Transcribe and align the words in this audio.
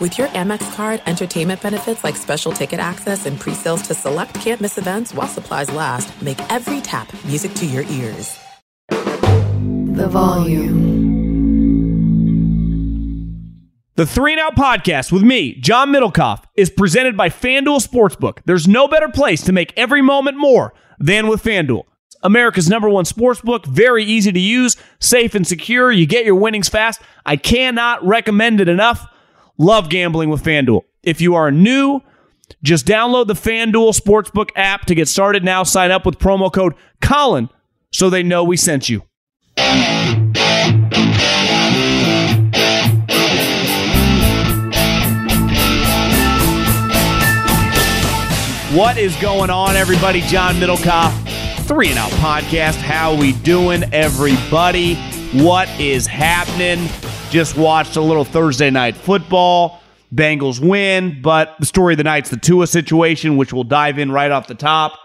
With 0.00 0.16
your 0.16 0.28
Amex 0.28 0.74
card, 0.74 1.02
entertainment 1.04 1.60
benefits 1.60 2.02
like 2.02 2.16
special 2.16 2.52
ticket 2.52 2.80
access 2.80 3.26
and 3.26 3.38
pre-sales 3.38 3.82
to 3.82 3.92
select 3.92 4.34
campus 4.36 4.78
events 4.78 5.12
while 5.12 5.28
supplies 5.28 5.70
last, 5.70 6.22
make 6.22 6.40
every 6.50 6.80
tap 6.80 7.12
music 7.26 7.52
to 7.56 7.66
your 7.66 7.82
ears. 7.82 8.38
The 8.88 10.08
volume. 10.08 10.88
The 13.96 14.06
Three 14.06 14.32
and 14.32 14.40
Out 14.40 14.56
podcast 14.56 15.12
with 15.12 15.22
me, 15.22 15.60
John 15.60 15.92
Middlekauff, 15.92 16.44
is 16.56 16.70
presented 16.70 17.14
by 17.14 17.28
FanDuel 17.28 17.86
Sportsbook. 17.86 18.38
There's 18.46 18.66
no 18.66 18.88
better 18.88 19.10
place 19.10 19.42
to 19.42 19.52
make 19.52 19.74
every 19.76 20.00
moment 20.00 20.38
more 20.38 20.72
than 20.98 21.28
with 21.28 21.44
FanDuel. 21.44 21.82
America's 22.22 22.70
number 22.70 22.88
one 22.88 23.04
sportsbook, 23.04 23.66
very 23.66 24.04
easy 24.04 24.32
to 24.32 24.40
use, 24.40 24.78
safe 24.98 25.34
and 25.34 25.46
secure. 25.46 25.92
You 25.92 26.06
get 26.06 26.24
your 26.24 26.36
winnings 26.36 26.70
fast. 26.70 27.02
I 27.26 27.36
cannot 27.36 28.02
recommend 28.02 28.62
it 28.62 28.68
enough. 28.68 29.06
Love 29.60 29.90
gambling 29.90 30.30
with 30.30 30.42
FanDuel. 30.42 30.84
If 31.02 31.20
you 31.20 31.34
are 31.34 31.50
new, 31.50 32.00
just 32.62 32.86
download 32.86 33.26
the 33.26 33.34
FanDuel 33.34 33.94
Sportsbook 33.94 34.48
app 34.56 34.86
to 34.86 34.94
get 34.94 35.06
started 35.06 35.44
now. 35.44 35.64
Sign 35.64 35.90
up 35.90 36.06
with 36.06 36.18
promo 36.18 36.50
code 36.50 36.72
Colin 37.02 37.50
so 37.92 38.08
they 38.08 38.22
know 38.22 38.42
we 38.42 38.56
sent 38.56 38.88
you. 38.88 39.00
What 48.74 48.96
is 48.96 49.14
going 49.16 49.50
on, 49.50 49.76
everybody? 49.76 50.22
John 50.22 50.54
Middlekauff, 50.54 51.66
Three 51.66 51.90
and 51.90 51.98
Out 51.98 52.12
Podcast. 52.12 52.76
How 52.76 53.14
we 53.14 53.32
doing, 53.32 53.84
everybody? 53.92 54.94
What 55.34 55.68
is 55.78 56.06
happening? 56.06 56.88
Just 57.30 57.56
watched 57.56 57.94
a 57.94 58.00
little 58.00 58.24
Thursday 58.24 58.70
night 58.70 58.96
football. 58.96 59.80
Bengals 60.12 60.58
win, 60.58 61.22
but 61.22 61.54
the 61.60 61.66
story 61.66 61.94
of 61.94 61.98
the 61.98 62.02
night's 62.02 62.28
the 62.28 62.36
Tua 62.36 62.66
situation, 62.66 63.36
which 63.36 63.52
we'll 63.52 63.62
dive 63.62 64.00
in 64.00 64.10
right 64.10 64.32
off 64.32 64.48
the 64.48 64.56
top. 64.56 64.98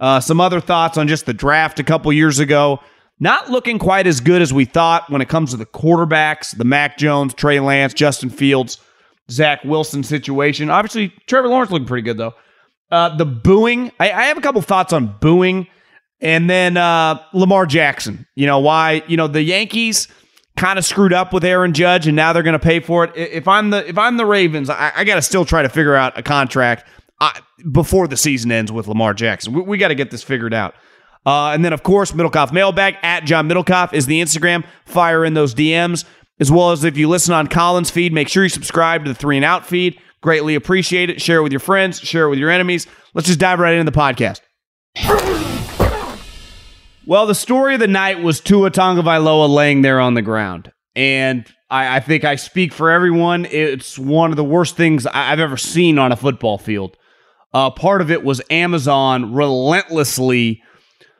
Uh, 0.00 0.18
some 0.18 0.40
other 0.40 0.58
thoughts 0.58 0.96
on 0.96 1.06
just 1.06 1.26
the 1.26 1.34
draft 1.34 1.78
a 1.78 1.84
couple 1.84 2.10
years 2.14 2.38
ago. 2.38 2.80
Not 3.20 3.50
looking 3.50 3.78
quite 3.78 4.06
as 4.06 4.20
good 4.20 4.40
as 4.40 4.54
we 4.54 4.64
thought 4.64 5.10
when 5.10 5.20
it 5.20 5.28
comes 5.28 5.50
to 5.50 5.58
the 5.58 5.66
quarterbacks, 5.66 6.56
the 6.56 6.64
Mac 6.64 6.96
Jones, 6.96 7.34
Trey 7.34 7.60
Lance, 7.60 7.92
Justin 7.92 8.30
Fields, 8.30 8.78
Zach 9.30 9.62
Wilson 9.62 10.02
situation. 10.02 10.70
Obviously, 10.70 11.12
Trevor 11.26 11.48
Lawrence 11.48 11.70
looking 11.70 11.86
pretty 11.86 12.04
good 12.04 12.16
though. 12.16 12.34
Uh, 12.90 13.14
the 13.18 13.26
booing, 13.26 13.92
I, 14.00 14.12
I, 14.12 14.22
have 14.26 14.38
a 14.38 14.40
couple 14.40 14.62
thoughts 14.62 14.94
on 14.94 15.14
booing, 15.20 15.66
and 16.22 16.48
then 16.48 16.78
uh, 16.78 17.20
Lamar 17.34 17.66
Jackson. 17.66 18.26
You 18.34 18.46
know 18.46 18.60
why? 18.60 19.02
You 19.08 19.18
know 19.18 19.26
the 19.26 19.42
Yankees 19.42 20.08
kind 20.56 20.78
of 20.78 20.84
screwed 20.84 21.12
up 21.12 21.32
with 21.32 21.44
Aaron 21.44 21.72
Judge, 21.72 22.06
and 22.06 22.16
now 22.16 22.32
they're 22.32 22.42
going 22.42 22.54
to 22.54 22.58
pay 22.58 22.80
for 22.80 23.04
it. 23.04 23.12
If 23.16 23.46
I'm 23.46 23.70
the 23.70 23.88
if 23.88 23.98
I'm 23.98 24.16
the 24.16 24.26
Ravens, 24.26 24.70
I, 24.70 24.92
I 24.96 25.04
got 25.04 25.16
to 25.16 25.22
still 25.22 25.44
try 25.44 25.62
to 25.62 25.68
figure 25.68 25.94
out 25.94 26.18
a 26.18 26.22
contract 26.22 26.86
uh, 27.20 27.32
before 27.70 28.08
the 28.08 28.16
season 28.16 28.50
ends 28.50 28.72
with 28.72 28.88
Lamar 28.88 29.14
Jackson. 29.14 29.52
We, 29.52 29.62
we 29.62 29.78
got 29.78 29.88
to 29.88 29.94
get 29.94 30.10
this 30.10 30.22
figured 30.22 30.54
out. 30.54 30.74
Uh, 31.24 31.50
and 31.50 31.64
then, 31.64 31.72
of 31.72 31.82
course, 31.82 32.12
Middlekauff 32.12 32.52
mailbag 32.52 32.96
at 33.02 33.24
John 33.24 33.48
Middlekauff 33.48 33.92
is 33.92 34.06
the 34.06 34.20
Instagram. 34.22 34.64
Fire 34.84 35.24
in 35.24 35.34
those 35.34 35.54
DMs. 35.54 36.04
As 36.38 36.50
well 36.52 36.70
as 36.70 36.84
if 36.84 36.98
you 36.98 37.08
listen 37.08 37.32
on 37.32 37.46
Colin's 37.46 37.90
feed, 37.90 38.12
make 38.12 38.28
sure 38.28 38.42
you 38.42 38.50
subscribe 38.50 39.04
to 39.04 39.10
the 39.10 39.14
Three 39.14 39.36
and 39.36 39.44
Out 39.44 39.64
feed. 39.64 39.98
Greatly 40.20 40.54
appreciate 40.54 41.08
it. 41.08 41.20
Share 41.20 41.38
it 41.38 41.42
with 41.42 41.52
your 41.52 41.60
friends, 41.60 41.98
share 41.98 42.26
it 42.26 42.30
with 42.30 42.38
your 42.38 42.50
enemies. 42.50 42.86
Let's 43.14 43.26
just 43.26 43.40
dive 43.40 43.58
right 43.58 43.74
into 43.74 43.90
the 43.90 43.96
podcast. 43.96 44.40
Well, 47.08 47.26
the 47.26 47.36
story 47.36 47.74
of 47.74 47.80
the 47.80 47.86
night 47.86 48.20
was 48.20 48.40
Tua 48.40 48.72
Tagovailoa 48.72 49.48
laying 49.48 49.82
there 49.82 50.00
on 50.00 50.14
the 50.14 50.22
ground. 50.22 50.72
And 50.96 51.46
I, 51.70 51.98
I, 51.98 52.00
think 52.00 52.24
I 52.24 52.34
speak 52.34 52.72
for 52.72 52.90
everyone. 52.90 53.44
It's 53.44 53.96
one 53.96 54.30
of 54.30 54.36
the 54.36 54.42
worst 54.42 54.76
things 54.76 55.06
I've 55.06 55.38
ever 55.38 55.56
seen 55.56 56.00
on 56.00 56.10
a 56.10 56.16
football 56.16 56.58
field. 56.58 56.96
Uh, 57.54 57.70
part 57.70 58.00
of 58.00 58.10
it 58.10 58.24
was 58.24 58.42
Amazon 58.50 59.32
relentlessly 59.32 60.64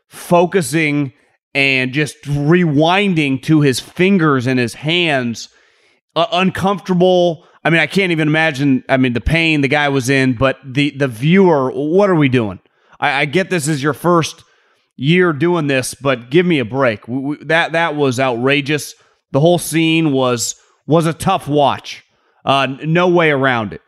focusing 0.08 1.12
and 1.54 1.92
just 1.92 2.20
rewinding 2.24 3.40
to 3.44 3.60
his 3.60 3.78
fingers 3.78 4.48
and 4.48 4.58
his 4.58 4.74
hands, 4.74 5.50
uh, 6.16 6.26
uncomfortable. 6.32 7.46
I 7.64 7.70
mean, 7.70 7.80
I 7.80 7.86
can't 7.86 8.10
even 8.10 8.26
imagine. 8.26 8.82
I 8.88 8.96
mean, 8.96 9.12
the 9.12 9.20
pain 9.20 9.60
the 9.60 9.68
guy 9.68 9.88
was 9.88 10.10
in, 10.10 10.34
but 10.34 10.58
the 10.64 10.90
the 10.90 11.08
viewer, 11.08 11.70
what 11.70 12.10
are 12.10 12.16
we 12.16 12.28
doing? 12.28 12.58
I, 12.98 13.20
I 13.20 13.24
get 13.24 13.50
this 13.50 13.68
is 13.68 13.82
your 13.82 13.94
first 13.94 14.42
year 14.96 15.32
doing 15.32 15.66
this, 15.66 15.94
but 15.94 16.30
give 16.30 16.46
me 16.46 16.58
a 16.58 16.64
break. 16.64 17.06
We, 17.06 17.18
we, 17.18 17.44
that 17.44 17.72
that 17.72 17.94
was 17.96 18.18
outrageous. 18.18 18.94
The 19.32 19.40
whole 19.40 19.58
scene 19.58 20.12
was 20.12 20.56
was 20.86 21.06
a 21.06 21.12
tough 21.12 21.48
watch. 21.48 22.04
Uh, 22.44 22.66
no 22.84 23.08
way 23.08 23.30
around 23.30 23.72
it. 23.72 23.82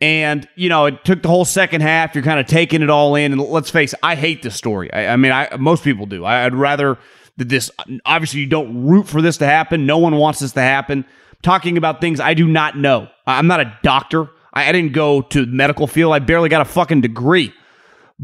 And 0.00 0.48
you 0.56 0.68
know, 0.68 0.86
it 0.86 1.04
took 1.04 1.22
the 1.22 1.28
whole 1.28 1.44
second 1.44 1.80
half. 1.80 2.14
You're 2.14 2.24
kind 2.24 2.40
of 2.40 2.46
taking 2.46 2.82
it 2.82 2.90
all 2.90 3.14
in. 3.14 3.32
And 3.32 3.40
let's 3.40 3.70
face 3.70 3.92
it, 3.92 4.00
I 4.02 4.16
hate 4.16 4.42
this 4.42 4.56
story. 4.56 4.92
I, 4.92 5.12
I 5.12 5.16
mean, 5.16 5.32
I 5.32 5.56
most 5.58 5.84
people 5.84 6.06
do. 6.06 6.24
I, 6.24 6.44
I'd 6.44 6.54
rather 6.54 6.98
that 7.36 7.48
this. 7.48 7.70
Obviously, 8.04 8.40
you 8.40 8.46
don't 8.46 8.86
root 8.86 9.06
for 9.08 9.22
this 9.22 9.38
to 9.38 9.46
happen. 9.46 9.86
No 9.86 9.98
one 9.98 10.16
wants 10.16 10.40
this 10.40 10.52
to 10.52 10.60
happen 10.60 11.04
talking 11.42 11.76
about 11.76 12.00
things 12.00 12.20
I 12.20 12.34
do 12.34 12.46
not 12.46 12.78
know. 12.78 13.08
I'm 13.26 13.46
not 13.46 13.60
a 13.60 13.78
doctor. 13.82 14.30
I, 14.52 14.68
I 14.68 14.72
didn't 14.72 14.92
go 14.92 15.22
to 15.22 15.46
medical 15.46 15.86
field. 15.86 16.12
I 16.12 16.20
barely 16.20 16.48
got 16.48 16.62
a 16.62 16.66
fucking 16.66 17.00
degree. 17.00 17.52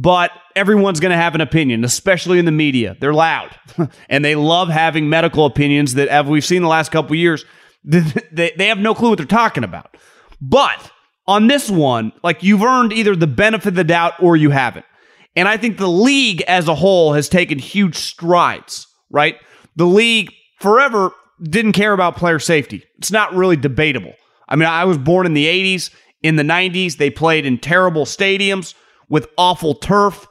But 0.00 0.30
everyone's 0.54 1.00
going 1.00 1.10
to 1.10 1.16
have 1.16 1.34
an 1.34 1.40
opinion, 1.40 1.82
especially 1.82 2.38
in 2.38 2.44
the 2.44 2.52
media. 2.52 2.96
They're 3.00 3.12
loud 3.12 3.58
and 4.08 4.24
they 4.24 4.36
love 4.36 4.68
having 4.68 5.08
medical 5.08 5.44
opinions 5.44 5.94
that, 5.94 6.06
as 6.06 6.24
we've 6.24 6.44
seen 6.44 6.62
the 6.62 6.68
last 6.68 6.92
couple 6.92 7.16
years, 7.16 7.44
they, 7.84 8.52
they 8.56 8.68
have 8.68 8.78
no 8.78 8.94
clue 8.94 9.08
what 9.08 9.18
they're 9.18 9.26
talking 9.26 9.64
about. 9.64 9.96
But 10.40 10.92
on 11.26 11.48
this 11.48 11.68
one, 11.68 12.12
like 12.22 12.44
you've 12.44 12.62
earned 12.62 12.92
either 12.92 13.16
the 13.16 13.26
benefit 13.26 13.70
of 13.70 13.74
the 13.74 13.82
doubt 13.82 14.14
or 14.20 14.36
you 14.36 14.50
haven't. 14.50 14.86
And 15.34 15.48
I 15.48 15.56
think 15.56 15.78
the 15.78 15.88
league 15.88 16.42
as 16.42 16.68
a 16.68 16.76
whole 16.76 17.14
has 17.14 17.28
taken 17.28 17.58
huge 17.58 17.96
strides, 17.96 18.86
right? 19.10 19.34
The 19.74 19.84
league 19.84 20.32
forever 20.60 21.10
didn't 21.42 21.72
care 21.72 21.92
about 21.92 22.14
player 22.14 22.38
safety. 22.38 22.84
It's 22.98 23.10
not 23.10 23.34
really 23.34 23.56
debatable. 23.56 24.14
I 24.48 24.54
mean, 24.54 24.68
I 24.68 24.84
was 24.84 24.96
born 24.96 25.26
in 25.26 25.34
the 25.34 25.46
80s. 25.46 25.90
In 26.22 26.36
the 26.36 26.44
90s, 26.44 26.98
they 26.98 27.10
played 27.10 27.46
in 27.46 27.58
terrible 27.58 28.04
stadiums 28.04 28.74
with 29.08 29.28
awful 29.36 29.74
turf, 29.74 30.26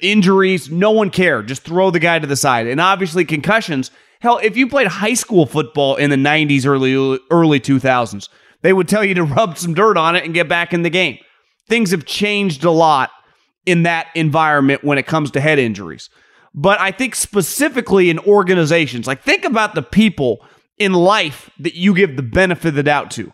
injuries. 0.00 0.70
No 0.70 0.90
one 0.90 1.10
cared. 1.10 1.48
Just 1.48 1.62
throw 1.62 1.90
the 1.90 1.98
guy 1.98 2.18
to 2.18 2.26
the 2.26 2.36
side. 2.36 2.66
And 2.66 2.80
obviously, 2.80 3.24
concussions. 3.24 3.90
Hell, 4.20 4.38
if 4.42 4.56
you 4.56 4.68
played 4.68 4.86
high 4.86 5.14
school 5.14 5.46
football 5.46 5.96
in 5.96 6.10
the 6.10 6.16
90s, 6.16 6.64
early, 6.66 7.18
early 7.30 7.60
2000s, 7.60 8.28
they 8.62 8.72
would 8.72 8.88
tell 8.88 9.04
you 9.04 9.14
to 9.14 9.24
rub 9.24 9.58
some 9.58 9.74
dirt 9.74 9.96
on 9.96 10.16
it 10.16 10.24
and 10.24 10.34
get 10.34 10.48
back 10.48 10.72
in 10.72 10.82
the 10.82 10.90
game. 10.90 11.18
Things 11.68 11.90
have 11.90 12.04
changed 12.04 12.64
a 12.64 12.70
lot 12.70 13.10
in 13.66 13.84
that 13.84 14.08
environment 14.14 14.84
when 14.84 14.98
it 14.98 15.06
comes 15.06 15.30
to 15.32 15.40
head 15.40 15.58
injuries. 15.58 16.10
But 16.54 16.80
I 16.80 16.90
think 16.90 17.14
specifically 17.14 18.10
in 18.10 18.18
organizations, 18.20 19.06
like 19.06 19.22
think 19.22 19.44
about 19.44 19.74
the 19.74 19.82
people 19.82 20.44
in 20.78 20.92
life 20.92 21.50
that 21.60 21.74
you 21.74 21.94
give 21.94 22.16
the 22.16 22.22
benefit 22.22 22.68
of 22.68 22.74
the 22.74 22.82
doubt 22.82 23.10
to. 23.12 23.32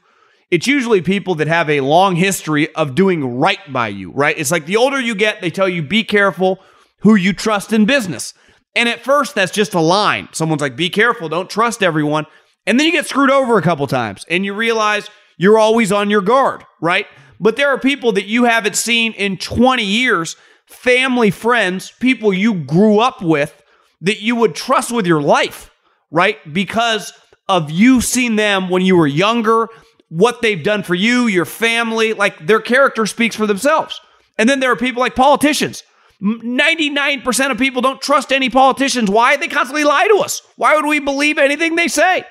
It's 0.50 0.66
usually 0.66 1.02
people 1.02 1.34
that 1.36 1.48
have 1.48 1.68
a 1.68 1.80
long 1.80 2.16
history 2.16 2.74
of 2.74 2.94
doing 2.94 3.38
right 3.38 3.60
by 3.70 3.88
you, 3.88 4.10
right? 4.12 4.38
It's 4.38 4.50
like 4.50 4.66
the 4.66 4.76
older 4.76 5.00
you 5.00 5.14
get, 5.14 5.40
they 5.40 5.50
tell 5.50 5.68
you 5.68 5.82
be 5.82 6.04
careful 6.04 6.60
who 7.00 7.14
you 7.14 7.32
trust 7.32 7.72
in 7.72 7.84
business. 7.84 8.32
And 8.74 8.88
at 8.88 9.04
first, 9.04 9.34
that's 9.34 9.52
just 9.52 9.74
a 9.74 9.80
line. 9.80 10.28
Someone's 10.32 10.62
like, 10.62 10.76
be 10.76 10.88
careful, 10.88 11.28
don't 11.28 11.50
trust 11.50 11.82
everyone. 11.82 12.26
And 12.66 12.78
then 12.78 12.86
you 12.86 12.92
get 12.92 13.06
screwed 13.06 13.30
over 13.30 13.58
a 13.58 13.62
couple 13.62 13.86
times 13.86 14.24
and 14.30 14.44
you 14.44 14.54
realize 14.54 15.08
you're 15.36 15.58
always 15.58 15.92
on 15.92 16.10
your 16.10 16.20
guard, 16.22 16.64
right? 16.80 17.06
But 17.40 17.56
there 17.56 17.68
are 17.68 17.78
people 17.78 18.12
that 18.12 18.26
you 18.26 18.44
haven't 18.44 18.76
seen 18.76 19.12
in 19.12 19.36
20 19.36 19.84
years 19.84 20.36
family, 20.66 21.30
friends, 21.30 21.90
people 21.92 22.32
you 22.32 22.54
grew 22.54 22.98
up 22.98 23.22
with 23.22 23.62
that 24.02 24.20
you 24.20 24.36
would 24.36 24.54
trust 24.54 24.92
with 24.92 25.06
your 25.06 25.22
life, 25.22 25.70
right? 26.10 26.36
Because 26.52 27.12
of 27.48 27.70
you 27.70 28.00
seeing 28.00 28.36
them 28.36 28.68
when 28.68 28.82
you 28.82 28.96
were 28.96 29.06
younger, 29.06 29.68
what 30.08 30.42
they've 30.42 30.62
done 30.62 30.82
for 30.82 30.94
you, 30.94 31.26
your 31.26 31.44
family, 31.44 32.12
like 32.12 32.46
their 32.46 32.60
character 32.60 33.06
speaks 33.06 33.36
for 33.36 33.46
themselves. 33.46 34.00
And 34.38 34.48
then 34.48 34.60
there 34.60 34.70
are 34.70 34.76
people 34.76 35.00
like 35.00 35.14
politicians 35.14 35.82
99% 36.20 37.50
of 37.50 37.58
people 37.58 37.80
don't 37.80 38.00
trust 38.00 38.32
any 38.32 38.50
politicians. 38.50 39.10
Why? 39.10 39.36
They 39.36 39.48
constantly 39.48 39.84
lie 39.84 40.08
to 40.08 40.16
us. 40.16 40.42
Why 40.56 40.74
would 40.74 40.86
we 40.86 40.98
believe 40.98 41.38
anything 41.38 41.76
they 41.76 41.88
say? 41.88 42.24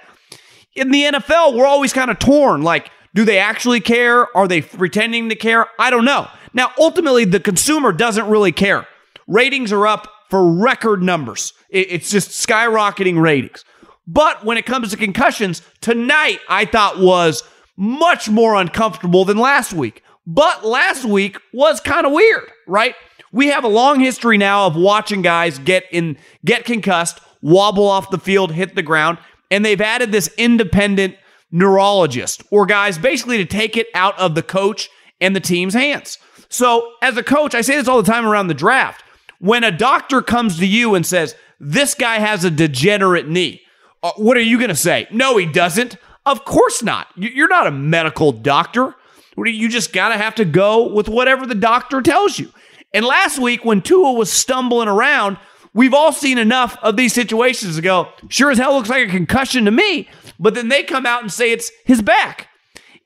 In 0.75 0.91
the 0.91 1.03
NFL, 1.03 1.55
we're 1.55 1.65
always 1.65 1.93
kind 1.93 2.11
of 2.11 2.19
torn. 2.19 2.63
Like, 2.63 2.91
do 3.15 3.23
they 3.23 3.39
actually 3.39 3.79
care? 3.79 4.35
Are 4.35 4.47
they 4.47 4.61
pretending 4.61 5.29
to 5.29 5.35
care? 5.35 5.67
I 5.79 5.89
don't 5.89 6.05
know. 6.05 6.27
Now, 6.53 6.71
ultimately, 6.77 7.23
the 7.23 7.39
consumer 7.39 7.93
doesn't 7.93 8.27
really 8.27 8.51
care. 8.51 8.87
Ratings 9.25 9.71
are 9.71 9.87
up 9.87 10.07
for 10.29 10.51
record 10.51 11.01
numbers. 11.01 11.53
It's 11.69 12.11
just 12.11 12.31
skyrocketing 12.31 13.21
ratings. 13.21 13.63
But 14.05 14.43
when 14.43 14.57
it 14.57 14.65
comes 14.65 14.91
to 14.91 14.97
concussions, 14.97 15.61
tonight 15.81 16.39
I 16.49 16.65
thought 16.65 16.99
was 16.99 17.43
much 17.77 18.27
more 18.27 18.55
uncomfortable 18.55 19.23
than 19.23 19.37
last 19.37 19.71
week. 19.71 20.03
But 20.25 20.65
last 20.65 21.05
week 21.05 21.37
was 21.53 21.79
kind 21.79 22.05
of 22.05 22.11
weird, 22.11 22.51
right? 22.65 22.95
We 23.31 23.47
have 23.47 23.63
a 23.63 23.69
long 23.69 23.99
history 23.99 24.37
now 24.37 24.65
of 24.65 24.75
watching 24.75 25.21
guys 25.21 25.59
get 25.59 25.85
in 25.91 26.17
get 26.43 26.65
concussed, 26.65 27.19
wobble 27.41 27.87
off 27.87 28.09
the 28.09 28.17
field, 28.17 28.51
hit 28.51 28.75
the 28.75 28.81
ground, 28.81 29.19
and 29.51 29.63
they've 29.63 29.79
added 29.79 30.11
this 30.11 30.29
independent 30.37 31.15
neurologist 31.51 32.43
or 32.51 32.65
guys 32.65 32.97
basically 32.97 33.37
to 33.37 33.45
take 33.45 33.77
it 33.77 33.87
out 33.93 34.17
of 34.19 34.35
the 34.35 34.43
coach 34.43 34.89
and 35.21 35.35
the 35.35 35.39
team's 35.39 35.73
hands. 35.73 36.17
So, 36.49 36.93
as 37.01 37.17
a 37.17 37.23
coach, 37.23 37.55
I 37.55 37.61
say 37.61 37.75
this 37.75 37.87
all 37.87 38.01
the 38.01 38.11
time 38.11 38.25
around 38.25 38.47
the 38.47 38.53
draft. 38.53 39.03
When 39.39 39.63
a 39.63 39.71
doctor 39.71 40.21
comes 40.21 40.57
to 40.59 40.65
you 40.67 40.95
and 40.95 41.05
says, 41.05 41.35
This 41.59 41.93
guy 41.93 42.19
has 42.19 42.43
a 42.43 42.51
degenerate 42.51 43.27
knee, 43.27 43.61
uh, 44.03 44.11
what 44.17 44.37
are 44.37 44.41
you 44.41 44.57
going 44.57 44.69
to 44.69 44.75
say? 44.75 45.07
No, 45.11 45.37
he 45.37 45.45
doesn't. 45.45 45.97
Of 46.27 46.43
course 46.43 46.83
not. 46.83 47.07
You're 47.15 47.47
not 47.47 47.67
a 47.67 47.71
medical 47.71 48.33
doctor. 48.33 48.93
You 49.37 49.69
just 49.69 49.93
got 49.93 50.09
to 50.09 50.17
have 50.17 50.35
to 50.35 50.45
go 50.45 50.91
with 50.91 51.07
whatever 51.07 51.45
the 51.45 51.55
doctor 51.55 52.01
tells 52.01 52.37
you. 52.37 52.51
And 52.93 53.05
last 53.05 53.39
week, 53.39 53.63
when 53.63 53.81
Tua 53.81 54.11
was 54.11 54.29
stumbling 54.29 54.89
around, 54.89 55.37
we've 55.73 55.93
all 55.93 56.11
seen 56.11 56.37
enough 56.37 56.77
of 56.83 56.97
these 56.97 57.13
situations 57.13 57.77
to 57.77 57.81
go, 57.81 58.09
sure 58.27 58.51
as 58.51 58.57
hell 58.57 58.75
looks 58.75 58.89
like 58.89 59.07
a 59.07 59.11
concussion 59.11 59.63
to 59.65 59.71
me. 59.71 60.09
But 60.37 60.53
then 60.53 60.67
they 60.67 60.83
come 60.83 61.05
out 61.05 61.21
and 61.21 61.31
say 61.31 61.53
it's 61.53 61.71
his 61.85 62.01
back. 62.01 62.49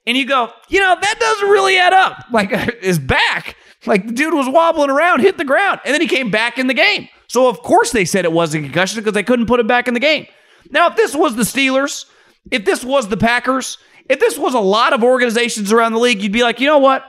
And 0.08 0.18
you 0.18 0.26
go, 0.26 0.52
you 0.68 0.80
know, 0.80 0.98
that 1.00 1.20
doesn't 1.20 1.50
really 1.50 1.78
add 1.78 1.94
up. 1.94 2.26
Like 2.32 2.50
his 2.82 2.98
back. 2.98 3.56
Like 3.86 4.08
the 4.08 4.14
dude 4.14 4.34
was 4.34 4.50
wobbling 4.50 4.90
around, 4.90 5.20
hit 5.20 5.38
the 5.38 5.46
ground, 5.46 5.80
and 5.86 5.94
then 5.94 6.02
he 6.02 6.08
came 6.08 6.32
back 6.32 6.58
in 6.58 6.66
the 6.66 6.74
game. 6.74 7.08
So 7.28 7.48
of 7.48 7.62
course 7.62 7.92
they 7.92 8.06
said 8.06 8.26
it 8.26 8.32
was 8.32 8.56
a 8.56 8.60
concussion 8.60 9.00
because 9.00 9.14
they 9.14 9.24
couldn't 9.24 9.46
put 9.46 9.60
him 9.60 9.68
back 9.68 9.88
in 9.88 9.94
the 9.94 10.00
game. 10.00 10.26
Now, 10.72 10.88
if 10.88 10.96
this 10.96 11.16
was 11.16 11.36
the 11.36 11.44
Steelers, 11.44 12.06
if 12.50 12.66
this 12.66 12.84
was 12.84 13.08
the 13.08 13.18
Packers, 13.18 13.78
if 14.10 14.20
this 14.20 14.38
was 14.38 14.54
a 14.54 14.60
lot 14.60 14.94
of 14.94 15.04
organizations 15.04 15.72
around 15.72 15.94
the 15.94 16.00
league, 16.00 16.22
you'd 16.22 16.32
be 16.32 16.44
like, 16.44 16.60
you 16.60 16.68
know 16.68 16.80
what? 16.80 17.06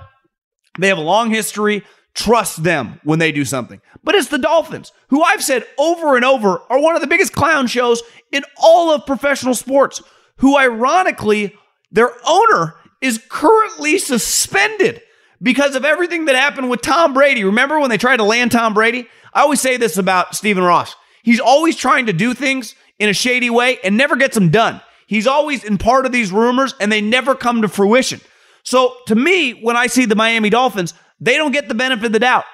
They 0.78 0.88
have 0.88 0.98
a 0.98 1.02
long 1.02 1.30
history. 1.30 1.84
Trust 2.14 2.62
them 2.62 3.00
when 3.04 3.18
they 3.18 3.32
do 3.32 3.44
something. 3.44 3.80
But 4.04 4.14
it's 4.14 4.28
the 4.28 4.38
Dolphins, 4.38 4.92
who 5.08 5.22
I've 5.22 5.42
said 5.42 5.64
over 5.78 6.14
and 6.14 6.24
over 6.24 6.60
are 6.68 6.80
one 6.80 6.94
of 6.94 7.00
the 7.00 7.06
biggest 7.06 7.32
clown 7.32 7.66
shows 7.66 8.02
in 8.30 8.42
all 8.58 8.92
of 8.92 9.06
professional 9.06 9.54
sports, 9.54 10.02
who 10.36 10.58
ironically, 10.58 11.56
their 11.90 12.10
owner 12.26 12.74
is 13.00 13.22
currently 13.30 13.98
suspended 13.98 15.00
because 15.40 15.74
of 15.74 15.84
everything 15.84 16.26
that 16.26 16.36
happened 16.36 16.68
with 16.68 16.82
Tom 16.82 17.14
Brady. 17.14 17.44
Remember 17.44 17.80
when 17.80 17.90
they 17.90 17.98
tried 17.98 18.18
to 18.18 18.24
land 18.24 18.52
Tom 18.52 18.74
Brady? 18.74 19.08
I 19.32 19.40
always 19.40 19.60
say 19.60 19.76
this 19.76 19.96
about 19.96 20.34
Stephen 20.34 20.62
Ross. 20.62 20.94
He's 21.22 21.40
always 21.40 21.76
trying 21.76 22.06
to 22.06 22.12
do 22.12 22.34
things 22.34 22.74
in 22.98 23.08
a 23.08 23.14
shady 23.14 23.50
way 23.50 23.78
and 23.82 23.96
never 23.96 24.16
gets 24.16 24.34
them 24.34 24.50
done. 24.50 24.80
He's 25.12 25.26
always 25.26 25.62
in 25.62 25.76
part 25.76 26.06
of 26.06 26.12
these 26.12 26.32
rumors 26.32 26.74
and 26.80 26.90
they 26.90 27.02
never 27.02 27.34
come 27.34 27.60
to 27.60 27.68
fruition. 27.68 28.22
So 28.62 28.96
to 29.08 29.14
me, 29.14 29.52
when 29.52 29.76
I 29.76 29.86
see 29.86 30.06
the 30.06 30.14
Miami 30.14 30.48
Dolphins, 30.48 30.94
they 31.20 31.36
don't 31.36 31.52
get 31.52 31.68
the 31.68 31.74
benefit 31.74 32.06
of 32.06 32.12
the 32.12 32.18
doubt. 32.18 32.46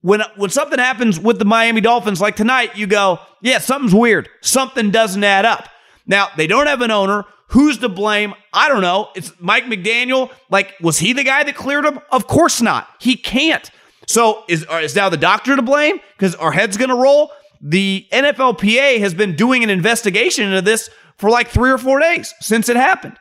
When, 0.00 0.22
when 0.36 0.48
something 0.48 0.78
happens 0.78 1.20
with 1.20 1.38
the 1.38 1.44
Miami 1.44 1.82
Dolphins, 1.82 2.18
like 2.18 2.36
tonight, 2.36 2.74
you 2.74 2.86
go, 2.86 3.18
yeah, 3.42 3.58
something's 3.58 3.94
weird. 3.94 4.30
Something 4.40 4.90
doesn't 4.90 5.22
add 5.22 5.44
up. 5.44 5.68
Now, 6.06 6.28
they 6.38 6.46
don't 6.46 6.68
have 6.68 6.80
an 6.80 6.90
owner. 6.90 7.26
Who's 7.48 7.76
to 7.80 7.90
blame? 7.90 8.32
I 8.50 8.70
don't 8.70 8.80
know. 8.80 9.10
It's 9.14 9.34
Mike 9.38 9.64
McDaniel. 9.64 10.30
Like, 10.48 10.76
was 10.80 10.98
he 10.98 11.12
the 11.12 11.22
guy 11.22 11.42
that 11.42 11.54
cleared 11.54 11.84
him? 11.84 12.00
Of 12.10 12.26
course 12.26 12.62
not. 12.62 12.88
He 12.98 13.14
can't. 13.14 13.70
So 14.06 14.44
is, 14.48 14.64
uh, 14.72 14.76
is 14.76 14.96
now 14.96 15.10
the 15.10 15.18
doctor 15.18 15.54
to 15.54 15.60
blame 15.60 16.00
because 16.16 16.34
our 16.36 16.52
head's 16.52 16.78
going 16.78 16.88
to 16.88 16.96
roll? 16.96 17.30
The 17.60 18.06
NFLPA 18.10 19.00
has 19.00 19.12
been 19.12 19.36
doing 19.36 19.62
an 19.62 19.68
investigation 19.68 20.46
into 20.46 20.62
this 20.62 20.88
for 21.20 21.30
like 21.30 21.48
three 21.48 21.70
or 21.70 21.78
four 21.78 22.00
days 22.00 22.34
since 22.40 22.68
it 22.68 22.76
happened. 22.76 23.16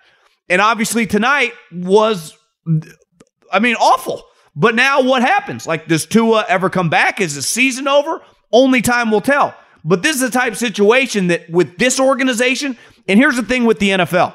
And 0.49 0.61
obviously 0.61 1.05
tonight 1.05 1.53
was, 1.71 2.35
I 3.51 3.59
mean, 3.59 3.75
awful. 3.75 4.23
But 4.55 4.73
now 4.73 5.03
what 5.03 5.21
happens? 5.21 5.67
Like, 5.67 5.87
does 5.87 6.05
Tua 6.05 6.45
ever 6.47 6.69
come 6.69 6.89
back? 6.89 7.21
Is 7.21 7.35
the 7.35 7.41
season 7.41 7.87
over? 7.87 8.21
Only 8.51 8.81
time 8.81 9.11
will 9.11 9.21
tell. 9.21 9.55
But 9.83 10.01
this 10.01 10.15
is 10.15 10.21
the 10.21 10.31
type 10.31 10.53
of 10.53 10.57
situation 10.57 11.27
that 11.27 11.49
with 11.49 11.77
this 11.77 11.99
organization, 11.99 12.77
and 13.07 13.19
here's 13.19 13.35
the 13.35 13.43
thing 13.43 13.65
with 13.65 13.79
the 13.79 13.89
NFL 13.89 14.33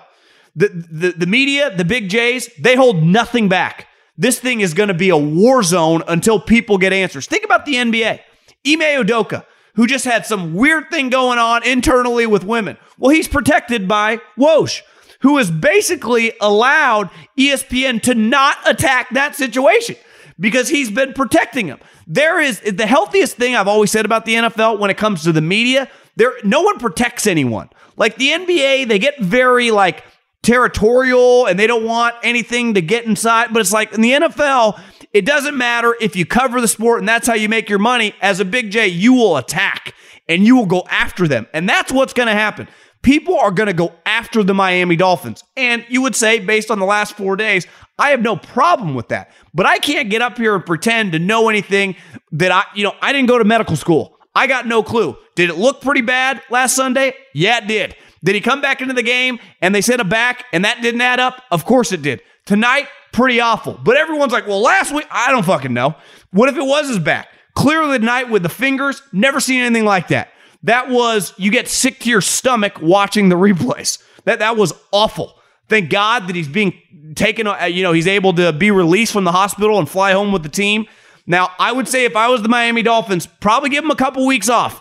the, 0.57 0.69
the, 0.69 1.11
the 1.13 1.27
media, 1.27 1.75
the 1.75 1.85
big 1.85 2.09
J's, 2.09 2.49
they 2.61 2.77
hold 2.77 3.03
nothing 3.03 3.49
back. 3.49 3.89
This 4.17 4.39
thing 4.39 4.61
is 4.61 4.73
going 4.73 4.89
to 4.89 4.95
be 4.95 5.09
a 5.09 5.17
war 5.17 5.65
zone 5.65 6.03
until 6.07 6.39
people 6.39 6.79
get 6.79 6.93
answers. 6.93 7.27
Think 7.27 7.45
about 7.45 7.67
the 7.67 7.75
NBA. 7.75 8.21
Ime 8.67 9.05
Udoka 9.05 9.45
who 9.75 9.87
just 9.87 10.05
had 10.05 10.27
some 10.27 10.55
weird 10.55 10.91
thing 10.91 11.11
going 11.11 11.39
on 11.39 11.67
internally 11.67 12.27
with 12.27 12.45
women. 12.45 12.77
Well, 12.99 13.11
he's 13.11 13.29
protected 13.29 13.87
by 13.89 14.21
Woj, 14.39 14.83
who 15.21 15.39
has 15.39 15.51
basically 15.51 16.33
allowed 16.41 17.11
ESPN 17.39 18.03
to 18.03 18.15
not 18.15 18.57
attack 18.67 19.11
that 19.11 19.35
situation 19.35 19.97
because 20.39 20.69
he's 20.69 20.91
been 20.91 21.13
protecting 21.13 21.67
him. 21.67 21.79
There 22.07 22.41
is 22.41 22.61
the 22.61 22.87
healthiest 22.87 23.37
thing 23.37 23.55
I've 23.55 23.69
always 23.69 23.91
said 23.91 24.05
about 24.05 24.25
the 24.25 24.35
NFL 24.35 24.79
when 24.79 24.91
it 24.91 24.97
comes 24.97 25.23
to 25.25 25.33
the 25.33 25.41
media. 25.41 25.89
There, 26.17 26.33
no 26.45 26.63
one 26.63 26.79
protects 26.79 27.27
anyone. 27.27 27.71
Like 27.97 28.17
the 28.17 28.29
NBA, 28.29 28.89
they 28.89 28.99
get 28.99 29.19
very 29.21 29.71
like 29.71 30.05
territorial 30.43 31.47
and 31.47 31.59
they 31.59 31.67
don't 31.67 31.85
want 31.85 32.15
anything 32.23 32.75
to 32.75 32.83
get 32.83 33.05
inside. 33.07 33.53
But 33.53 33.61
it's 33.61 33.73
like 33.73 33.93
in 33.93 34.01
the 34.01 34.13
NFL, 34.13 34.81
it 35.15 35.25
doesn't 35.25 35.57
matter 35.57 35.97
if 36.01 36.17
you 36.17 36.27
cover 36.27 36.61
the 36.61 36.69
sport 36.69 36.99
and 36.99 37.09
that's 37.09 37.29
how 37.29 37.35
you 37.35 37.49
make 37.49 37.71
your 37.71 37.79
money. 37.79 38.15
As 38.21 38.41
a 38.41 38.45
big 38.45 38.73
J, 38.73 38.89
you 38.89 39.15
will 39.15 39.37
attack 39.37 39.95
and 40.29 40.45
you 40.45 40.57
will 40.57 40.67
go 40.67 40.85
after 40.91 41.29
them. 41.29 41.47
And 41.55 41.69
that's 41.69 41.93
what's 41.93 42.13
going 42.13 42.27
to 42.27 42.35
happen. 42.35 42.69
People 43.03 43.39
are 43.39 43.53
going 43.53 43.69
to 43.69 43.75
go 43.75 43.93
after 44.05 44.43
the 44.43 44.55
Miami 44.55 44.97
Dolphins. 44.97 45.45
And 45.57 45.87
you 45.89 46.03
would 46.03 46.17
say, 46.17 46.41
based 46.41 46.71
on 46.71 46.81
the 46.81 46.87
last 46.87 47.17
four 47.17 47.37
days, 47.37 47.67
I 47.99 48.11
have 48.11 48.23
no 48.23 48.35
problem 48.35 48.95
with 48.95 49.09
that. 49.09 49.31
But 49.55 49.67
I 49.67 49.79
can't 49.79 50.11
get 50.11 50.21
up 50.21 50.37
here 50.37 50.55
and 50.55 50.67
pretend 50.67 51.13
to 51.13 51.19
know 51.19 51.49
anything 51.49 51.95
that 52.33 52.51
I, 52.51 52.65
you 52.75 52.83
know, 52.83 52.95
I 53.01 53.13
didn't 53.13 53.29
go 53.29 53.39
to 53.39 53.45
medical 53.45 53.77
school. 53.77 54.19
I 54.35 54.49
got 54.49 54.67
no 54.67 54.83
clue. 54.83 55.17
Did 55.37 55.51
it 55.51 55.57
look 55.57 55.81
pretty 55.81 56.01
bad 56.01 56.43
last 56.51 56.75
Sunday? 56.75 57.15
Yeah, 57.35 57.59
it 57.59 57.69
did. 57.69 57.95
Did 58.25 58.35
he 58.35 58.41
come 58.41 58.61
back 58.61 58.81
into 58.81 58.95
the 58.95 59.03
game 59.03 59.39
and 59.61 59.75
they 59.75 59.83
said 59.83 60.01
a 60.01 60.05
back 60.05 60.47
and 60.53 60.65
that 60.65 60.83
didn't 60.83 61.03
add 61.03 61.21
up? 61.21 61.43
Of 61.53 61.65
course 61.65 61.93
it 61.93 62.03
did. 62.03 62.21
Tonight, 62.47 62.89
pretty 63.15 63.41
awful. 63.41 63.81
But 63.83 63.97
everyone's 63.97 64.33
like, 64.33 64.47
well, 64.47 64.61
last 64.61 64.93
week, 64.93 65.07
I 65.11 65.31
don't 65.31 65.45
fucking 65.45 65.73
know. 65.73 65.95
What 66.33 66.49
if 66.49 66.57
it 66.57 66.67
was 66.67 66.89
his 66.89 66.99
back? 66.99 67.29
Clearly, 67.55 67.99
the 67.99 68.05
night 68.05 68.29
with 68.29 68.43
the 68.43 68.49
fingers, 68.49 69.01
never 69.13 69.41
seen 69.41 69.61
anything 69.61 69.85
like 69.85 70.09
that. 70.09 70.31
That 70.65 70.91
was, 70.91 71.33
you 71.37 71.51
get 71.51 71.69
sick 71.69 72.01
to 72.01 72.11
your 72.11 72.21
stomach 72.21 72.81
watching 72.83 73.29
the 73.29 73.37
replays. 73.37 74.03
That, 74.25 74.41
that 74.41 74.57
was 74.57 74.73
awful. 74.93 75.39
Thank 75.69 75.91
God 75.91 76.27
that 76.27 76.37
he's 76.37 76.49
being 76.49 76.75
taken, 77.15 77.47
uh, 77.47 77.65
you 77.65 77.83
know, 77.83 77.93
he's 77.93 78.07
able 78.07 78.33
to 78.35 78.53
be 78.53 78.71
released 78.71 79.13
from 79.13 79.25
the 79.25 79.33
hospital 79.33 79.79
and 79.79 79.89
fly 79.89 80.13
home 80.13 80.33
with 80.33 80.43
the 80.43 80.49
team. 80.49 80.87
Now, 81.27 81.51
I 81.59 81.73
would 81.73 81.89
say 81.89 82.05
if 82.05 82.17
I 82.17 82.29
was 82.29 82.43
the 82.43 82.49
Miami 82.49 82.83
Dolphins, 82.83 83.27
probably 83.27 83.71
give 83.71 83.85
him 83.85 83.91
a 83.91 83.97
couple 83.97 84.27
weeks 84.27 84.49
off. 84.49 84.81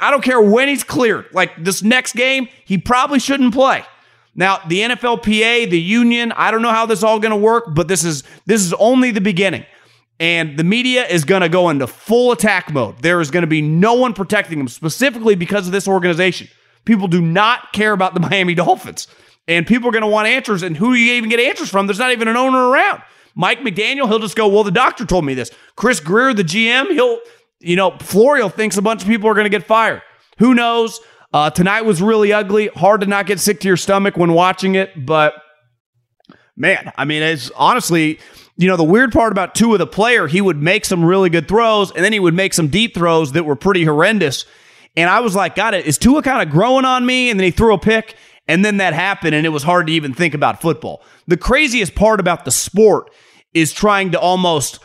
I 0.00 0.10
don't 0.10 0.24
care 0.24 0.40
when 0.40 0.68
he's 0.68 0.84
cleared. 0.84 1.26
Like 1.32 1.62
this 1.62 1.82
next 1.82 2.14
game, 2.14 2.48
he 2.64 2.76
probably 2.76 3.20
shouldn't 3.20 3.54
play. 3.54 3.84
Now, 4.34 4.60
the 4.66 4.80
NFLPA, 4.80 5.70
the 5.70 5.80
union, 5.80 6.32
I 6.32 6.50
don't 6.50 6.62
know 6.62 6.70
how 6.70 6.86
this 6.86 7.00
is 7.00 7.04
all 7.04 7.20
going 7.20 7.32
to 7.32 7.36
work, 7.36 7.64
but 7.74 7.88
this 7.88 8.02
is 8.04 8.22
this 8.46 8.62
is 8.62 8.72
only 8.74 9.10
the 9.10 9.20
beginning. 9.20 9.66
And 10.18 10.56
the 10.56 10.64
media 10.64 11.06
is 11.06 11.24
going 11.24 11.42
to 11.42 11.48
go 11.48 11.68
into 11.68 11.86
full 11.86 12.32
attack 12.32 12.72
mode. 12.72 12.98
There 13.02 13.20
is 13.20 13.30
going 13.30 13.42
to 13.42 13.48
be 13.48 13.60
no 13.60 13.94
one 13.94 14.14
protecting 14.14 14.58
them 14.58 14.68
specifically 14.68 15.34
because 15.34 15.66
of 15.66 15.72
this 15.72 15.88
organization. 15.88 16.48
People 16.84 17.08
do 17.08 17.20
not 17.20 17.72
care 17.72 17.92
about 17.92 18.14
the 18.14 18.20
Miami 18.30 18.54
Dolphins. 18.54 19.08
And 19.48 19.66
people 19.66 19.88
are 19.88 19.92
going 19.92 20.02
to 20.02 20.08
want 20.08 20.28
answers. 20.28 20.62
And 20.62 20.76
who 20.76 20.94
do 20.94 21.00
you 21.00 21.14
even 21.14 21.28
get 21.28 21.40
answers 21.40 21.68
from? 21.68 21.86
There's 21.86 21.98
not 21.98 22.12
even 22.12 22.28
an 22.28 22.36
owner 22.36 22.68
around. 22.68 23.02
Mike 23.34 23.60
McDaniel, 23.60 24.06
he'll 24.08 24.18
just 24.18 24.36
go, 24.36 24.46
Well, 24.46 24.62
the 24.62 24.70
doctor 24.70 25.04
told 25.04 25.24
me 25.24 25.34
this. 25.34 25.50
Chris 25.74 26.00
Grier, 26.00 26.34
the 26.34 26.44
GM, 26.44 26.90
he'll, 26.92 27.18
you 27.60 27.76
know, 27.76 27.96
Florio 27.98 28.48
thinks 28.48 28.76
a 28.76 28.82
bunch 28.82 29.02
of 29.02 29.08
people 29.08 29.28
are 29.28 29.34
going 29.34 29.46
to 29.46 29.50
get 29.50 29.66
fired. 29.66 30.02
Who 30.38 30.54
knows? 30.54 31.00
Uh, 31.32 31.48
tonight 31.48 31.82
was 31.82 32.02
really 32.02 32.32
ugly. 32.32 32.68
Hard 32.68 33.00
to 33.00 33.06
not 33.06 33.26
get 33.26 33.40
sick 33.40 33.60
to 33.60 33.68
your 33.68 33.76
stomach 33.76 34.16
when 34.16 34.32
watching 34.32 34.74
it, 34.74 35.06
but 35.06 35.34
man, 36.56 36.92
I 36.96 37.04
mean, 37.06 37.22
it's 37.22 37.50
honestly, 37.56 38.18
you 38.56 38.68
know, 38.68 38.76
the 38.76 38.84
weird 38.84 39.12
part 39.12 39.32
about 39.32 39.54
Tua 39.54 39.78
the 39.78 39.86
player, 39.86 40.26
he 40.26 40.40
would 40.42 40.60
make 40.60 40.84
some 40.84 41.04
really 41.04 41.30
good 41.30 41.48
throws, 41.48 41.90
and 41.90 42.04
then 42.04 42.12
he 42.12 42.20
would 42.20 42.34
make 42.34 42.52
some 42.52 42.68
deep 42.68 42.94
throws 42.94 43.32
that 43.32 43.44
were 43.44 43.56
pretty 43.56 43.84
horrendous. 43.84 44.44
And 44.94 45.08
I 45.08 45.20
was 45.20 45.34
like, 45.34 45.54
got 45.54 45.72
it. 45.72 45.86
Is 45.86 45.96
Tua 45.96 46.22
kind 46.22 46.46
of 46.46 46.52
growing 46.52 46.84
on 46.84 47.06
me? 47.06 47.30
And 47.30 47.40
then 47.40 47.44
he 47.44 47.50
threw 47.50 47.72
a 47.72 47.78
pick, 47.78 48.14
and 48.46 48.62
then 48.62 48.76
that 48.76 48.92
happened, 48.92 49.34
and 49.34 49.46
it 49.46 49.50
was 49.50 49.62
hard 49.62 49.86
to 49.86 49.92
even 49.94 50.12
think 50.12 50.34
about 50.34 50.60
football. 50.60 51.02
The 51.28 51.38
craziest 51.38 51.94
part 51.94 52.20
about 52.20 52.44
the 52.44 52.50
sport 52.50 53.10
is 53.54 53.72
trying 53.72 54.10
to 54.10 54.20
almost 54.20 54.80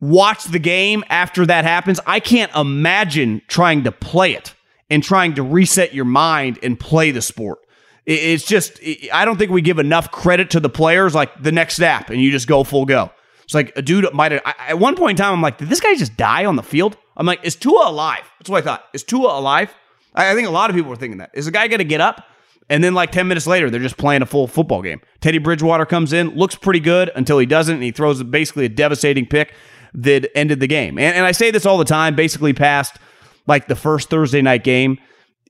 watch 0.00 0.44
the 0.44 0.58
game 0.58 1.04
after 1.08 1.46
that 1.46 1.64
happens, 1.64 2.00
I 2.04 2.18
can't 2.18 2.52
imagine 2.56 3.42
trying 3.46 3.84
to 3.84 3.92
play 3.92 4.32
it 4.34 4.54
and 4.92 5.02
trying 5.02 5.32
to 5.32 5.42
reset 5.42 5.94
your 5.94 6.04
mind 6.04 6.58
and 6.62 6.78
play 6.78 7.10
the 7.10 7.22
sport. 7.22 7.60
It's 8.04 8.44
just, 8.44 8.78
I 9.10 9.24
don't 9.24 9.38
think 9.38 9.50
we 9.50 9.62
give 9.62 9.78
enough 9.78 10.10
credit 10.10 10.50
to 10.50 10.60
the 10.60 10.68
players 10.68 11.14
like 11.14 11.42
the 11.42 11.50
next 11.50 11.76
snap 11.76 12.10
and 12.10 12.20
you 12.20 12.30
just 12.30 12.46
go 12.46 12.62
full 12.62 12.84
go. 12.84 13.10
It's 13.44 13.54
like 13.54 13.72
a 13.74 13.80
dude 13.80 14.06
might 14.12 14.32
have, 14.32 14.42
at 14.44 14.78
one 14.78 14.94
point 14.94 15.12
in 15.12 15.16
time, 15.16 15.32
I'm 15.32 15.40
like, 15.40 15.56
did 15.56 15.70
this 15.70 15.80
guy 15.80 15.94
just 15.94 16.18
die 16.18 16.44
on 16.44 16.56
the 16.56 16.62
field? 16.62 16.98
I'm 17.16 17.24
like, 17.24 17.42
is 17.42 17.56
Tua 17.56 17.88
alive? 17.88 18.30
That's 18.38 18.50
what 18.50 18.58
I 18.58 18.60
thought. 18.60 18.84
Is 18.92 19.02
Tua 19.02 19.38
alive? 19.38 19.72
I 20.14 20.34
think 20.34 20.46
a 20.46 20.50
lot 20.50 20.68
of 20.68 20.76
people 20.76 20.90
were 20.90 20.96
thinking 20.96 21.18
that. 21.18 21.30
Is 21.32 21.46
the 21.46 21.52
guy 21.52 21.68
going 21.68 21.78
to 21.78 21.84
get 21.84 22.02
up? 22.02 22.26
And 22.68 22.84
then, 22.84 22.92
like 22.92 23.12
10 23.12 23.26
minutes 23.28 23.46
later, 23.46 23.70
they're 23.70 23.80
just 23.80 23.96
playing 23.96 24.20
a 24.20 24.26
full 24.26 24.46
football 24.46 24.82
game. 24.82 25.00
Teddy 25.20 25.38
Bridgewater 25.38 25.86
comes 25.86 26.12
in, 26.12 26.30
looks 26.30 26.54
pretty 26.54 26.80
good 26.80 27.10
until 27.14 27.38
he 27.38 27.46
doesn't, 27.46 27.74
and 27.74 27.82
he 27.82 27.90
throws 27.90 28.22
basically 28.22 28.66
a 28.66 28.68
devastating 28.68 29.26
pick 29.26 29.54
that 29.94 30.30
ended 30.36 30.60
the 30.60 30.66
game. 30.66 30.98
And, 30.98 31.16
and 31.16 31.26
I 31.26 31.32
say 31.32 31.50
this 31.50 31.66
all 31.66 31.78
the 31.78 31.84
time, 31.84 32.14
basically 32.14 32.52
past 32.52 32.98
like 33.46 33.68
the 33.68 33.76
first 33.76 34.10
Thursday 34.10 34.42
night 34.42 34.64
game 34.64 34.98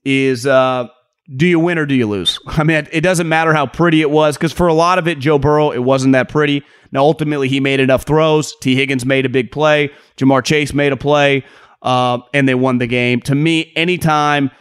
is 0.05 0.45
uh, 0.45 0.87
do 1.35 1.45
you 1.45 1.59
win 1.59 1.77
or 1.77 1.85
do 1.85 1.95
you 1.95 2.07
lose? 2.07 2.39
I 2.47 2.63
mean, 2.63 2.87
it 2.91 3.01
doesn't 3.01 3.29
matter 3.29 3.53
how 3.53 3.65
pretty 3.65 4.01
it 4.01 4.09
was 4.09 4.37
because 4.37 4.53
for 4.53 4.67
a 4.67 4.73
lot 4.73 4.99
of 4.99 5.07
it, 5.07 5.19
Joe 5.19 5.39
Burrow, 5.39 5.71
it 5.71 5.79
wasn't 5.79 6.13
that 6.13 6.29
pretty. 6.29 6.63
Now, 6.91 7.01
ultimately, 7.01 7.47
he 7.47 7.59
made 7.59 7.79
enough 7.79 8.03
throws. 8.03 8.55
Tee 8.61 8.75
Higgins 8.75 9.05
made 9.05 9.25
a 9.25 9.29
big 9.29 9.51
play. 9.51 9.89
Ja'Marr 10.17 10.43
Chase 10.43 10.73
made 10.73 10.91
a 10.91 10.97
play, 10.97 11.43
uh, 11.81 12.19
and 12.33 12.47
they 12.47 12.55
won 12.55 12.77
the 12.77 12.87
game. 12.87 13.19
To 13.21 13.35
me, 13.35 13.71
anytime 13.75 14.51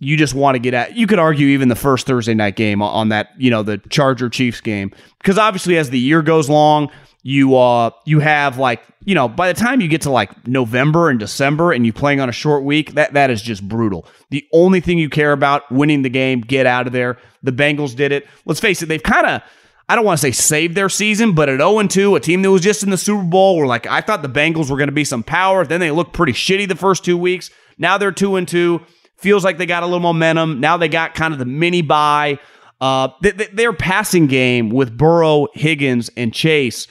you 0.00 0.16
just 0.16 0.34
want 0.34 0.56
to 0.56 0.58
get 0.58 0.74
at, 0.74 0.96
you 0.96 1.06
could 1.06 1.18
argue 1.18 1.46
even 1.48 1.68
the 1.68 1.76
first 1.76 2.06
Thursday 2.06 2.34
night 2.34 2.56
game 2.56 2.82
on 2.82 3.10
that, 3.10 3.28
you 3.38 3.50
know, 3.50 3.62
the 3.62 3.78
Charger 3.88 4.28
Chiefs 4.28 4.60
game, 4.60 4.92
because 5.18 5.38
obviously 5.38 5.78
as 5.78 5.90
the 5.90 5.98
year 5.98 6.22
goes 6.22 6.50
long, 6.50 6.90
you 7.26 7.56
uh 7.56 7.90
you 8.04 8.20
have 8.20 8.56
like 8.56 8.80
you 9.04 9.12
know 9.12 9.26
by 9.26 9.52
the 9.52 9.58
time 9.58 9.80
you 9.80 9.88
get 9.88 10.02
to 10.02 10.10
like 10.10 10.46
November 10.46 11.10
and 11.10 11.18
December 11.18 11.72
and 11.72 11.84
you 11.84 11.92
playing 11.92 12.20
on 12.20 12.28
a 12.28 12.32
short 12.32 12.62
week 12.62 12.92
that 12.92 13.14
that 13.14 13.30
is 13.30 13.42
just 13.42 13.68
brutal. 13.68 14.06
The 14.30 14.46
only 14.52 14.80
thing 14.80 14.96
you 14.96 15.10
care 15.10 15.32
about 15.32 15.70
winning 15.72 16.02
the 16.02 16.08
game, 16.08 16.40
get 16.40 16.66
out 16.66 16.86
of 16.86 16.92
there. 16.92 17.18
The 17.42 17.50
Bengals 17.50 17.96
did 17.96 18.12
it. 18.12 18.28
Let's 18.44 18.60
face 18.60 18.80
it, 18.80 18.86
they've 18.86 19.02
kind 19.02 19.26
of 19.26 19.42
I 19.88 19.96
don't 19.96 20.04
want 20.04 20.20
to 20.20 20.22
say 20.22 20.30
saved 20.30 20.76
their 20.76 20.88
season, 20.88 21.32
but 21.32 21.48
at 21.48 21.58
0 21.58 21.82
2, 21.82 22.14
a 22.14 22.20
team 22.20 22.42
that 22.42 22.50
was 22.52 22.62
just 22.62 22.84
in 22.84 22.90
the 22.90 22.96
Super 22.96 23.24
Bowl, 23.24 23.56
were 23.56 23.66
like 23.66 23.88
I 23.88 24.02
thought 24.02 24.22
the 24.22 24.28
Bengals 24.28 24.70
were 24.70 24.76
going 24.76 24.88
to 24.88 24.92
be 24.92 25.04
some 25.04 25.24
power. 25.24 25.66
Then 25.66 25.80
they 25.80 25.90
looked 25.90 26.12
pretty 26.12 26.32
shitty 26.32 26.68
the 26.68 26.76
first 26.76 27.04
two 27.04 27.18
weeks. 27.18 27.50
Now 27.76 27.98
they're 27.98 28.12
2 28.12 28.36
and 28.36 28.46
2. 28.46 28.80
Feels 29.16 29.44
like 29.44 29.58
they 29.58 29.66
got 29.66 29.82
a 29.82 29.86
little 29.86 29.98
momentum. 29.98 30.60
Now 30.60 30.76
they 30.76 30.88
got 30.88 31.14
kind 31.16 31.32
of 31.32 31.40
the 31.40 31.44
mini 31.44 31.82
bye. 31.82 32.38
Uh, 32.80 33.08
th- 33.20 33.36
th- 33.36 33.50
their 33.50 33.72
passing 33.72 34.28
game 34.28 34.68
with 34.70 34.96
Burrow, 34.96 35.48
Higgins, 35.54 36.08
and 36.16 36.32
Chase 36.32 36.86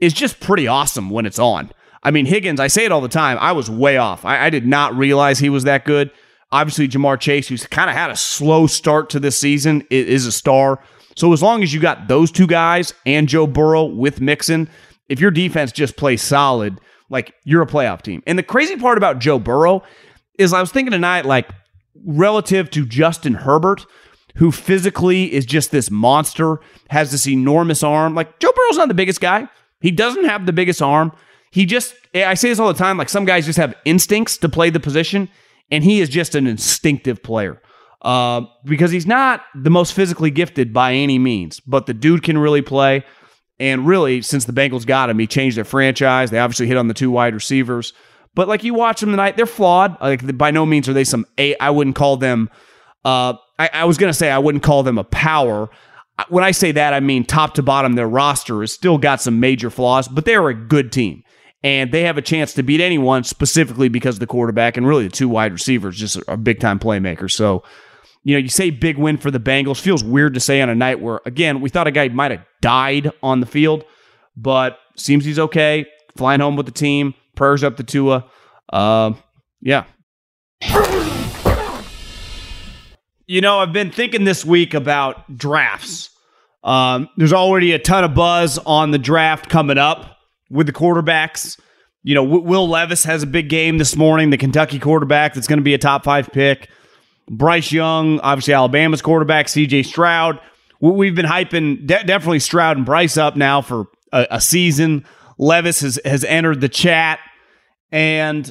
is 0.00 0.12
just 0.12 0.40
pretty 0.40 0.66
awesome 0.66 1.10
when 1.10 1.26
it's 1.26 1.38
on. 1.38 1.70
I 2.02 2.10
mean, 2.10 2.26
Higgins, 2.26 2.60
I 2.60 2.68
say 2.68 2.84
it 2.84 2.92
all 2.92 3.00
the 3.00 3.08
time. 3.08 3.38
I 3.40 3.52
was 3.52 3.68
way 3.68 3.96
off. 3.96 4.24
I, 4.24 4.46
I 4.46 4.50
did 4.50 4.66
not 4.66 4.96
realize 4.96 5.38
he 5.38 5.50
was 5.50 5.64
that 5.64 5.84
good. 5.84 6.10
Obviously, 6.50 6.88
Ja'Marr 6.88 7.20
Chase, 7.20 7.48
who's 7.48 7.66
kind 7.66 7.90
of 7.90 7.96
had 7.96 8.10
a 8.10 8.16
slow 8.16 8.66
start 8.66 9.10
to 9.10 9.20
this 9.20 9.38
season, 9.38 9.84
is 9.90 10.24
a 10.24 10.32
star. 10.32 10.82
So 11.16 11.32
as 11.32 11.42
long 11.42 11.62
as 11.62 11.74
you 11.74 11.80
got 11.80 12.08
those 12.08 12.30
two 12.30 12.46
guys 12.46 12.94
and 13.04 13.28
Joe 13.28 13.46
Burrow 13.46 13.84
with 13.84 14.20
Mixon, 14.20 14.70
if 15.08 15.20
your 15.20 15.30
defense 15.30 15.72
just 15.72 15.96
plays 15.96 16.22
solid, 16.22 16.80
like 17.10 17.34
you're 17.44 17.62
a 17.62 17.66
playoff 17.66 18.02
team. 18.02 18.22
And 18.26 18.38
the 18.38 18.42
crazy 18.42 18.76
part 18.76 18.98
about 18.98 19.18
Joe 19.18 19.38
Burrow 19.38 19.82
is 20.38 20.52
I 20.52 20.60
was 20.60 20.70
thinking 20.70 20.92
tonight, 20.92 21.26
like 21.26 21.50
relative 22.04 22.70
to 22.70 22.86
Justin 22.86 23.34
Herbert, 23.34 23.84
who 24.36 24.52
physically 24.52 25.32
is 25.32 25.44
just 25.44 25.72
this 25.72 25.90
monster, 25.90 26.60
has 26.90 27.10
this 27.10 27.26
enormous 27.26 27.82
arm. 27.82 28.14
Like 28.14 28.38
Joe 28.38 28.52
Burrow's 28.54 28.76
not 28.76 28.88
the 28.88 28.94
biggest 28.94 29.20
guy. 29.20 29.48
He 29.80 29.90
doesn't 29.90 30.24
have 30.24 30.46
the 30.46 30.52
biggest 30.52 30.82
arm. 30.82 31.12
He 31.50 31.64
just, 31.64 31.94
I 32.14 32.34
say 32.34 32.48
this 32.48 32.58
all 32.58 32.68
the 32.68 32.78
time, 32.78 32.98
like 32.98 33.08
some 33.08 33.24
guys 33.24 33.46
just 33.46 33.58
have 33.58 33.74
instincts 33.84 34.36
to 34.38 34.48
play 34.48 34.70
the 34.70 34.80
position, 34.80 35.28
and 35.70 35.82
he 35.82 36.00
is 36.00 36.08
just 36.08 36.34
an 36.34 36.46
instinctive 36.46 37.22
player. 37.22 37.60
Uh, 38.02 38.42
because 38.64 38.92
he's 38.92 39.06
not 39.06 39.42
the 39.56 39.70
most 39.70 39.92
physically 39.92 40.30
gifted 40.30 40.72
by 40.72 40.92
any 40.92 41.18
means, 41.18 41.58
but 41.60 41.86
the 41.86 41.94
dude 41.94 42.22
can 42.22 42.38
really 42.38 42.62
play. 42.62 43.04
And 43.58 43.86
really, 43.86 44.22
since 44.22 44.44
the 44.44 44.52
Bengals 44.52 44.86
got 44.86 45.10
him, 45.10 45.18
he 45.18 45.26
changed 45.26 45.56
their 45.56 45.64
franchise. 45.64 46.30
They 46.30 46.38
obviously 46.38 46.68
hit 46.68 46.76
on 46.76 46.86
the 46.86 46.94
two 46.94 47.10
wide 47.10 47.34
receivers. 47.34 47.92
But 48.36 48.46
like 48.46 48.62
you 48.62 48.72
watch 48.72 49.00
them 49.00 49.10
tonight, 49.10 49.36
they're 49.36 49.46
flawed. 49.46 50.00
Like 50.00 50.36
by 50.38 50.52
no 50.52 50.64
means 50.64 50.88
are 50.88 50.92
they 50.92 51.02
some 51.02 51.26
a. 51.38 51.56
I 51.56 51.70
wouldn't 51.70 51.96
call 51.96 52.16
them. 52.18 52.50
Uh, 53.04 53.34
I, 53.58 53.70
I 53.72 53.84
was 53.84 53.98
gonna 53.98 54.14
say 54.14 54.30
I 54.30 54.38
wouldn't 54.38 54.62
call 54.62 54.84
them 54.84 54.96
a 54.96 55.02
power 55.02 55.68
when 56.28 56.44
I 56.44 56.50
say 56.50 56.72
that, 56.72 56.94
I 56.94 57.00
mean 57.00 57.24
top 57.24 57.54
to 57.54 57.62
bottom, 57.62 57.94
their 57.94 58.08
roster 58.08 58.60
has 58.60 58.72
still 58.72 58.98
got 58.98 59.20
some 59.20 59.40
major 59.40 59.70
flaws, 59.70 60.08
but 60.08 60.24
they're 60.24 60.48
a 60.48 60.54
good 60.54 60.92
team. 60.92 61.22
And 61.62 61.90
they 61.90 62.02
have 62.02 62.18
a 62.18 62.22
chance 62.22 62.54
to 62.54 62.62
beat 62.62 62.80
anyone 62.80 63.24
specifically 63.24 63.88
because 63.88 64.16
of 64.16 64.20
the 64.20 64.26
quarterback 64.26 64.76
and 64.76 64.86
really 64.86 65.04
the 65.04 65.12
two 65.12 65.28
wide 65.28 65.52
receivers, 65.52 65.96
just 65.96 66.18
a 66.28 66.36
big 66.36 66.60
time 66.60 66.78
playmakers. 66.78 67.32
So, 67.32 67.64
you 68.22 68.34
know, 68.34 68.38
you 68.38 68.48
say 68.48 68.70
big 68.70 68.96
win 68.96 69.16
for 69.16 69.30
the 69.30 69.40
Bengals. 69.40 69.80
Feels 69.80 70.04
weird 70.04 70.34
to 70.34 70.40
say 70.40 70.60
on 70.60 70.68
a 70.68 70.74
night 70.74 71.00
where, 71.00 71.20
again, 71.26 71.60
we 71.60 71.68
thought 71.68 71.88
a 71.88 71.90
guy 71.90 72.08
might 72.08 72.30
have 72.30 72.44
died 72.60 73.10
on 73.22 73.40
the 73.40 73.46
field, 73.46 73.84
but 74.36 74.78
seems 74.96 75.24
he's 75.24 75.38
okay. 75.38 75.86
Flying 76.16 76.40
home 76.40 76.56
with 76.56 76.66
the 76.66 76.72
team. 76.72 77.14
Prayers 77.34 77.64
up 77.64 77.76
to 77.76 77.82
Tua. 77.82 78.28
Uh, 78.72 79.12
yeah. 79.60 79.84
You 83.30 83.42
know, 83.42 83.58
I've 83.58 83.74
been 83.74 83.90
thinking 83.90 84.24
this 84.24 84.42
week 84.42 84.72
about 84.72 85.36
drafts. 85.36 86.08
Um, 86.64 87.10
there's 87.18 87.34
already 87.34 87.72
a 87.72 87.78
ton 87.78 88.02
of 88.02 88.14
buzz 88.14 88.56
on 88.56 88.90
the 88.90 88.98
draft 88.98 89.50
coming 89.50 89.76
up 89.76 90.16
with 90.48 90.66
the 90.66 90.72
quarterbacks. 90.72 91.60
You 92.02 92.14
know, 92.14 92.24
Will 92.24 92.66
Levis 92.66 93.04
has 93.04 93.22
a 93.22 93.26
big 93.26 93.50
game 93.50 93.76
this 93.76 93.96
morning, 93.96 94.30
the 94.30 94.38
Kentucky 94.38 94.78
quarterback 94.78 95.34
that's 95.34 95.46
going 95.46 95.58
to 95.58 95.62
be 95.62 95.74
a 95.74 95.78
top 95.78 96.04
five 96.04 96.30
pick. 96.32 96.70
Bryce 97.28 97.70
Young, 97.70 98.18
obviously 98.20 98.54
Alabama's 98.54 99.02
quarterback, 99.02 99.48
CJ 99.48 99.84
Stroud. 99.84 100.40
We've 100.80 101.14
been 101.14 101.26
hyping 101.26 101.86
de- 101.86 102.04
definitely 102.04 102.38
Stroud 102.38 102.78
and 102.78 102.86
Bryce 102.86 103.18
up 103.18 103.36
now 103.36 103.60
for 103.60 103.88
a, 104.10 104.26
a 104.30 104.40
season. 104.40 105.04
Levis 105.36 105.82
has, 105.82 106.00
has 106.02 106.24
entered 106.24 106.62
the 106.62 106.68
chat. 106.70 107.20
And 107.92 108.50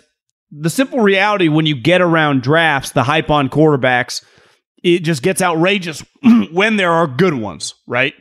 the 0.52 0.70
simple 0.70 1.00
reality 1.00 1.48
when 1.48 1.66
you 1.66 1.76
get 1.76 2.00
around 2.00 2.44
drafts, 2.44 2.92
the 2.92 3.02
hype 3.02 3.32
on 3.32 3.50
quarterbacks– 3.50 4.24
it 4.96 5.03
just 5.03 5.22
gets 5.22 5.41
outrageous 5.41 6.03
when 6.51 6.77
there 6.77 6.91
are 6.91 7.08
good 7.08 7.34
ones, 7.34 7.75
right? 7.86 8.13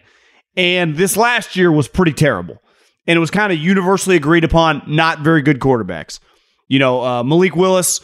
And 0.56 0.96
this 0.96 1.16
last 1.16 1.56
year 1.56 1.70
was 1.70 1.88
pretty 1.88 2.12
terrible. 2.12 2.62
And 3.06 3.16
it 3.16 3.20
was 3.20 3.30
kind 3.30 3.52
of 3.52 3.58
universally 3.58 4.16
agreed 4.16 4.44
upon 4.44 4.82
not 4.86 5.20
very 5.20 5.42
good 5.42 5.60
quarterbacks. 5.60 6.18
You 6.66 6.78
know, 6.78 7.04
uh, 7.04 7.22
Malik 7.22 7.54
Willis, 7.54 8.00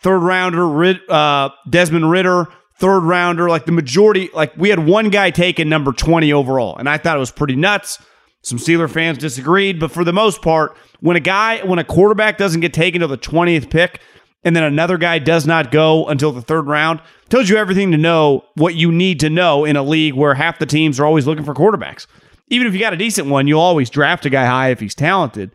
third 0.00 0.20
rounder, 0.20 0.98
uh, 1.08 1.50
Desmond 1.68 2.10
Ridder, 2.10 2.46
third 2.78 3.00
rounder. 3.00 3.50
Like 3.50 3.66
the 3.66 3.72
majority, 3.72 4.30
like 4.32 4.56
we 4.56 4.70
had 4.70 4.86
one 4.86 5.10
guy 5.10 5.30
taken 5.30 5.68
number 5.68 5.92
20 5.92 6.32
overall. 6.32 6.76
And 6.76 6.88
I 6.88 6.96
thought 6.96 7.16
it 7.16 7.20
was 7.20 7.30
pretty 7.30 7.56
nuts. 7.56 7.98
Some 8.42 8.58
Steeler 8.58 8.88
fans 8.88 9.18
disagreed. 9.18 9.80
But 9.80 9.90
for 9.90 10.04
the 10.04 10.12
most 10.12 10.40
part, 10.40 10.76
when 11.00 11.16
a 11.16 11.20
guy, 11.20 11.64
when 11.66 11.78
a 11.78 11.84
quarterback 11.84 12.38
doesn't 12.38 12.60
get 12.60 12.72
taken 12.72 13.02
to 13.02 13.06
the 13.06 13.18
20th 13.18 13.68
pick, 13.68 14.00
and 14.44 14.54
then 14.54 14.62
another 14.62 14.98
guy 14.98 15.18
does 15.18 15.46
not 15.46 15.70
go 15.70 16.06
until 16.06 16.32
the 16.32 16.42
third 16.42 16.66
round, 16.66 17.00
tells 17.28 17.48
you 17.48 17.56
everything 17.56 17.90
to 17.90 17.98
know 17.98 18.44
what 18.54 18.74
you 18.74 18.92
need 18.92 19.20
to 19.20 19.30
know 19.30 19.64
in 19.64 19.76
a 19.76 19.82
league 19.82 20.14
where 20.14 20.34
half 20.34 20.58
the 20.58 20.66
teams 20.66 21.00
are 21.00 21.06
always 21.06 21.26
looking 21.26 21.44
for 21.44 21.54
quarterbacks. 21.54 22.06
Even 22.48 22.66
if 22.66 22.72
you 22.72 22.80
got 22.80 22.94
a 22.94 22.96
decent 22.96 23.28
one, 23.28 23.46
you'll 23.46 23.60
always 23.60 23.90
draft 23.90 24.24
a 24.26 24.30
guy 24.30 24.46
high 24.46 24.70
if 24.70 24.80
he's 24.80 24.94
talented. 24.94 25.50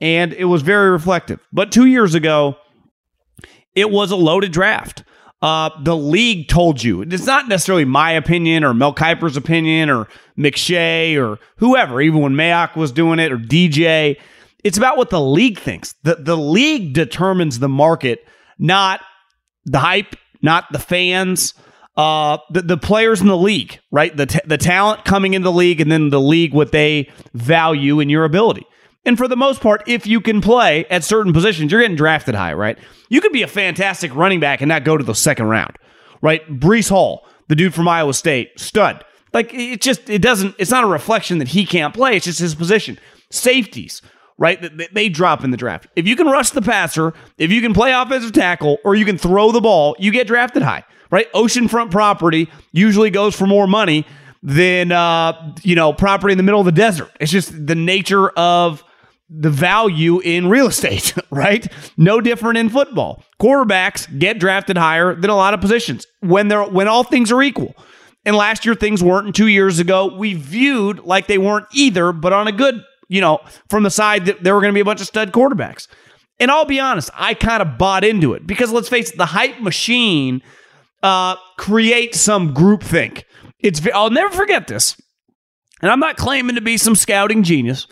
And 0.00 0.32
it 0.32 0.46
was 0.46 0.62
very 0.62 0.90
reflective. 0.90 1.40
But 1.52 1.70
two 1.70 1.86
years 1.86 2.14
ago, 2.14 2.56
it 3.74 3.90
was 3.90 4.10
a 4.10 4.16
loaded 4.16 4.52
draft. 4.52 5.04
Uh, 5.42 5.70
the 5.82 5.96
league 5.96 6.48
told 6.48 6.82
you. 6.82 7.02
It's 7.02 7.26
not 7.26 7.48
necessarily 7.48 7.84
my 7.84 8.12
opinion 8.12 8.64
or 8.64 8.72
Mel 8.72 8.94
Kiper's 8.94 9.36
opinion 9.36 9.90
or 9.90 10.08
McShay 10.38 11.16
or 11.22 11.38
whoever, 11.58 12.00
even 12.00 12.20
when 12.20 12.32
Mayock 12.32 12.76
was 12.76 12.92
doing 12.92 13.18
it 13.18 13.30
or 13.30 13.36
DJ. 13.36 14.16
It's 14.64 14.78
about 14.78 14.96
what 14.96 15.10
the 15.10 15.20
league 15.20 15.58
thinks. 15.58 15.94
The, 16.02 16.16
the 16.16 16.36
league 16.36 16.94
determines 16.94 17.58
the 17.58 17.68
market, 17.68 18.26
not 18.58 19.00
the 19.66 19.78
hype, 19.78 20.16
not 20.42 20.64
the 20.72 20.78
fans, 20.78 21.54
uh, 21.96 22.38
the, 22.50 22.62
the 22.62 22.76
players 22.76 23.20
in 23.20 23.28
the 23.28 23.36
league, 23.36 23.78
right? 23.92 24.16
The, 24.16 24.26
t- 24.26 24.40
the 24.44 24.58
talent 24.58 25.04
coming 25.04 25.34
into 25.34 25.44
the 25.44 25.52
league 25.52 25.80
and 25.80 25.92
then 25.92 26.08
the 26.08 26.20
league, 26.20 26.52
what 26.52 26.72
they 26.72 27.10
value 27.34 28.00
in 28.00 28.08
your 28.08 28.24
ability. 28.24 28.66
And 29.04 29.18
for 29.18 29.28
the 29.28 29.36
most 29.36 29.60
part, 29.60 29.82
if 29.86 30.06
you 30.06 30.20
can 30.20 30.40
play 30.40 30.86
at 30.86 31.04
certain 31.04 31.32
positions, 31.32 31.70
you're 31.70 31.82
getting 31.82 31.96
drafted 31.96 32.34
high, 32.34 32.54
right? 32.54 32.78
You 33.10 33.20
could 33.20 33.32
be 33.32 33.42
a 33.42 33.46
fantastic 33.46 34.14
running 34.14 34.40
back 34.40 34.60
and 34.62 34.68
not 34.68 34.84
go 34.84 34.96
to 34.96 35.04
the 35.04 35.14
second 35.14 35.46
round, 35.46 35.76
right? 36.22 36.46
Breece 36.48 36.88
Hall, 36.88 37.26
the 37.48 37.54
dude 37.54 37.74
from 37.74 37.86
Iowa 37.86 38.14
State, 38.14 38.58
stud. 38.58 39.04
Like 39.34 39.52
it 39.52 39.82
just 39.82 40.08
it 40.08 40.22
doesn't. 40.22 40.54
It's 40.58 40.70
not 40.70 40.84
a 40.84 40.86
reflection 40.86 41.38
that 41.38 41.48
he 41.48 41.66
can't 41.66 41.92
play. 41.92 42.16
It's 42.16 42.24
just 42.24 42.38
his 42.38 42.54
position. 42.54 42.98
Safeties, 43.30 44.00
right? 44.38 44.60
They 44.92 45.08
drop 45.08 45.44
in 45.44 45.50
the 45.50 45.56
draft. 45.56 45.86
If 45.96 46.06
you 46.06 46.16
can 46.16 46.26
rush 46.26 46.50
the 46.50 46.62
passer, 46.62 47.14
if 47.38 47.50
you 47.50 47.60
can 47.60 47.74
play 47.74 47.92
offensive 47.92 48.32
tackle, 48.32 48.78
or 48.84 48.94
you 48.94 49.04
can 49.04 49.18
throw 49.18 49.52
the 49.52 49.60
ball, 49.60 49.96
you 49.98 50.10
get 50.10 50.26
drafted 50.26 50.62
high, 50.62 50.84
right? 51.10 51.32
Oceanfront 51.32 51.90
property 51.90 52.50
usually 52.72 53.10
goes 53.10 53.34
for 53.34 53.46
more 53.46 53.66
money 53.66 54.06
than 54.42 54.92
uh, 54.92 55.54
you 55.62 55.74
know 55.74 55.92
property 55.92 56.32
in 56.32 56.38
the 56.38 56.44
middle 56.44 56.60
of 56.60 56.66
the 56.66 56.72
desert. 56.72 57.10
It's 57.20 57.32
just 57.32 57.66
the 57.66 57.74
nature 57.74 58.28
of 58.30 58.84
the 59.30 59.50
value 59.50 60.20
in 60.20 60.48
real 60.48 60.66
estate, 60.68 61.14
right? 61.30 61.66
No 61.96 62.20
different 62.20 62.58
in 62.58 62.68
football. 62.68 63.24
Quarterbacks 63.40 64.18
get 64.18 64.38
drafted 64.38 64.76
higher 64.76 65.14
than 65.14 65.30
a 65.30 65.36
lot 65.36 65.54
of 65.54 65.60
positions 65.60 66.06
when 66.20 66.48
they're 66.48 66.64
when 66.64 66.88
all 66.88 67.04
things 67.04 67.32
are 67.32 67.42
equal. 67.42 67.74
And 68.26 68.36
last 68.36 68.64
year 68.64 68.74
things 68.74 69.02
weren't, 69.02 69.26
and 69.26 69.34
two 69.34 69.48
years 69.48 69.78
ago 69.78 70.14
we 70.16 70.34
viewed 70.34 71.00
like 71.00 71.26
they 71.26 71.38
weren't 71.38 71.66
either, 71.72 72.10
but 72.12 72.32
on 72.32 72.46
a 72.48 72.52
good, 72.52 72.82
you 73.08 73.20
know, 73.20 73.40
from 73.68 73.82
the 73.82 73.90
side 73.90 74.26
that 74.26 74.42
there 74.42 74.54
were 74.54 74.60
going 74.60 74.72
to 74.72 74.76
be 74.76 74.80
a 74.80 74.84
bunch 74.84 75.00
of 75.00 75.06
stud 75.06 75.32
quarterbacks. 75.32 75.88
And 76.40 76.50
I'll 76.50 76.64
be 76.64 76.80
honest, 76.80 77.10
I 77.14 77.34
kind 77.34 77.62
of 77.62 77.78
bought 77.78 78.04
into 78.04 78.34
it 78.34 78.46
because 78.46 78.72
let's 78.72 78.88
face 78.88 79.10
it, 79.10 79.18
the 79.18 79.26
hype 79.26 79.60
machine 79.60 80.42
uh, 81.02 81.36
creates 81.58 82.20
some 82.20 82.54
groupthink. 82.54 83.22
It's 83.60 83.80
I'll 83.94 84.10
never 84.10 84.34
forget 84.34 84.66
this, 84.66 85.00
and 85.80 85.90
I'm 85.90 86.00
not 86.00 86.16
claiming 86.16 86.56
to 86.56 86.60
be 86.60 86.76
some 86.76 86.96
scouting 86.96 87.42
genius, 87.44 87.86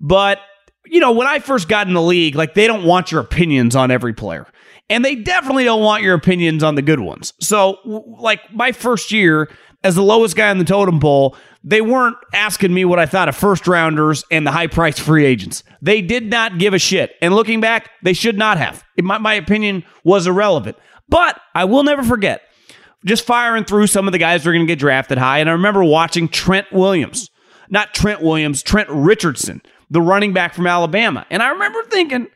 but 0.00 0.40
you 0.84 1.00
know, 1.00 1.12
when 1.12 1.26
I 1.26 1.38
first 1.38 1.68
got 1.68 1.86
in 1.86 1.94
the 1.94 2.02
league, 2.02 2.34
like 2.34 2.54
they 2.54 2.66
don't 2.66 2.84
want 2.84 3.10
your 3.10 3.20
opinions 3.20 3.76
on 3.76 3.90
every 3.90 4.12
player. 4.12 4.46
And 4.90 5.04
they 5.04 5.16
definitely 5.16 5.64
don't 5.64 5.82
want 5.82 6.02
your 6.02 6.14
opinions 6.14 6.62
on 6.62 6.74
the 6.74 6.82
good 6.82 7.00
ones. 7.00 7.34
So, 7.40 7.78
like 7.84 8.40
my 8.54 8.72
first 8.72 9.12
year 9.12 9.50
as 9.84 9.94
the 9.94 10.02
lowest 10.02 10.34
guy 10.34 10.48
on 10.48 10.58
the 10.58 10.64
totem 10.64 10.98
pole, 10.98 11.36
they 11.64 11.80
weren't 11.80 12.16
asking 12.32 12.72
me 12.72 12.84
what 12.84 12.98
I 12.98 13.06
thought 13.06 13.28
of 13.28 13.36
first 13.36 13.66
rounders 13.66 14.24
and 14.30 14.46
the 14.46 14.52
high 14.52 14.68
priced 14.68 15.00
free 15.00 15.24
agents. 15.24 15.64
They 15.82 16.00
did 16.00 16.30
not 16.30 16.58
give 16.58 16.74
a 16.74 16.78
shit. 16.78 17.14
And 17.20 17.34
looking 17.34 17.60
back, 17.60 17.90
they 18.02 18.12
should 18.12 18.38
not 18.38 18.58
have. 18.58 18.84
My, 19.00 19.18
my 19.18 19.34
opinion 19.34 19.84
was 20.04 20.26
irrelevant. 20.26 20.76
But 21.08 21.40
I 21.54 21.64
will 21.64 21.82
never 21.82 22.02
forget 22.02 22.42
just 23.04 23.24
firing 23.24 23.64
through 23.64 23.86
some 23.88 24.06
of 24.06 24.12
the 24.12 24.18
guys 24.18 24.42
that 24.42 24.50
are 24.50 24.52
going 24.52 24.66
to 24.66 24.70
get 24.70 24.78
drafted 24.78 25.18
high. 25.18 25.38
And 25.38 25.48
I 25.48 25.52
remember 25.52 25.82
watching 25.82 26.28
Trent 26.28 26.66
Williams, 26.72 27.30
not 27.68 27.94
Trent 27.94 28.22
Williams, 28.22 28.62
Trent 28.62 28.88
Richardson 28.90 29.62
the 29.90 30.02
running 30.02 30.32
back 30.32 30.54
from 30.54 30.66
Alabama. 30.66 31.26
And 31.30 31.42
I 31.42 31.50
remember 31.50 31.82
thinking, 31.84 32.28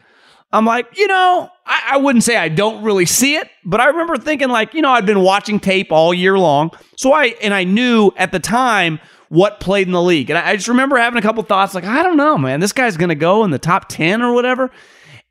I'm 0.53 0.65
like, 0.65 0.87
you 0.97 1.07
know, 1.07 1.51
I, 1.65 1.91
I, 1.93 1.97
wouldn't 1.99 2.25
say 2.25 2.37
I 2.37 2.49
don't 2.49 2.83
really 2.83 3.07
see 3.07 3.37
it, 3.37 3.49
but 3.65 3.81
I 3.81 3.87
remember 3.87 4.17
thinking, 4.17 4.49
like, 4.49 4.75
you 4.75 4.83
know, 4.83 4.91
I'd 4.91 5.07
been 5.07 5.21
watching 5.21 5.61
tape 5.61 5.93
all 5.93 6.13
year 6.13 6.39
long. 6.39 6.71
So 6.97 7.13
I, 7.13 7.35
and 7.41 7.55
I 7.55 7.65
knew 7.65 8.11
at 8.17 8.33
the 8.33 8.41
time 8.41 8.99
what 9.29 9.61
played 9.61 9.87
in 9.87 9.93
the 9.93 10.03
league. 10.03 10.29
And 10.29 10.39
I, 10.39 10.57
just 10.57 10.69
remember 10.69 10.97
having 10.97 11.19
a 11.19 11.23
couple 11.23 11.43
thoughts, 11.43 11.75
like, 11.75 11.85
I 11.85 12.03
don't 12.03 12.17
know, 12.17 12.37
man, 12.37 12.61
this 12.61 12.73
guy's 12.73 12.97
going 12.97 13.11
to 13.11 13.15
go 13.15 13.45
in 13.45 13.51
the 13.51 13.59
top 13.59 13.89
10 13.89 14.23
or 14.23 14.35
whatever. 14.35 14.71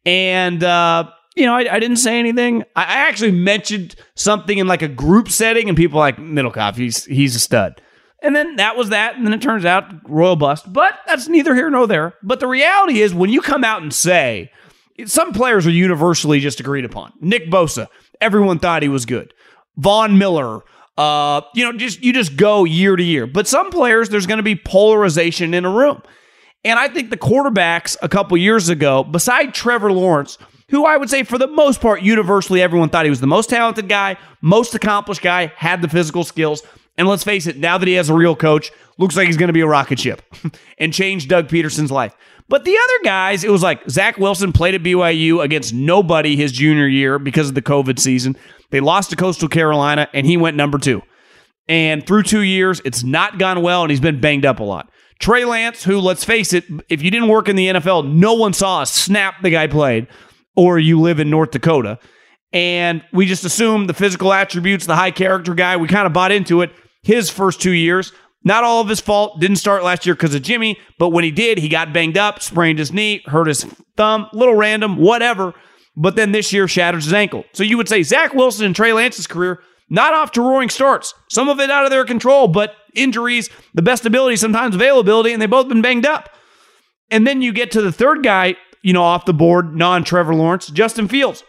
And, 0.06 0.64
uh, 0.64 1.12
you 1.36 1.46
know, 1.46 1.54
I, 1.54 1.76
I, 1.76 1.80
didn't 1.80 1.98
say 1.98 2.20
anything. 2.20 2.64
I, 2.76 2.84
I 2.84 3.08
actually 3.08 3.32
mentioned 3.32 3.96
something 4.16 4.58
in 4.58 4.68
like 4.68 4.82
a 4.82 4.88
group 4.88 5.30
setting, 5.30 5.70
and 5.70 5.78
people 5.78 6.00
like 6.00 6.18
Middlekauff, 6.18 6.76
he's 6.76 7.06
he's 7.06 7.36
a 7.36 7.40
stud. 7.40 7.82
And 8.22 8.36
then 8.36 8.58
that 8.58 8.76
was 8.76 8.90
that. 8.90 9.16
And 9.16 9.26
then 9.26 9.34
it 9.34 9.42
turns 9.42 9.66
out 9.66 10.10
royal 10.10 10.36
bust. 10.36 10.72
But 10.72 11.00
that's 11.08 11.28
neither 11.28 11.56
here 11.56 11.70
nor 11.70 11.88
there. 11.88 12.14
But 12.22 12.40
the 12.40 12.48
reality 12.48 13.02
is, 13.02 13.14
when 13.14 13.30
you 13.30 13.42
come 13.42 13.64
out 13.64 13.82
and 13.82 13.94
say, 13.94 14.52
some 15.06 15.34
players 15.34 15.68
are 15.68 15.72
universally 15.72 16.40
just 16.40 16.60
agreed 16.60 16.86
upon. 16.86 17.14
Nick 17.20 17.50
Bosa, 17.50 17.88
everyone 18.20 18.60
thought 18.60 18.82
he 18.82 18.90
was 18.90 19.06
good. 19.06 19.34
Von 19.78 20.18
Miller, 20.18 20.62
uh, 20.98 21.42
you 21.56 21.64
know, 21.64 21.78
just 21.78 22.04
you 22.04 22.14
just 22.14 22.36
go 22.36 22.64
year 22.64 22.96
to 22.96 23.04
year. 23.04 23.28
But 23.28 23.48
some 23.48 23.72
players, 23.72 24.10
there's 24.10 24.28
going 24.28 24.38
to 24.38 24.44
be 24.44 24.56
polarization 24.56 25.54
in 25.54 25.66
a 25.66 25.70
room. 25.70 26.02
And 26.64 26.78
I 26.78 26.88
think 26.88 27.10
the 27.10 27.18
quarterbacks 27.18 27.98
a 28.02 28.10
couple 28.10 28.38
years 28.38 28.70
ago, 28.70 29.04
beside 29.04 29.54
Trevor 29.54 29.92
Lawrence, 29.92 30.38
who 30.70 30.86
I 30.86 30.98
would 30.98 31.10
say 31.10 31.24
for 31.24 31.38
the 31.38 31.48
most 31.48 31.82
part, 31.82 32.02
universally 32.02 32.62
everyone 32.62 32.90
thought 32.90 33.06
he 33.06 33.10
was 33.10 33.20
the 33.20 33.28
most 33.28 33.50
talented 33.50 33.90
guy, 33.90 34.18
most 34.42 34.76
accomplished 34.76 35.22
guy, 35.22 35.52
had 35.56 35.82
the 35.82 35.90
physical 35.90 36.24
skills. 36.24 36.62
And 36.98 37.08
let's 37.08 37.24
face 37.24 37.48
it, 37.48 37.58
now 37.58 37.78
that 37.78 37.88
he 37.88 37.96
has 37.96 38.10
a 38.10 38.14
real 38.14 38.36
coach, 38.36 38.72
looks 38.98 39.18
like 39.18 39.28
he's 39.28 39.38
going 39.38 39.48
to 39.48 39.54
be 39.54 39.62
a 39.62 39.68
rocket 39.68 40.00
ship 40.00 40.22
and 40.78 40.94
change 40.94 41.28
Doug 41.28 41.48
Pederson's 41.48 41.92
life. 41.92 42.14
But 42.52 42.66
the 42.66 42.78
other 42.78 43.04
guys, 43.06 43.46
it 43.46 43.50
was 43.50 43.64
like 43.64 43.90
Zach 43.90 44.18
Wilson 44.18 44.52
played 44.52 44.76
at 44.76 44.84
BYU 44.84 45.42
against 45.42 45.74
nobody 45.74 46.36
his 46.36 46.52
junior 46.52 46.86
year 46.86 47.18
because 47.18 47.48
of 47.48 47.56
the 47.56 47.62
COVID 47.62 47.98
season. 47.98 48.36
They 48.72 48.82
lost 48.82 49.10
to 49.12 49.16
Coastal 49.16 49.48
Carolina, 49.48 50.10
and 50.14 50.28
he 50.28 50.36
went 50.36 50.58
number 50.58 50.78
two. 50.78 51.02
And 51.70 52.06
through 52.06 52.24
two 52.24 52.42
years, 52.42 52.82
it's 52.84 53.06
not 53.06 53.40
gone 53.40 53.62
well, 53.62 53.84
and 53.84 53.90
he's 53.90 54.02
been 54.02 54.20
banged 54.20 54.46
up 54.46 54.60
a 54.60 54.66
lot. 54.66 54.92
Trey 55.18 55.46
Lance, 55.46 55.86
who, 55.86 56.00
let's 56.00 56.26
face 56.26 56.52
it, 56.52 56.66
if 56.90 57.02
you 57.02 57.10
didn't 57.10 57.30
work 57.30 57.48
in 57.48 57.56
the 57.56 57.68
NFL, 57.68 58.14
no 58.14 58.34
one 58.34 58.52
saw 58.52 58.82
a 58.82 58.86
snap 58.86 59.36
the 59.42 59.50
guy 59.50 59.68
played, 59.68 60.08
or 60.58 60.78
you 60.78 61.00
live 61.00 61.22
in 61.22 61.30
North 61.30 61.52
Dakota. 61.52 62.00
And 62.52 63.02
we 63.14 63.28
just 63.28 63.46
assumed 63.46 63.88
the 63.88 63.94
physical 63.94 64.34
attributes, 64.34 64.86
the 64.86 64.98
high 64.98 65.12
character 65.12 65.54
guy, 65.54 65.78
we 65.78 65.88
kind 65.88 66.06
of 66.06 66.12
bought 66.12 66.34
into 66.34 66.64
it 66.64 66.72
his 67.02 67.30
first 67.30 67.62
two 67.62 67.72
years. 67.72 68.12
Not 68.44 68.64
all 68.64 68.82
of 68.82 68.90
his 68.90 69.00
fault. 69.00 69.40
Didn't 69.40 69.58
start 69.58 69.84
last 69.84 70.06
year 70.06 70.16
because 70.16 70.34
of 70.34 70.42
Jimmy, 70.42 70.80
but 70.98 71.10
when 71.10 71.24
he 71.24 71.32
did, 71.32 71.60
he 71.60 71.70
got 71.70 71.94
banged 71.94 72.18
up, 72.18 72.42
sprained 72.42 72.80
his 72.80 72.92
knee, 72.92 73.22
hurt 73.26 73.48
his 73.48 73.64
thumb, 73.96 74.28
little 74.34 74.56
random, 74.56 74.98
whatever. 74.98 75.54
But 75.96 76.16
then 76.16 76.32
this 76.32 76.52
year 76.52 76.68
shatters 76.68 77.06
his 77.06 77.14
ankle. 77.14 77.44
So 77.54 77.64
you 77.64 77.78
would 77.78 77.90
say 77.90 78.02
Zach 78.02 78.34
Wilson 78.34 78.66
and 78.66 78.76
Trey 78.76 78.94
Lance's 78.94 79.28
career 79.28 79.62
not 79.90 80.14
off 80.14 80.32
to 80.32 80.42
roaring 80.42 80.70
starts. 80.70 81.14
Some 81.30 81.50
of 81.50 81.60
it 81.60 81.70
out 81.70 81.84
of 81.84 81.92
their 81.92 82.06
control, 82.06 82.48
but 82.48 82.76
injuries, 82.96 83.50
the 83.74 83.82
best 83.82 84.06
ability, 84.06 84.38
sometimes 84.38 84.74
availability, 84.74 85.34
and 85.34 85.42
they've 85.42 85.50
both 85.50 85.68
been 85.68 85.82
banged 85.82 86.06
up. 86.06 86.30
And 87.10 87.28
then 87.28 87.42
you 87.42 87.52
get 87.52 87.72
to 87.72 87.82
the 87.82 87.92
third 87.92 88.24
guy, 88.24 88.56
you 88.82 88.94
know, 88.94 89.04
off 89.04 89.26
the 89.26 89.34
board, 89.34 89.76
non 89.76 90.04
Trevor 90.06 90.34
Lawrence, 90.34 90.68
Justin 90.68 91.10
Fields. 91.10 91.44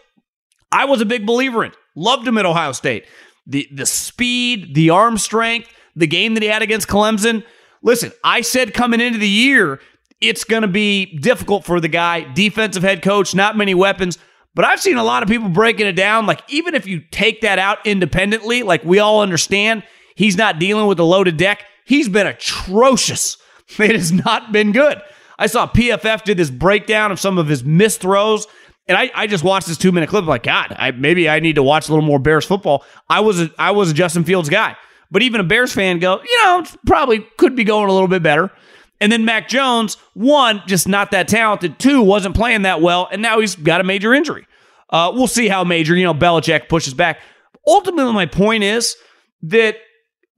I 0.71 0.85
was 0.85 0.99
a 0.99 1.05
big 1.05 1.25
believer 1.25 1.63
in. 1.63 1.71
Loved 1.95 2.27
him 2.27 2.37
at 2.37 2.45
Ohio 2.45 2.73
State 2.73 3.05
the 3.45 3.67
the 3.73 3.85
speed, 3.85 4.75
the 4.75 4.89
arm 4.89 5.17
strength, 5.17 5.69
the 5.95 6.07
game 6.07 6.33
that 6.33 6.43
he 6.43 6.49
had 6.49 6.61
against 6.61 6.87
Clemson. 6.87 7.43
Listen, 7.81 8.11
I 8.23 8.41
said 8.41 8.73
coming 8.73 9.01
into 9.01 9.19
the 9.19 9.27
year, 9.27 9.79
it's 10.21 10.43
going 10.43 10.61
to 10.61 10.67
be 10.67 11.17
difficult 11.17 11.65
for 11.65 11.79
the 11.79 11.87
guy, 11.87 12.21
defensive 12.33 12.83
head 12.83 13.01
coach, 13.01 13.35
not 13.35 13.57
many 13.57 13.73
weapons. 13.73 14.17
But 14.55 14.65
I've 14.65 14.79
seen 14.79 14.97
a 14.97 15.03
lot 15.03 15.23
of 15.23 15.29
people 15.29 15.49
breaking 15.49 15.87
it 15.87 15.93
down. 15.93 16.25
Like, 16.25 16.41
even 16.47 16.75
if 16.75 16.85
you 16.85 17.01
take 17.11 17.41
that 17.41 17.59
out 17.59 17.85
independently, 17.85 18.63
like 18.63 18.83
we 18.83 18.99
all 18.99 19.21
understand, 19.21 19.83
he's 20.15 20.37
not 20.37 20.59
dealing 20.59 20.87
with 20.87 20.99
a 20.99 21.03
loaded 21.03 21.37
deck. 21.37 21.65
He's 21.85 22.09
been 22.09 22.27
atrocious. 22.27 23.37
It 23.79 23.95
has 23.95 24.11
not 24.11 24.51
been 24.51 24.71
good. 24.71 25.01
I 25.39 25.47
saw 25.47 25.65
PFF 25.65 26.23
did 26.25 26.37
this 26.37 26.51
breakdown 26.51 27.11
of 27.11 27.19
some 27.19 27.37
of 27.37 27.47
his 27.47 27.63
missed 27.63 28.01
throws. 28.01 28.45
And 28.87 28.97
I, 28.97 29.09
I 29.15 29.25
just 29.25 29.43
watched 29.43 29.67
this 29.67 29.77
two 29.77 29.91
minute 29.91 30.09
clip. 30.09 30.25
Like, 30.25 30.43
God, 30.43 30.75
I, 30.77 30.91
maybe 30.91 31.29
I 31.29 31.39
need 31.39 31.55
to 31.55 31.63
watch 31.63 31.87
a 31.87 31.91
little 31.91 32.05
more 32.05 32.19
Bears 32.19 32.45
football. 32.45 32.83
I 33.09 33.21
was 33.21 33.41
a, 33.41 33.49
I 33.57 33.71
was 33.71 33.89
a 33.89 33.93
Justin 33.93 34.25
Fields 34.25 34.49
guy, 34.49 34.75
but 35.13 35.21
even 35.21 35.39
a 35.39 35.43
Bears 35.43 35.71
fan 35.71 35.99
go, 35.99 36.21
you 36.21 36.43
know, 36.43 36.65
probably 36.85 37.19
could 37.37 37.55
be 37.55 37.63
going 37.63 37.89
a 37.89 37.93
little 37.93 38.09
bit 38.09 38.21
better. 38.21 38.51
And 38.99 39.11
then 39.11 39.23
Mac 39.23 39.47
Jones, 39.47 39.95
one, 40.13 40.61
just 40.67 40.87
not 40.87 41.11
that 41.11 41.29
talented. 41.29 41.79
Two, 41.79 42.01
wasn't 42.01 42.35
playing 42.35 42.63
that 42.63 42.81
well, 42.81 43.07
and 43.11 43.21
now 43.21 43.39
he's 43.39 43.55
got 43.55 43.79
a 43.79 43.83
major 43.85 44.13
injury. 44.13 44.45
Uh, 44.89 45.11
we'll 45.13 45.27
see 45.27 45.47
how 45.47 45.63
major. 45.63 45.95
You 45.95 46.03
know, 46.03 46.13
Belichick 46.13 46.67
pushes 46.67 46.93
back. 46.93 47.19
Ultimately, 47.65 48.11
my 48.13 48.25
point 48.25 48.63
is 48.63 48.95
that 49.43 49.77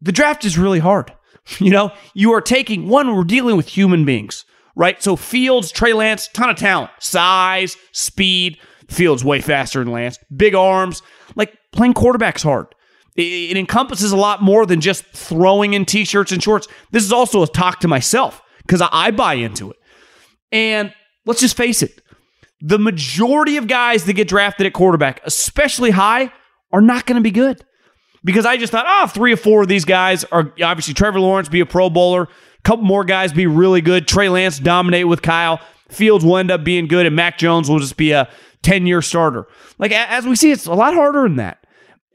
the 0.01 0.11
draft 0.11 0.45
is 0.45 0.57
really 0.57 0.79
hard. 0.79 1.11
You 1.59 1.69
know, 1.69 1.91
you 2.15 2.33
are 2.33 2.41
taking 2.41 2.87
one. 2.87 3.15
We're 3.15 3.23
dealing 3.23 3.55
with 3.55 3.67
human 3.67 4.03
beings 4.03 4.45
right? 4.75 5.01
So 5.01 5.15
Fields, 5.15 5.71
Trey 5.71 5.93
Lance, 5.93 6.27
ton 6.33 6.49
of 6.49 6.57
talent, 6.57 6.91
size, 6.99 7.77
speed. 7.91 8.59
Fields 8.87 9.25
way 9.25 9.41
faster 9.41 9.83
than 9.83 9.91
Lance, 9.91 10.19
big 10.35 10.53
arms. 10.53 11.01
Like 11.35 11.57
playing 11.71 11.95
quarterback's 11.95 12.43
hard. 12.43 12.67
It, 13.15 13.55
encompasses 13.57 14.11
a 14.11 14.17
lot 14.17 14.41
more 14.41 14.65
than 14.65 14.81
just 14.81 15.05
throwing 15.05 15.73
in 15.73 15.85
t-shirts 15.85 16.31
and 16.31 16.43
shorts. 16.43 16.67
This 16.91 17.03
is 17.03 17.13
also 17.13 17.43
a 17.43 17.47
talk 17.47 17.79
to 17.81 17.87
myself 17.87 18.41
because 18.63 18.81
I, 18.81 18.89
I 18.91 19.11
buy 19.11 19.35
into 19.35 19.71
it. 19.71 19.77
And 20.51 20.93
let's 21.25 21.39
just 21.39 21.55
face 21.55 21.81
it, 21.81 22.01
the 22.61 22.79
majority 22.79 23.57
of 23.57 23.67
guys 23.67 24.05
that 24.05 24.13
get 24.13 24.27
drafted 24.27 24.67
at 24.67 24.73
quarterback, 24.73 25.21
especially 25.23 25.91
high, 25.91 26.31
are 26.71 26.81
not 26.81 27.05
going 27.05 27.15
to 27.15 27.21
be 27.21 27.31
good. 27.31 27.63
Because 28.23 28.45
I 28.45 28.57
just 28.57 28.71
thought, 28.71 28.85
oh, 28.87 29.07
three 29.07 29.33
or 29.33 29.37
four 29.37 29.61
of 29.61 29.67
these 29.67 29.85
guys 29.85 30.23
are 30.25 30.51
obviously 30.61 30.95
Trevor 30.95 31.19
Lawrence, 31.19 31.47
be 31.47 31.59
a 31.59 31.65
Pro 31.65 31.89
Bowler 31.89 32.27
a 32.65 32.67
couple 32.67 32.85
more 32.85 33.03
guys 33.03 33.31
be 33.31 33.45
really 33.45 33.81
good. 33.81 34.07
Trey 34.07 34.27
Lance 34.29 34.59
dominate 34.59 35.07
with 35.07 35.21
Kyle. 35.21 35.61
Fields 35.89 36.25
will 36.25 36.37
end 36.37 36.49
up 36.49 36.63
being 36.63 36.87
good, 36.87 37.05
and 37.05 37.15
Mac 37.15 37.37
Jones 37.37 37.69
will 37.69 37.77
just 37.77 37.95
be 37.95 38.11
a 38.11 38.27
10 38.63 38.87
year 38.87 39.01
starter. 39.01 39.47
Like, 39.77 39.91
as 39.91 40.25
we 40.25 40.35
see, 40.35 40.51
it's 40.51 40.65
a 40.65 40.73
lot 40.73 40.95
harder 40.95 41.23
than 41.23 41.35
that. 41.35 41.64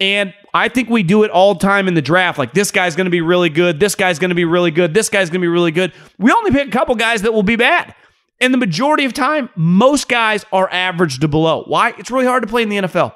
And 0.01 0.33
I 0.55 0.69
think 0.69 0.89
we 0.89 1.03
do 1.03 1.25
it 1.25 1.31
all 1.31 1.55
the 1.55 1.61
time 1.61 1.87
in 1.87 1.95
the 1.95 2.03
draft. 2.03 2.39
Like, 2.39 2.55
this 2.55 2.71
guy's 2.71 2.97
going 2.97 3.05
to 3.05 3.11
be 3.11 3.21
really 3.21 3.51
good. 3.51 3.79
This 3.79 3.95
guy's 3.95 4.19
going 4.19 4.31
to 4.31 4.35
be 4.35 4.47
really 4.47 4.71
good. 4.71 4.95
This 4.95 5.11
guy's 5.11 5.29
going 5.29 5.41
to 5.41 5.45
be 5.45 5.49
really 5.49 5.73
good. 5.73 5.93
We 6.19 6.33
only 6.33 6.51
pick 6.51 6.69
a 6.69 6.71
couple 6.71 6.95
guys 6.95 7.23
that 7.23 7.33
will 7.33 7.43
be 7.43 7.57
bad. 7.57 7.95
And 8.41 8.55
the 8.55 8.59
majority 8.59 9.05
of 9.05 9.13
time, 9.13 9.51
most 9.55 10.09
guys 10.09 10.47
are 10.53 10.71
average 10.73 11.19
to 11.21 11.29
below. 11.29 11.65
Why? 11.67 11.95
It's 11.99 12.11
really 12.11 12.25
hard 12.25 12.43
to 12.43 12.49
play 12.49 12.63
in 12.63 12.71
the 12.71 12.79
NFL. 12.79 13.15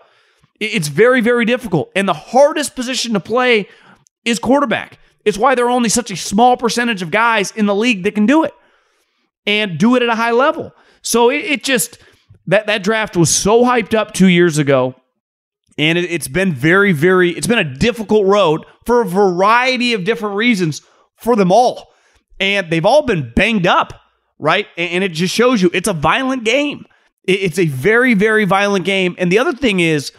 It's 0.61 0.89
very, 0.89 1.23
very 1.23 1.47
difficult. 1.47 1.91
And 1.97 2.07
the 2.07 2.13
hardest 2.13 2.77
position 2.77 3.15
to 3.15 3.21
play 3.21 3.69
is 4.25 4.39
quarterback. 4.39 4.99
It's 5.25 5.39
why 5.39 5.55
there 5.55 5.65
are 5.65 5.71
only 5.71 5.89
such 5.89 6.11
a 6.11 6.17
small 6.17 6.57
percentage 6.59 7.01
of 7.01 7.11
guys 7.11 7.51
in 7.53 7.65
the 7.65 7.75
league 7.75 8.05
that 8.05 8.15
can 8.15 8.27
do 8.27 8.45
it 8.45 8.55
and 9.47 9.79
do 9.79 9.97
it 9.97 10.03
at 10.03 10.11
a 10.11 10.15
high 10.15 10.33
level. 10.33 10.73
So 11.01 11.31
it, 11.31 11.45
it 11.45 11.65
just 11.65 11.99
that 12.47 12.67
that 12.67 12.83
draft 12.83 13.17
was 13.17 13.35
so 13.35 13.65
hyped 13.65 13.95
up 13.95 14.13
two 14.13 14.29
years 14.29 14.59
ago, 14.59 14.95
and 15.79 15.99
it, 15.99 16.05
it's 16.11 16.29
been 16.29 16.53
very, 16.55 16.93
very. 16.93 17.31
It's 17.31 17.47
been 17.47 17.59
a 17.59 17.75
difficult 17.75 18.27
road 18.27 18.65
for 18.87 19.01
a 19.03 19.07
variety 19.07 19.93
of 19.95 20.05
different 20.05 20.37
reasons 20.37 20.83
for 21.17 21.37
them 21.37 21.51
all, 21.53 21.93
and 22.41 22.71
they've 22.71 22.85
all 22.87 23.03
been 23.03 23.33
banged 23.35 23.67
up. 23.67 23.93
right? 24.39 24.67
And 24.77 25.05
it 25.05 25.13
just 25.13 25.35
shows 25.35 25.63
you 25.63 25.71
it's 25.73 25.89
a 25.89 25.93
violent 25.93 26.45
game. 26.45 26.85
It's 27.25 27.59
a 27.59 27.67
very, 27.67 28.15
very 28.15 28.45
violent 28.45 28.85
game. 28.85 29.15
And 29.19 29.33
the 29.33 29.39
other 29.39 29.55
thing 29.55 29.81
is 29.81 30.13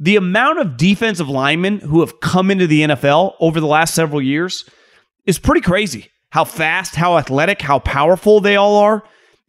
the 0.00 0.16
amount 0.16 0.60
of 0.60 0.76
defensive 0.76 1.28
linemen 1.28 1.80
who 1.80 2.00
have 2.00 2.20
come 2.20 2.50
into 2.50 2.66
the 2.66 2.82
NFL 2.82 3.34
over 3.40 3.60
the 3.60 3.66
last 3.66 3.94
several 3.94 4.22
years 4.22 4.64
is 5.26 5.38
pretty 5.38 5.60
crazy. 5.60 6.10
How 6.30 6.44
fast, 6.44 6.94
how 6.94 7.18
athletic, 7.18 7.60
how 7.60 7.80
powerful 7.80 8.40
they 8.40 8.56
all 8.56 8.76
are. 8.76 9.02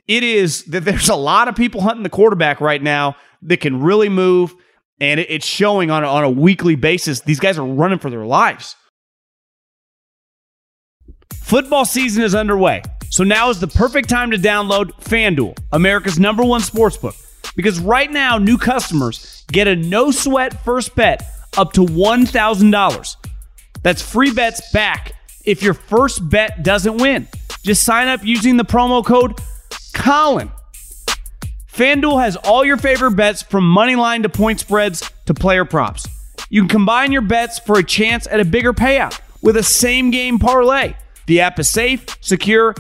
It 0.07 0.23
is 0.23 0.65
that 0.65 0.85
there's 0.85 1.07
a 1.09 1.15
lot 1.15 1.47
of 1.47 1.55
people 1.55 1.81
hunting 1.81 2.03
the 2.03 2.09
quarterback 2.09 2.59
right 2.59 2.81
now 2.81 3.15
that 3.43 3.61
can 3.61 3.79
really 3.79 4.09
move, 4.09 4.53
and 5.01 5.19
it's 5.19 5.45
showing 5.45 5.91
on 5.91 6.03
a, 6.03 6.07
on 6.07 6.23
a 6.23 6.29
weekly 6.29 6.75
basis. 6.75 7.21
These 7.21 7.39
guys 7.39 7.57
are 7.57 7.65
running 7.65 7.99
for 7.99 8.09
their 8.09 8.25
lives. 8.25 8.75
Football 11.33 11.85
season 11.85 12.23
is 12.23 12.35
underway, 12.35 12.83
so 13.09 13.23
now 13.23 13.49
is 13.49 13.59
the 13.59 13.67
perfect 13.67 14.07
time 14.09 14.31
to 14.31 14.37
download 14.37 14.91
FanDuel, 15.01 15.57
America's 15.71 16.19
number 16.19 16.43
one 16.43 16.61
sportsbook. 16.61 17.15
Because 17.55 17.79
right 17.79 18.11
now, 18.11 18.37
new 18.37 18.57
customers 18.57 19.43
get 19.51 19.67
a 19.67 19.75
no 19.75 20.11
sweat 20.11 20.63
first 20.63 20.95
bet 20.95 21.23
up 21.57 21.73
to 21.73 21.81
$1,000. 21.81 23.15
That's 23.81 24.01
free 24.01 24.31
bets 24.31 24.71
back 24.71 25.13
if 25.45 25.63
your 25.63 25.73
first 25.73 26.29
bet 26.29 26.63
doesn't 26.63 26.97
win. 26.97 27.27
Just 27.63 27.83
sign 27.83 28.07
up 28.07 28.23
using 28.23 28.57
the 28.57 28.65
promo 28.65 29.03
code 29.03 29.39
Colin. 29.93 30.51
FanDuel 31.79 32.21
has 32.21 32.35
all 32.35 32.65
your 32.65 32.75
favorite 32.75 33.11
bets 33.11 33.41
from 33.41 33.65
money 33.65 33.95
line 33.95 34.23
to 34.23 34.27
point 34.27 34.59
spreads 34.59 35.09
to 35.27 35.33
player 35.33 35.63
props. 35.63 36.05
You 36.49 36.63
can 36.63 36.67
combine 36.67 37.13
your 37.13 37.21
bets 37.21 37.57
for 37.57 37.79
a 37.79 37.83
chance 37.85 38.27
at 38.27 38.41
a 38.41 38.43
bigger 38.43 38.73
payout 38.73 39.17
with 39.41 39.55
a 39.55 39.63
same 39.63 40.11
game 40.11 40.39
parlay. 40.39 40.95
The 41.27 41.39
app 41.39 41.57
is 41.57 41.69
safe, 41.69 42.17
secure, 42.19 42.75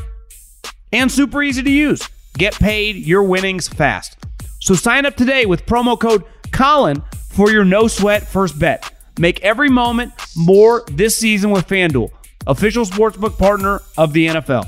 and 0.91 1.09
super 1.09 1.41
easy 1.41 1.63
to 1.63 1.71
use. 1.71 2.09
Get 2.33 2.55
paid 2.55 2.97
your 2.97 3.23
winnings 3.23 3.69
fast. 3.69 4.17
So 4.59 4.75
sign 4.75 5.05
up 5.05 5.15
today 5.15 5.45
with 5.45 5.65
promo 5.65 5.97
code 5.97 6.25
Colin 6.51 7.01
for 7.29 7.51
your 7.51 7.63
no 7.63 7.87
sweat 7.87 8.27
first 8.27 8.59
bet. 8.59 8.91
Make 9.17 9.39
every 9.45 9.69
moment 9.69 10.11
more 10.35 10.83
this 10.91 11.15
season 11.15 11.51
with 11.51 11.65
FanDuel, 11.69 12.11
official 12.47 12.83
sportsbook 12.83 13.37
partner 13.37 13.79
of 13.97 14.11
the 14.11 14.27
NFL. 14.27 14.67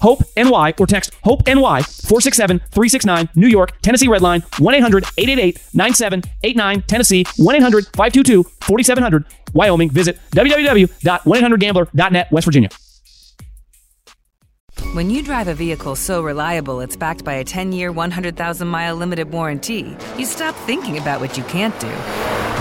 Hope 0.00 0.22
NY 0.36 0.74
or 0.78 0.86
text 0.86 1.12
Hope 1.22 1.46
NY 1.46 1.82
467 1.82 2.58
369 2.58 3.28
New 3.34 3.48
York, 3.48 3.80
Tennessee 3.82 4.08
Redline 4.08 4.42
1 4.58 4.74
800 4.74 5.04
888 5.16 5.62
9789 5.74 6.82
Tennessee 6.82 7.24
1 7.36 7.56
800 7.56 7.86
522 7.86 8.42
4700 8.60 9.24
Wyoming. 9.52 9.90
Visit 9.90 10.18
www.1800gambler.net 10.32 12.32
West 12.32 12.44
Virginia. 12.44 12.68
When 14.94 15.08
you 15.08 15.22
drive 15.22 15.46
a 15.46 15.54
vehicle 15.54 15.94
so 15.94 16.20
reliable 16.20 16.80
it's 16.80 16.96
backed 16.96 17.24
by 17.24 17.34
a 17.34 17.44
10 17.44 17.70
year, 17.70 17.92
100,000 17.92 18.66
mile 18.66 18.96
limited 18.96 19.30
warranty, 19.30 19.96
you 20.18 20.26
stop 20.26 20.56
thinking 20.66 20.98
about 20.98 21.20
what 21.20 21.36
you 21.36 21.44
can't 21.44 21.78
do 21.78 22.49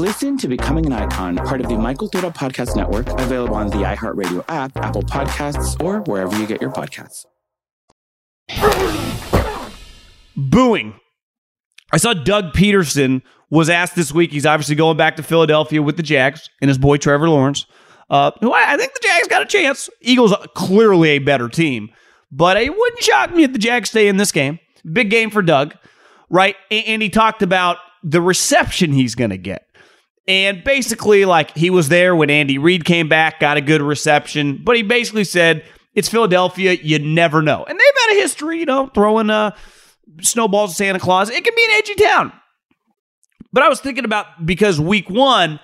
Listen 0.00 0.38
to 0.38 0.48
Becoming 0.48 0.86
an 0.86 0.94
Icon, 0.94 1.36
part 1.36 1.60
of 1.60 1.68
the 1.68 1.76
My 1.76 1.92
Cultura 1.92 2.34
Podcast 2.34 2.74
Network, 2.74 3.06
available 3.20 3.54
on 3.54 3.66
the 3.66 3.84
iHeartRadio 3.84 4.42
app, 4.48 4.74
Apple 4.78 5.02
Podcasts, 5.02 5.78
or 5.84 6.00
wherever 6.00 6.34
you 6.38 6.46
get 6.46 6.62
your 6.62 6.70
podcasts. 6.72 7.26
booing. 10.34 10.98
I 11.92 11.98
saw 11.98 12.14
Doug 12.14 12.54
Pederson 12.54 13.20
was 13.50 13.68
asked 13.68 13.94
this 13.94 14.10
week. 14.10 14.32
He's 14.32 14.46
obviously 14.46 14.74
going 14.74 14.96
back 14.96 15.16
to 15.16 15.22
Philadelphia 15.22 15.82
with 15.82 15.98
the 15.98 16.02
Jags 16.02 16.48
and 16.62 16.70
his 16.70 16.78
boy 16.78 16.96
Trevor 16.96 17.28
Lawrence. 17.28 17.66
Uh, 18.08 18.30
who 18.40 18.54
I, 18.54 18.72
I 18.72 18.76
think 18.78 18.94
the 18.94 19.00
Jags 19.02 19.28
got 19.28 19.42
a 19.42 19.46
chance. 19.46 19.90
Eagles 20.00 20.32
are 20.32 20.46
clearly 20.54 21.10
a 21.10 21.18
better 21.18 21.50
team, 21.50 21.90
but 22.32 22.56
it 22.56 22.74
wouldn't 22.74 23.02
shock 23.02 23.34
me 23.34 23.42
if 23.42 23.52
the 23.52 23.58
Jags 23.58 23.90
stay 23.90 24.08
in 24.08 24.16
this 24.16 24.32
game. 24.32 24.60
Big 24.90 25.10
game 25.10 25.28
for 25.28 25.42
Doug, 25.42 25.74
right? 26.30 26.56
And, 26.70 26.86
and 26.86 27.02
he 27.02 27.10
talked 27.10 27.42
about 27.42 27.76
the 28.02 28.22
reception 28.22 28.92
he's 28.94 29.14
going 29.14 29.28
to 29.28 29.36
get. 29.36 29.66
And 30.30 30.62
basically, 30.62 31.24
like 31.24 31.56
he 31.56 31.70
was 31.70 31.88
there 31.88 32.14
when 32.14 32.30
Andy 32.30 32.56
Reid 32.56 32.84
came 32.84 33.08
back, 33.08 33.40
got 33.40 33.56
a 33.56 33.60
good 33.60 33.82
reception, 33.82 34.60
but 34.62 34.76
he 34.76 34.84
basically 34.84 35.24
said, 35.24 35.64
it's 35.92 36.08
Philadelphia, 36.08 36.74
you 36.74 37.00
never 37.00 37.42
know. 37.42 37.64
And 37.64 37.76
they've 37.76 38.02
had 38.02 38.16
a 38.16 38.20
history, 38.20 38.60
you 38.60 38.64
know, 38.64 38.86
throwing 38.94 39.28
uh, 39.28 39.56
snowballs 40.20 40.70
at 40.70 40.76
Santa 40.76 41.00
Claus. 41.00 41.30
It 41.30 41.42
can 41.42 41.52
be 41.56 41.64
an 41.64 41.70
edgy 41.72 41.94
town. 41.96 42.32
But 43.52 43.64
I 43.64 43.68
was 43.68 43.80
thinking 43.80 44.04
about 44.04 44.46
because 44.46 44.80
week 44.80 45.10
one, 45.10 45.58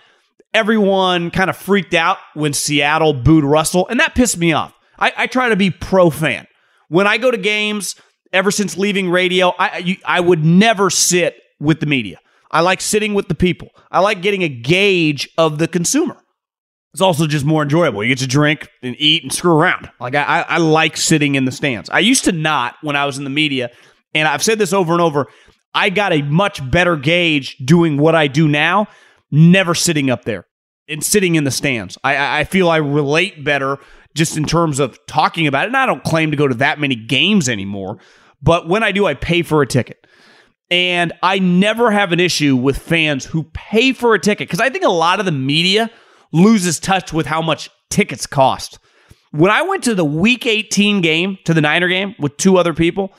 everyone 0.52 1.30
kind 1.30 1.48
of 1.48 1.56
freaked 1.56 1.94
out 1.94 2.18
when 2.34 2.52
Seattle 2.52 3.12
booed 3.12 3.44
Russell, 3.44 3.86
and 3.86 4.00
that 4.00 4.16
pissed 4.16 4.36
me 4.36 4.52
off. 4.52 4.74
I, 4.98 5.12
I 5.16 5.26
try 5.28 5.48
to 5.48 5.56
be 5.56 5.70
pro 5.70 6.10
fan. 6.10 6.48
When 6.88 7.06
I 7.06 7.18
go 7.18 7.30
to 7.30 7.38
games, 7.38 7.94
ever 8.32 8.50
since 8.50 8.76
leaving 8.76 9.10
radio, 9.10 9.52
I, 9.60 10.00
I 10.04 10.18
would 10.18 10.44
never 10.44 10.90
sit 10.90 11.40
with 11.60 11.78
the 11.78 11.86
media. 11.86 12.18
I 12.50 12.60
like 12.60 12.80
sitting 12.80 13.14
with 13.14 13.28
the 13.28 13.34
people. 13.34 13.70
I 13.90 14.00
like 14.00 14.22
getting 14.22 14.42
a 14.42 14.48
gauge 14.48 15.28
of 15.36 15.58
the 15.58 15.68
consumer. 15.68 16.16
It's 16.92 17.02
also 17.02 17.26
just 17.26 17.44
more 17.44 17.62
enjoyable. 17.62 18.02
You 18.02 18.08
get 18.08 18.18
to 18.20 18.26
drink 18.26 18.68
and 18.82 18.96
eat 18.98 19.22
and 19.22 19.32
screw 19.32 19.52
around. 19.52 19.90
Like 20.00 20.14
I, 20.14 20.46
I, 20.48 20.56
like 20.56 20.96
sitting 20.96 21.34
in 21.34 21.44
the 21.44 21.52
stands. 21.52 21.90
I 21.90 21.98
used 21.98 22.24
to 22.24 22.32
not 22.32 22.76
when 22.80 22.96
I 22.96 23.04
was 23.04 23.18
in 23.18 23.24
the 23.24 23.30
media, 23.30 23.70
and 24.14 24.26
I've 24.26 24.42
said 24.42 24.58
this 24.58 24.72
over 24.72 24.94
and 24.94 25.02
over. 25.02 25.26
I 25.74 25.90
got 25.90 26.14
a 26.14 26.22
much 26.22 26.68
better 26.70 26.96
gauge 26.96 27.58
doing 27.58 27.98
what 27.98 28.14
I 28.14 28.28
do 28.28 28.48
now, 28.48 28.86
never 29.30 29.74
sitting 29.74 30.08
up 30.08 30.24
there 30.24 30.46
and 30.88 31.04
sitting 31.04 31.34
in 31.34 31.44
the 31.44 31.50
stands. 31.50 31.98
I, 32.02 32.40
I 32.40 32.44
feel 32.44 32.70
I 32.70 32.78
relate 32.78 33.44
better 33.44 33.78
just 34.14 34.38
in 34.38 34.44
terms 34.44 34.78
of 34.78 34.98
talking 35.06 35.46
about 35.46 35.64
it. 35.64 35.66
And 35.68 35.76
I 35.76 35.84
don't 35.84 36.02
claim 36.02 36.30
to 36.30 36.36
go 36.36 36.48
to 36.48 36.54
that 36.54 36.80
many 36.80 36.94
games 36.94 37.48
anymore, 37.48 37.98
but 38.42 38.68
when 38.68 38.82
I 38.82 38.92
do, 38.92 39.04
I 39.06 39.12
pay 39.12 39.42
for 39.42 39.60
a 39.60 39.66
ticket. 39.66 40.06
And 40.70 41.12
I 41.22 41.38
never 41.38 41.90
have 41.90 42.12
an 42.12 42.20
issue 42.20 42.56
with 42.56 42.78
fans 42.78 43.24
who 43.24 43.44
pay 43.52 43.92
for 43.92 44.14
a 44.14 44.18
ticket 44.18 44.48
because 44.48 44.60
I 44.60 44.68
think 44.68 44.84
a 44.84 44.90
lot 44.90 45.20
of 45.20 45.26
the 45.26 45.32
media 45.32 45.90
loses 46.32 46.80
touch 46.80 47.12
with 47.12 47.26
how 47.26 47.40
much 47.40 47.70
tickets 47.88 48.26
cost. 48.26 48.78
When 49.30 49.50
I 49.50 49.62
went 49.62 49.84
to 49.84 49.94
the 49.94 50.04
week 50.04 50.46
18 50.46 51.02
game, 51.02 51.38
to 51.44 51.54
the 51.54 51.60
Niner 51.60 51.88
game 51.88 52.14
with 52.18 52.36
two 52.36 52.56
other 52.56 52.74
people, 52.74 53.12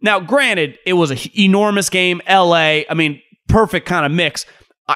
now 0.00 0.20
granted, 0.20 0.78
it 0.86 0.94
was 0.94 1.10
an 1.10 1.18
enormous 1.38 1.90
game, 1.90 2.20
LA, 2.28 2.82
I 2.88 2.94
mean, 2.94 3.20
perfect 3.48 3.86
kind 3.86 4.06
of 4.06 4.12
mix. 4.12 4.46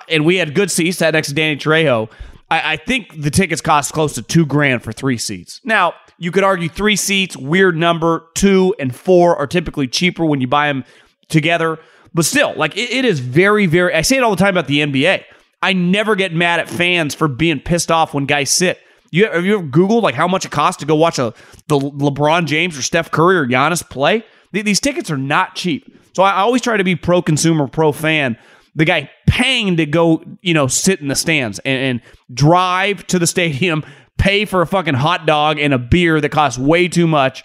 And 0.09 0.25
we 0.25 0.37
had 0.37 0.55
good 0.55 0.71
seats, 0.71 0.99
sat 0.99 1.15
next 1.15 1.29
to 1.29 1.35
Danny 1.35 1.57
Trejo. 1.57 2.11
I, 2.51 2.73
I 2.73 2.77
think 2.77 3.21
the 3.21 3.31
tickets 3.31 3.61
cost 3.61 3.93
close 3.93 4.15
to 4.15 4.23
two 4.23 4.47
grand 4.47 4.83
for 4.83 4.93
three 4.93 5.19
seats. 5.19 5.61
Now, 5.65 5.95
you 6.19 6.31
could 6.31 6.45
argue 6.45 6.69
three 6.69 6.97
seats, 6.97 7.37
weird 7.37 7.77
number, 7.77 8.27
two 8.35 8.75
and 8.79 8.95
four 8.95 9.37
are 9.37 9.47
typically 9.47 9.89
cheaper 9.89 10.25
when 10.25 10.41
you 10.41 10.47
buy 10.47 10.69
them 10.69 10.85
together. 11.29 11.79
But 12.15 12.25
still, 12.25 12.55
like 12.57 12.77
it, 12.77 12.91
it 12.91 13.05
is 13.05 13.21
very, 13.21 13.67
very. 13.67 13.95
I 13.95 14.03
say 14.03 14.17
it 14.17 14.23
all 14.23 14.31
the 14.31 14.37
time 14.37 14.55
about 14.57 14.67
the 14.67 14.79
NBA. 14.79 15.25
I 15.63 15.73
never 15.73 16.17
get 16.17 16.35
mad 16.35 16.61
at 16.61 16.69
fans 16.69 17.15
for 17.15 17.29
being 17.29 17.61
pissed 17.61 17.91
off 17.91 18.15
when 18.15 18.27
guys 18.27 18.51
sit. 18.51 18.79
You 19.11 19.27
have 19.31 19.45
you 19.45 19.59
ever 19.59 19.67
Googled 19.67 20.03
like 20.03 20.15
how 20.15 20.29
much 20.29 20.45
it 20.45 20.51
costs 20.51 20.81
to 20.81 20.87
go 20.87 20.95
watch 20.95 21.19
a 21.19 21.35
the 21.69 21.79
LeBron 21.79 22.47
James 22.47 22.79
or 22.79 22.83
Steph 22.83 23.11
Curry 23.11 23.37
or 23.37 23.47
Giannis 23.47 23.89
play? 23.89 24.25
These 24.53 24.81
tickets 24.81 25.11
are 25.11 25.17
not 25.17 25.55
cheap. 25.55 25.97
So 26.15 26.23
I 26.23 26.41
always 26.41 26.63
try 26.63 26.77
to 26.77 26.85
be 26.85 26.97
pro 26.97 27.23
consumer, 27.23 27.69
pro 27.69 27.93
fan. 27.93 28.37
The 28.75 28.85
guy 28.85 29.11
paying 29.27 29.77
to 29.77 29.87
go, 29.87 30.25
you 30.43 30.55
know, 30.55 30.67
sit 30.67 31.01
in 31.01 31.09
the 31.09 31.15
stands 31.15 31.59
and, 31.61 31.83
and 31.83 32.03
drive 32.35 33.07
to 33.09 33.19
the 33.19 33.27
stadium, 33.27 33.85
pay 34.19 34.45
for 34.45 34.63
a 34.63 34.67
fucking 34.67 34.95
hot 34.95 35.27
dog 35.27 35.59
and 35.59 35.73
a 35.73 35.79
beer 35.79 36.21
that 36.21 36.31
costs 36.31 36.59
way 36.59 36.89
too 36.89 37.07
much 37.07 37.45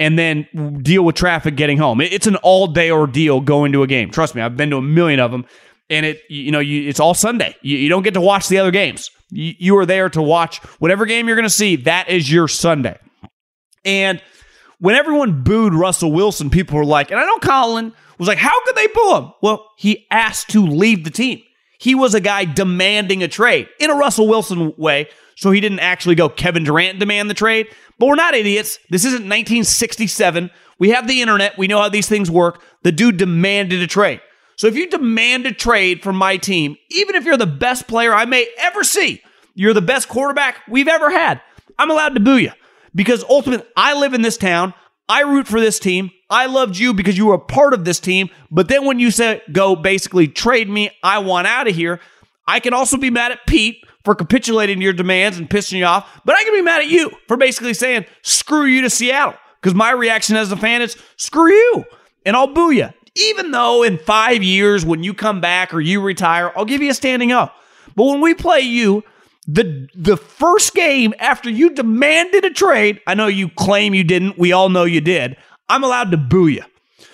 and 0.00 0.18
then 0.18 0.80
deal 0.82 1.04
with 1.04 1.14
traffic 1.14 1.54
getting 1.54 1.78
home. 1.78 2.00
It's 2.00 2.26
an 2.26 2.36
all 2.36 2.66
day 2.66 2.90
ordeal 2.90 3.40
going 3.40 3.70
to 3.72 3.82
a 3.84 3.86
game. 3.86 4.10
Trust 4.10 4.34
me, 4.34 4.42
I've 4.42 4.56
been 4.56 4.70
to 4.70 4.78
a 4.78 4.82
million 4.82 5.20
of 5.20 5.30
them, 5.30 5.44
and 5.90 6.06
it 6.06 6.22
you 6.28 6.50
know 6.50 6.58
you, 6.58 6.88
it's 6.88 6.98
all 6.98 7.14
Sunday. 7.14 7.54
You, 7.60 7.76
you, 7.76 7.88
don't 7.88 8.02
get 8.02 8.14
to 8.14 8.20
watch 8.20 8.48
the 8.48 8.58
other 8.58 8.70
games. 8.72 9.10
You, 9.30 9.54
you 9.58 9.76
are 9.76 9.86
there 9.86 10.08
to 10.08 10.22
watch 10.22 10.58
whatever 10.80 11.06
game 11.06 11.28
you're 11.28 11.36
going 11.36 11.44
to 11.44 11.50
see. 11.50 11.76
That 11.76 12.08
is 12.08 12.32
your 12.32 12.48
Sunday. 12.48 12.98
And 13.84 14.20
when 14.78 14.96
everyone 14.96 15.44
booed 15.44 15.74
Russell 15.74 16.10
Wilson, 16.10 16.50
people 16.50 16.78
were 16.78 16.84
like, 16.84 17.10
and 17.10 17.20
I 17.20 17.26
know 17.26 17.38
Colin 17.38 17.92
was 18.18 18.26
like, 18.26 18.38
how 18.38 18.64
could 18.64 18.76
they 18.76 18.86
boo 18.88 19.16
him? 19.16 19.32
Well, 19.42 19.66
he 19.76 20.06
asked 20.10 20.48
to 20.50 20.66
leave 20.66 21.04
the 21.04 21.10
team. 21.10 21.42
He 21.78 21.94
was 21.94 22.14
a 22.14 22.20
guy 22.20 22.44
demanding 22.44 23.22
a 23.22 23.28
trade 23.28 23.68
in 23.78 23.90
a 23.90 23.94
Russell 23.94 24.28
Wilson 24.28 24.74
way. 24.76 25.08
So 25.36 25.50
he 25.50 25.60
didn't 25.60 25.80
actually 25.80 26.14
go 26.14 26.28
Kevin 26.28 26.64
Durant 26.64 26.98
demand 26.98 27.30
the 27.30 27.34
trade, 27.34 27.68
but 28.00 28.06
we're 28.06 28.14
not 28.14 28.34
idiots. 28.34 28.78
This 28.88 29.04
isn't 29.04 29.20
1967. 29.20 30.50
We 30.78 30.90
have 30.90 31.06
the 31.06 31.20
internet. 31.20 31.58
We 31.58 31.68
know 31.68 31.82
how 31.82 31.90
these 31.90 32.08
things 32.08 32.30
work. 32.30 32.62
The 32.82 32.92
dude 32.92 33.18
demanded 33.18 33.82
a 33.82 33.86
trade. 33.86 34.22
So 34.56 34.66
if 34.66 34.74
you 34.74 34.88
demand 34.88 35.44
a 35.44 35.52
trade 35.52 36.02
from 36.02 36.16
my 36.16 36.38
team, 36.38 36.76
even 36.88 37.14
if 37.14 37.26
you're 37.26 37.36
the 37.36 37.46
best 37.46 37.86
player 37.86 38.14
I 38.14 38.24
may 38.24 38.48
ever 38.58 38.84
see, 38.84 39.20
you're 39.54 39.74
the 39.74 39.82
best 39.82 40.08
quarterback 40.08 40.62
we've 40.66 40.88
ever 40.88 41.10
had, 41.10 41.42
I'm 41.78 41.90
allowed 41.90 42.14
to 42.14 42.20
boo 42.20 42.38
you 42.38 42.52
because 42.94 43.22
ultimately 43.28 43.66
I 43.76 43.98
live 44.00 44.14
in 44.14 44.22
this 44.22 44.38
town. 44.38 44.72
I 45.06 45.20
root 45.20 45.46
for 45.46 45.60
this 45.60 45.78
team. 45.78 46.10
I 46.30 46.46
loved 46.46 46.78
you 46.78 46.94
because 46.94 47.18
you 47.18 47.26
were 47.26 47.34
a 47.34 47.38
part 47.38 47.74
of 47.74 47.84
this 47.84 48.00
team. 48.00 48.30
But 48.50 48.68
then 48.68 48.86
when 48.86 48.98
you 48.98 49.10
say 49.10 49.42
go 49.52 49.76
basically 49.76 50.26
trade 50.26 50.70
me, 50.70 50.90
I 51.02 51.18
want 51.18 51.48
out 51.48 51.68
of 51.68 51.74
here. 51.74 52.00
I 52.46 52.60
can 52.60 52.72
also 52.72 52.96
be 52.96 53.10
mad 53.10 53.32
at 53.32 53.46
Pete 53.46 53.84
for 54.10 54.16
capitulating 54.16 54.78
to 54.78 54.82
your 54.82 54.92
demands 54.92 55.38
and 55.38 55.48
pissing 55.48 55.78
you 55.78 55.84
off, 55.84 56.20
but 56.24 56.34
I 56.34 56.42
can 56.42 56.52
be 56.52 56.62
mad 56.62 56.82
at 56.82 56.88
you 56.88 57.12
for 57.28 57.36
basically 57.36 57.74
saying, 57.74 58.06
screw 58.22 58.64
you 58.64 58.82
to 58.82 58.90
Seattle. 58.90 59.36
Because 59.62 59.72
my 59.72 59.92
reaction 59.92 60.34
as 60.34 60.50
a 60.50 60.56
fan 60.56 60.82
is, 60.82 60.96
screw 61.16 61.52
you, 61.52 61.84
and 62.26 62.34
I'll 62.34 62.52
boo 62.52 62.72
you. 62.72 62.88
Even 63.14 63.52
though 63.52 63.84
in 63.84 63.98
five 63.98 64.42
years, 64.42 64.84
when 64.84 65.04
you 65.04 65.14
come 65.14 65.40
back 65.40 65.72
or 65.72 65.80
you 65.80 66.00
retire, 66.00 66.50
I'll 66.56 66.64
give 66.64 66.82
you 66.82 66.90
a 66.90 66.94
standing 66.94 67.30
up. 67.30 67.54
But 67.94 68.06
when 68.06 68.20
we 68.20 68.34
play 68.34 68.62
you, 68.62 69.04
the 69.46 69.86
the 69.94 70.16
first 70.16 70.74
game 70.74 71.14
after 71.20 71.48
you 71.48 71.70
demanded 71.70 72.44
a 72.44 72.50
trade, 72.50 73.00
I 73.06 73.14
know 73.14 73.28
you 73.28 73.48
claim 73.48 73.94
you 73.94 74.02
didn't. 74.02 74.38
We 74.38 74.50
all 74.50 74.70
know 74.70 74.82
you 74.82 75.00
did. 75.00 75.36
I'm 75.68 75.84
allowed 75.84 76.10
to 76.10 76.16
boo 76.16 76.48
you. 76.48 76.64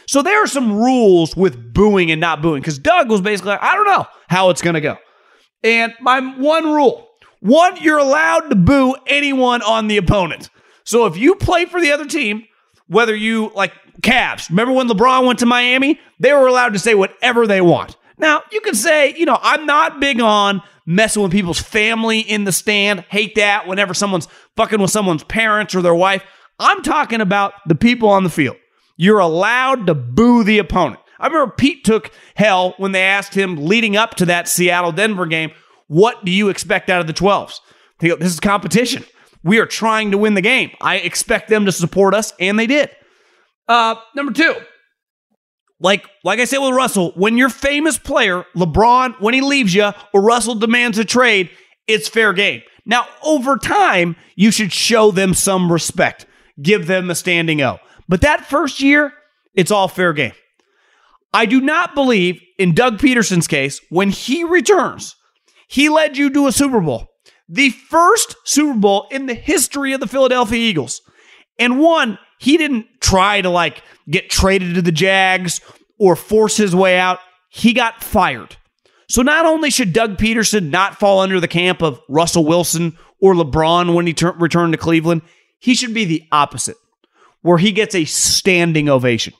So 0.07 0.23
there 0.23 0.43
are 0.43 0.47
some 0.47 0.73
rules 0.73 1.37
with 1.37 1.75
booing 1.75 2.11
and 2.11 2.23
not 2.23 2.41
booing 2.41 2.63
because 2.63 2.79
Doug 2.79 3.11
was 3.11 3.21
basically 3.21 3.51
like, 3.51 3.63
I 3.63 3.75
don't 3.75 3.87
know 3.87 4.07
how 4.29 4.49
it's 4.49 4.63
going 4.63 4.75
to 4.75 4.81
go. 4.81 4.97
And 5.67 5.95
my 6.01 6.21
one 6.21 6.73
rule 6.73 7.09
one, 7.41 7.77
you're 7.83 7.99
allowed 7.99 8.49
to 8.51 8.57
boo 8.57 8.95
anyone 9.07 9.63
on 9.63 9.89
the 9.89 9.97
opponent. 9.97 10.49
So 10.85 11.07
if 11.07 11.17
you 11.17 11.35
play 11.35 11.67
for 11.67 11.81
the 11.81 11.93
other 11.93 12.07
team, 12.07 12.45
whether 12.87 13.15
you 13.15 13.51
like 13.55 13.73
Cavs, 14.01 14.49
remember 14.49 14.73
when 14.73 14.89
LeBron 14.89 15.27
went 15.27 15.41
to 15.41 15.47
Miami? 15.47 16.01
They 16.21 16.33
were 16.33 16.47
allowed 16.47 16.73
to 16.75 16.79
say 16.79 16.95
whatever 16.95 17.47
they 17.47 17.61
want. 17.61 17.97
Now, 18.17 18.43
you 18.53 18.61
can 18.61 18.75
say, 18.75 19.15
you 19.17 19.27
know, 19.27 19.39
I'm 19.43 19.67
not 19.67 20.01
big 20.01 20.21
on 20.21 20.63
messing 20.87 21.23
with 21.23 21.33
people's 21.33 21.61
family 21.61 22.21
in 22.21 22.45
the 22.45 22.53
stand. 22.53 23.01
Hate 23.09 23.35
that 23.35 23.67
whenever 23.67 23.93
someone's 23.93 24.29
fucking 24.55 24.81
with 24.81 24.93
someone's 24.93 25.25
parents 25.25 25.75
or 25.75 25.83
their 25.83 25.95
wife. 25.95 26.23
I'm 26.61 26.83
talking 26.83 27.21
about 27.21 27.55
the 27.67 27.75
people 27.75 28.09
on 28.09 28.23
the 28.23 28.31
field. 28.31 28.57
You're 28.97 29.19
allowed 29.19 29.89
to 29.89 29.95
boo 29.95 30.45
the 30.45 30.59
opponent. 30.59 31.01
I 31.19 31.27
remember 31.27 31.53
Pete 31.57 31.85
took 31.85 32.11
hell 32.35 32.75
when 32.79 32.93
they 32.93 33.03
asked 33.03 33.35
him 33.35 33.57
leading 33.57 33.97
up 33.97 34.15
to 34.17 34.27
that 34.27 34.49
Seattle 34.49 34.93
Denver 34.93 35.27
game, 35.27 35.51
what 35.89 36.25
do 36.25 36.31
you 36.31 36.49
expect 36.49 36.91
out 36.91 37.01
of 37.01 37.07
the 37.07 37.13
12s? 37.13 37.61
This 38.01 38.33
is 38.33 38.41
competition. 38.41 39.05
We 39.43 39.59
are 39.59 39.67
trying 39.67 40.11
to 40.11 40.19
win 40.19 40.35
the 40.35 40.41
game. 40.41 40.71
I 40.81 40.97
expect 40.97 41.49
them 41.49 41.67
to 41.67 41.73
support 41.73 42.15
us, 42.15 42.33
and 42.41 42.59
they 42.59 42.67
did. 42.67 42.91
Uh, 43.69 43.95
number 44.15 44.33
two, 44.33 44.55
like 45.81 46.07
like 46.25 46.41
I 46.41 46.45
said 46.45 46.59
with 46.59 46.75
Russell, 46.75 47.13
when 47.15 47.37
your 47.37 47.49
famous 47.49 47.99
player, 47.99 48.45
LeBron, 48.57 49.21
when 49.21 49.35
he 49.35 49.41
leaves 49.41 49.75
you 49.75 49.91
or 50.13 50.21
Russell 50.23 50.55
demands 50.55 50.99
a 50.99 51.05
trade, 51.05 51.51
it's 51.87 52.09
fair 52.09 52.33
game. 52.33 52.63
Now, 52.85 53.07
over 53.25 53.57
time, 53.57 54.17
you 54.37 54.51
should 54.51 54.73
show 54.73 55.11
them 55.11 55.35
some 55.35 55.73
respect, 55.73 56.27
give 56.63 56.87
them 56.87 57.11
a 57.11 57.15
standing 57.15 57.61
O. 57.61 57.79
But 58.09 58.21
that 58.21 58.47
first 58.47 58.81
year, 58.81 59.13
it's 59.55 59.71
all 59.71 59.89
fair 59.89 60.13
game. 60.13 60.33
I 61.37 61.45
do 61.45 61.61
not 61.61 61.95
believe 61.95 62.41
in 62.59 62.75
Doug 62.75 62.99
Pederson's 62.99 63.47
case, 63.47 63.83
when 63.91 64.09
he 64.09 64.43
returns, 64.43 65.17
he 65.69 65.91
led 65.91 66.17
you 66.17 66.31
to 66.31 66.47
a 66.47 66.53
Super 66.53 66.81
Bowl, 66.81 67.09
the 67.47 67.69
first 67.69 68.37
Super 68.45 68.79
Bowl 68.79 69.07
in 69.11 69.27
the 69.27 69.35
history 69.35 69.93
of 69.93 70.01
the 70.01 70.07
Philadelphia 70.07 70.59
Eagles. 70.59 71.03
And 71.59 71.79
one, 71.79 72.19
he 72.39 72.57
didn't 72.57 72.87
try 73.03 73.43
to 73.43 73.51
like 73.51 73.83
get 74.09 74.31
traded 74.31 74.77
to 74.77 74.83
the 74.83 74.91
Jags 74.91 75.61
or 75.99 76.17
force 76.17 76.57
his 76.57 76.75
way 76.75 76.99
out. 76.99 77.19
He 77.51 77.75
got 77.75 78.03
fired. 78.03 78.57
So 79.07 79.21
not 79.21 79.45
only 79.45 79.69
should 79.69 79.93
Doug 79.93 80.17
Peterson 80.17 80.71
not 80.71 80.99
fall 80.99 81.21
under 81.21 81.39
the 81.39 81.49
camp 81.49 81.83
of 81.83 82.01
Russell 82.09 82.47
Wilson 82.47 82.97
or 83.21 83.35
LeBron 83.35 83.95
when 83.95 84.07
he 84.07 84.15
ter- 84.15 84.33
returned 84.33 84.73
to 84.73 84.79
Cleveland, 84.79 85.21
he 85.59 85.75
should 85.75 85.93
be 85.93 86.07
the 86.07 86.23
opposite, 86.33 86.79
where 87.43 87.59
he 87.59 87.73
gets 87.73 87.95
a 87.95 88.07
standing 88.07 88.89
ovation. 88.89 89.35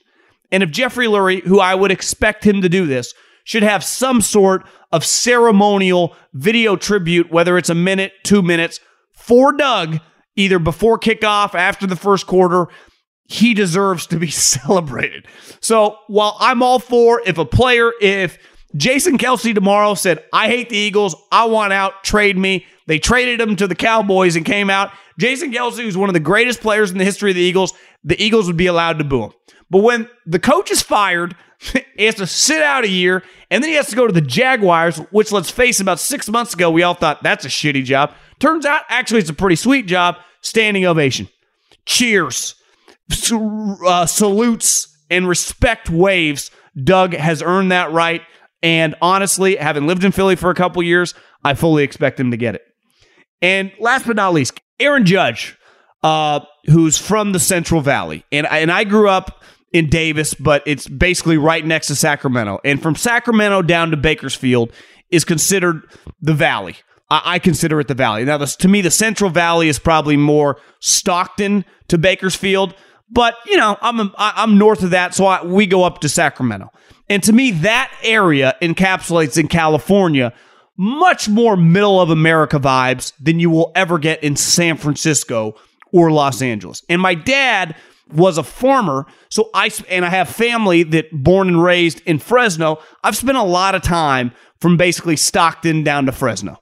And 0.51 0.63
if 0.63 0.71
Jeffrey 0.71 1.07
Lurie, 1.07 1.43
who 1.43 1.59
I 1.59 1.75
would 1.75 1.91
expect 1.91 2.43
him 2.45 2.61
to 2.61 2.69
do 2.69 2.85
this, 2.85 3.13
should 3.43 3.63
have 3.63 3.83
some 3.83 4.21
sort 4.21 4.65
of 4.91 5.05
ceremonial 5.05 6.15
video 6.33 6.75
tribute, 6.75 7.31
whether 7.31 7.57
it's 7.57 7.69
a 7.69 7.75
minute, 7.75 8.11
two 8.23 8.41
minutes, 8.41 8.79
for 9.13 9.51
Doug, 9.53 9.99
either 10.35 10.59
before 10.59 10.99
kickoff, 10.99 11.55
after 11.55 11.87
the 11.87 11.95
first 11.95 12.27
quarter, 12.27 12.67
he 13.25 13.53
deserves 13.53 14.07
to 14.07 14.17
be 14.17 14.27
celebrated. 14.31 15.27
So 15.59 15.97
while 16.07 16.35
I'm 16.39 16.63
all 16.63 16.79
for 16.79 17.21
if 17.25 17.37
a 17.37 17.45
player, 17.45 17.91
if 18.01 18.37
Jason 18.75 19.17
Kelce 19.17 19.53
tomorrow 19.53 19.93
said, 19.93 20.23
I 20.33 20.47
hate 20.47 20.69
the 20.69 20.77
Eagles, 20.77 21.15
I 21.31 21.45
want 21.45 21.73
out, 21.73 22.03
trade 22.03 22.37
me. 22.37 22.65
They 22.85 22.99
traded 22.99 23.41
him 23.41 23.55
to 23.57 23.67
the 23.67 23.75
Cowboys 23.75 24.35
and 24.35 24.45
came 24.45 24.69
out. 24.69 24.91
Jason 25.19 25.51
Kelce, 25.51 25.81
who's 25.81 25.97
one 25.97 26.09
of 26.09 26.13
the 26.13 26.19
greatest 26.19 26.61
players 26.61 26.91
in 26.91 26.97
the 26.97 27.03
history 27.05 27.31
of 27.31 27.35
the 27.35 27.41
Eagles, 27.41 27.73
the 28.03 28.21
Eagles 28.21 28.47
would 28.47 28.57
be 28.57 28.67
allowed 28.67 28.99
to 28.99 29.03
boo 29.03 29.23
him. 29.23 29.31
But 29.69 29.79
when 29.79 30.09
the 30.25 30.39
coach 30.39 30.71
is 30.71 30.81
fired, 30.81 31.35
he 31.97 32.05
has 32.05 32.15
to 32.15 32.27
sit 32.27 32.61
out 32.61 32.83
a 32.83 32.89
year, 32.89 33.23
and 33.49 33.63
then 33.63 33.69
he 33.69 33.75
has 33.75 33.87
to 33.87 33.95
go 33.95 34.07
to 34.07 34.13
the 34.13 34.21
Jaguars, 34.21 34.97
which, 35.11 35.31
let's 35.31 35.51
face 35.51 35.79
it, 35.79 35.83
about 35.83 35.99
six 35.99 36.29
months 36.29 36.53
ago, 36.53 36.69
we 36.69 36.83
all 36.83 36.93
thought 36.93 37.23
that's 37.23 37.45
a 37.45 37.49
shitty 37.49 37.83
job. 37.83 38.13
Turns 38.39 38.65
out, 38.65 38.81
actually, 38.89 39.19
it's 39.19 39.29
a 39.29 39.33
pretty 39.33 39.55
sweet 39.55 39.87
job. 39.87 40.17
Standing 40.41 40.85
ovation. 40.85 41.27
Cheers. 41.85 42.55
Uh, 43.31 44.05
salutes 44.05 44.95
and 45.09 45.27
respect 45.27 45.89
waves. 45.89 46.51
Doug 46.81 47.13
has 47.13 47.41
earned 47.41 47.71
that 47.71 47.91
right. 47.91 48.21
And 48.61 48.95
honestly, 49.01 49.55
having 49.55 49.87
lived 49.87 50.03
in 50.03 50.11
Philly 50.11 50.35
for 50.35 50.49
a 50.49 50.55
couple 50.55 50.81
years, 50.83 51.13
I 51.43 51.53
fully 51.53 51.83
expect 51.83 52.19
him 52.19 52.31
to 52.31 52.37
get 52.37 52.55
it. 52.55 52.61
And 53.41 53.71
last 53.79 54.05
but 54.05 54.15
not 54.15 54.33
least, 54.33 54.59
Aaron 54.79 55.05
Judge, 55.05 55.57
uh, 56.03 56.41
who's 56.65 56.97
from 56.97 57.31
the 57.31 57.39
Central 57.39 57.81
Valley. 57.81 58.25
And, 58.31 58.47
and 58.47 58.71
I 58.71 58.83
grew 58.83 59.09
up 59.09 59.43
in 59.73 59.89
Davis, 59.89 60.33
but 60.33 60.63
it's 60.65 60.87
basically 60.87 61.37
right 61.37 61.65
next 61.65 61.87
to 61.87 61.95
Sacramento. 61.95 62.59
And 62.63 62.81
from 62.81 62.95
Sacramento 62.95 63.61
down 63.61 63.91
to 63.91 63.97
Bakersfield 63.97 64.71
is 65.09 65.25
considered 65.25 65.83
the 66.21 66.33
valley. 66.33 66.77
I, 67.09 67.21
I 67.25 67.39
consider 67.39 67.79
it 67.79 67.87
the 67.87 67.93
valley. 67.93 68.25
Now, 68.25 68.37
this, 68.37 68.55
to 68.57 68.67
me, 68.67 68.81
the 68.81 68.91
Central 68.91 69.29
Valley 69.29 69.67
is 69.69 69.79
probably 69.79 70.17
more 70.17 70.59
Stockton 70.79 71.65
to 71.89 71.97
Bakersfield, 71.97 72.75
but 73.09 73.35
you 73.45 73.57
know, 73.57 73.77
I'm 73.81 74.11
I'm 74.17 74.57
north 74.57 74.83
of 74.83 74.89
that, 74.89 75.13
so 75.13 75.25
I, 75.25 75.43
we 75.43 75.65
go 75.65 75.83
up 75.83 75.99
to 75.99 76.09
Sacramento. 76.09 76.71
And 77.09 77.23
to 77.23 77.31
me, 77.31 77.51
that 77.51 77.91
area 78.03 78.55
encapsulates 78.61 79.37
in 79.37 79.47
California 79.47 80.33
much 80.75 81.27
more 81.27 81.57
middle 81.57 81.99
of 81.99 82.09
America 82.09 82.59
vibes 82.59 83.13
than 83.19 83.39
you 83.39 83.49
will 83.49 83.71
ever 83.75 83.97
get 83.97 84.23
in 84.23 84.35
San 84.35 84.77
Francisco 84.77 85.55
or 85.91 86.11
Los 86.11 86.41
Angeles. 86.41 86.83
And 86.89 87.01
my 87.01 87.15
dad 87.15 87.75
was 88.11 88.37
a 88.37 88.43
farmer, 88.43 89.05
so 89.29 89.49
I 89.53 89.71
and 89.89 90.05
I 90.05 90.09
have 90.09 90.29
family 90.29 90.83
that 90.83 91.05
born 91.11 91.47
and 91.47 91.63
raised 91.63 92.01
in 92.05 92.19
Fresno. 92.19 92.79
I've 93.03 93.17
spent 93.17 93.37
a 93.37 93.43
lot 93.43 93.75
of 93.75 93.81
time 93.81 94.31
from 94.59 94.77
basically 94.77 95.15
Stockton 95.15 95.83
down 95.83 96.05
to 96.05 96.11
Fresno. 96.11 96.59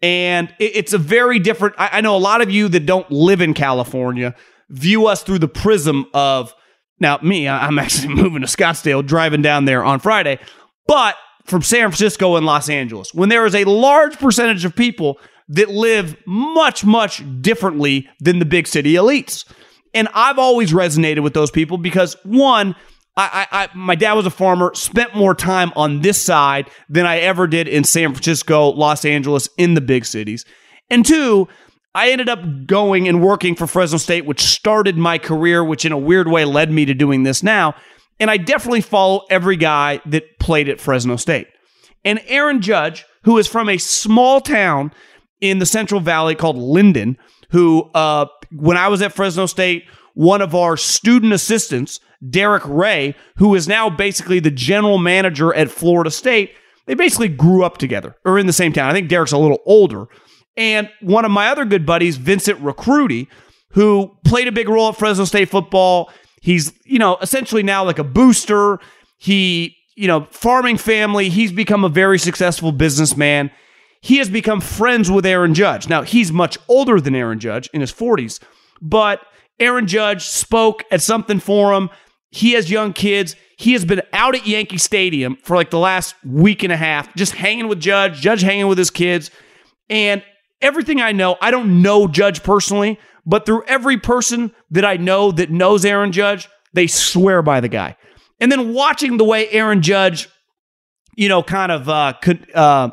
And 0.00 0.54
it's 0.60 0.92
a 0.92 0.98
very 0.98 1.40
different 1.40 1.74
I 1.76 2.00
know 2.00 2.16
a 2.16 2.18
lot 2.18 2.40
of 2.40 2.50
you 2.50 2.68
that 2.68 2.86
don't 2.86 3.10
live 3.10 3.40
in 3.40 3.52
California 3.52 4.34
view 4.70 5.06
us 5.06 5.22
through 5.22 5.38
the 5.38 5.48
prism 5.48 6.06
of 6.14 6.54
now 7.00 7.18
me, 7.22 7.48
I'm 7.48 7.78
actually 7.78 8.08
moving 8.14 8.42
to 8.42 8.46
Scottsdale, 8.46 9.04
driving 9.06 9.42
down 9.42 9.64
there 9.64 9.84
on 9.84 10.00
Friday, 10.00 10.38
but 10.86 11.16
from 11.44 11.62
San 11.62 11.88
Francisco 11.88 12.36
and 12.36 12.44
Los 12.44 12.68
Angeles, 12.68 13.14
when 13.14 13.28
there 13.28 13.46
is 13.46 13.54
a 13.54 13.64
large 13.64 14.18
percentage 14.18 14.64
of 14.64 14.76
people 14.76 15.18
that 15.48 15.70
live 15.70 16.16
much, 16.26 16.84
much 16.84 17.22
differently 17.40 18.08
than 18.20 18.38
the 18.38 18.44
big 18.44 18.66
city 18.66 18.94
elites. 18.94 19.50
And 19.94 20.08
I've 20.14 20.38
always 20.38 20.72
resonated 20.72 21.22
with 21.22 21.34
those 21.34 21.50
people 21.50 21.78
because 21.78 22.16
one, 22.24 22.74
I, 23.16 23.46
I, 23.50 23.68
my 23.74 23.96
dad 23.96 24.12
was 24.12 24.26
a 24.26 24.30
farmer, 24.30 24.72
spent 24.74 25.16
more 25.16 25.34
time 25.34 25.72
on 25.74 26.02
this 26.02 26.22
side 26.22 26.70
than 26.88 27.04
I 27.04 27.18
ever 27.18 27.46
did 27.46 27.66
in 27.66 27.82
San 27.82 28.12
Francisco, 28.12 28.68
Los 28.68 29.04
Angeles, 29.04 29.48
in 29.58 29.74
the 29.74 29.80
big 29.80 30.04
cities. 30.04 30.44
And 30.88 31.04
two, 31.04 31.48
I 31.94 32.10
ended 32.10 32.28
up 32.28 32.66
going 32.66 33.08
and 33.08 33.20
working 33.20 33.56
for 33.56 33.66
Fresno 33.66 33.98
State, 33.98 34.24
which 34.24 34.42
started 34.42 34.96
my 34.96 35.18
career, 35.18 35.64
which 35.64 35.84
in 35.84 35.90
a 35.90 35.98
weird 35.98 36.28
way 36.28 36.44
led 36.44 36.70
me 36.70 36.84
to 36.84 36.94
doing 36.94 37.24
this 37.24 37.42
now. 37.42 37.74
And 38.20 38.30
I 38.30 38.36
definitely 38.36 38.82
follow 38.82 39.24
every 39.30 39.56
guy 39.56 40.00
that 40.06 40.38
played 40.38 40.68
at 40.68 40.80
Fresno 40.80 41.16
State. 41.16 41.48
And 42.04 42.20
Aaron 42.26 42.60
Judge, 42.60 43.04
who 43.24 43.38
is 43.38 43.48
from 43.48 43.68
a 43.68 43.78
small 43.78 44.40
town 44.40 44.92
in 45.40 45.58
the 45.58 45.66
Central 45.66 46.00
Valley 46.00 46.34
called 46.34 46.56
Linden, 46.56 47.16
who, 47.50 47.90
uh, 47.94 48.26
when 48.50 48.76
I 48.76 48.88
was 48.88 49.02
at 49.02 49.12
Fresno 49.12 49.46
State, 49.46 49.86
one 50.14 50.42
of 50.42 50.54
our 50.54 50.76
student 50.76 51.32
assistants, 51.32 52.00
Derek 52.28 52.64
Ray, 52.66 53.14
who 53.36 53.54
is 53.54 53.68
now 53.68 53.88
basically 53.88 54.40
the 54.40 54.50
general 54.50 54.98
manager 54.98 55.54
at 55.54 55.70
Florida 55.70 56.10
State, 56.10 56.52
they 56.86 56.94
basically 56.94 57.28
grew 57.28 57.64
up 57.64 57.78
together 57.78 58.16
or 58.24 58.38
in 58.38 58.46
the 58.46 58.52
same 58.52 58.72
town. 58.72 58.90
I 58.90 58.92
think 58.92 59.08
Derek's 59.08 59.32
a 59.32 59.38
little 59.38 59.60
older. 59.66 60.06
And 60.56 60.90
one 61.00 61.24
of 61.24 61.30
my 61.30 61.48
other 61.48 61.64
good 61.64 61.86
buddies, 61.86 62.16
Vincent 62.16 62.60
Recruity, 62.60 63.28
who 63.72 64.16
played 64.24 64.48
a 64.48 64.52
big 64.52 64.68
role 64.68 64.88
at 64.88 64.96
Fresno 64.96 65.24
State 65.24 65.48
football. 65.48 66.10
He's, 66.40 66.72
you 66.84 66.98
know, 66.98 67.16
essentially 67.22 67.62
now 67.62 67.84
like 67.84 67.98
a 67.98 68.04
booster. 68.04 68.80
He, 69.18 69.76
you 69.94 70.08
know, 70.08 70.26
farming 70.30 70.78
family. 70.78 71.28
He's 71.28 71.52
become 71.52 71.84
a 71.84 71.88
very 71.88 72.18
successful 72.18 72.72
businessman. 72.72 73.50
He 74.00 74.18
has 74.18 74.28
become 74.28 74.60
friends 74.60 75.10
with 75.10 75.26
Aaron 75.26 75.54
Judge. 75.54 75.88
Now, 75.88 76.02
he's 76.02 76.32
much 76.32 76.56
older 76.68 77.00
than 77.00 77.14
Aaron 77.14 77.40
Judge 77.40 77.68
in 77.72 77.80
his 77.80 77.92
40s, 77.92 78.40
but 78.80 79.20
Aaron 79.58 79.86
Judge 79.86 80.24
spoke 80.26 80.84
at 80.90 81.02
something 81.02 81.40
for 81.40 81.72
him. 81.72 81.90
He 82.30 82.52
has 82.52 82.70
young 82.70 82.92
kids. 82.92 83.34
He 83.56 83.72
has 83.72 83.84
been 83.84 84.02
out 84.12 84.34
at 84.34 84.46
Yankee 84.46 84.78
Stadium 84.78 85.36
for 85.42 85.56
like 85.56 85.70
the 85.70 85.78
last 85.78 86.14
week 86.24 86.62
and 86.62 86.72
a 86.72 86.76
half, 86.76 87.12
just 87.16 87.34
hanging 87.34 87.68
with 87.68 87.80
Judge, 87.80 88.20
Judge 88.20 88.42
hanging 88.42 88.68
with 88.68 88.78
his 88.78 88.90
kids. 88.90 89.30
And 89.90 90.22
everything 90.60 91.00
I 91.00 91.12
know, 91.12 91.36
I 91.40 91.50
don't 91.50 91.82
know 91.82 92.06
Judge 92.06 92.42
personally, 92.42 93.00
but 93.26 93.46
through 93.46 93.64
every 93.64 93.98
person 93.98 94.52
that 94.70 94.84
I 94.84 94.96
know 94.96 95.32
that 95.32 95.50
knows 95.50 95.84
Aaron 95.84 96.12
Judge, 96.12 96.48
they 96.72 96.86
swear 96.86 97.42
by 97.42 97.60
the 97.60 97.68
guy. 97.68 97.96
And 98.40 98.52
then 98.52 98.72
watching 98.72 99.16
the 99.16 99.24
way 99.24 99.48
Aaron 99.50 99.82
Judge, 99.82 100.28
you 101.16 101.28
know, 101.28 101.42
kind 101.42 101.72
of 101.72 101.88
uh, 101.88 102.14
uh, 102.54 102.90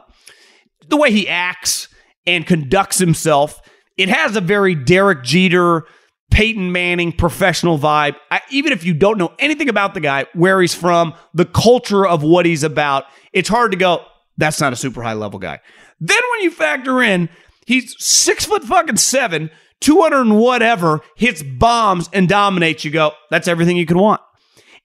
the 0.87 0.97
way 0.97 1.11
he 1.11 1.27
acts 1.27 1.87
and 2.25 2.45
conducts 2.45 2.97
himself, 2.97 3.61
it 3.97 4.09
has 4.09 4.35
a 4.35 4.41
very 4.41 4.75
Derek 4.75 5.23
Jeter, 5.23 5.85
Peyton 6.31 6.71
Manning 6.71 7.11
professional 7.11 7.77
vibe. 7.77 8.15
I, 8.31 8.41
even 8.49 8.73
if 8.73 8.83
you 8.83 8.93
don't 8.93 9.17
know 9.17 9.33
anything 9.39 9.69
about 9.69 9.93
the 9.93 9.99
guy, 9.99 10.25
where 10.33 10.59
he's 10.61 10.73
from, 10.73 11.13
the 11.33 11.45
culture 11.45 12.05
of 12.05 12.23
what 12.23 12.45
he's 12.45 12.63
about, 12.63 13.05
it's 13.31 13.49
hard 13.49 13.71
to 13.71 13.77
go, 13.77 14.03
that's 14.37 14.59
not 14.59 14.73
a 14.73 14.75
super 14.75 15.01
high 15.01 15.13
level 15.13 15.39
guy. 15.39 15.59
Then 15.99 16.21
when 16.31 16.41
you 16.41 16.51
factor 16.51 17.01
in 17.01 17.29
he's 17.65 17.95
six 18.03 18.45
foot 18.45 18.63
fucking 18.63 18.97
seven, 18.97 19.49
200 19.81 20.21
and 20.21 20.39
whatever, 20.39 21.01
hits 21.15 21.43
bombs 21.43 22.09
and 22.13 22.29
dominates. 22.29 22.85
You 22.85 22.91
go, 22.91 23.11
that's 23.29 23.47
everything 23.47 23.77
you 23.77 23.85
could 23.85 23.97
want. 23.97 24.21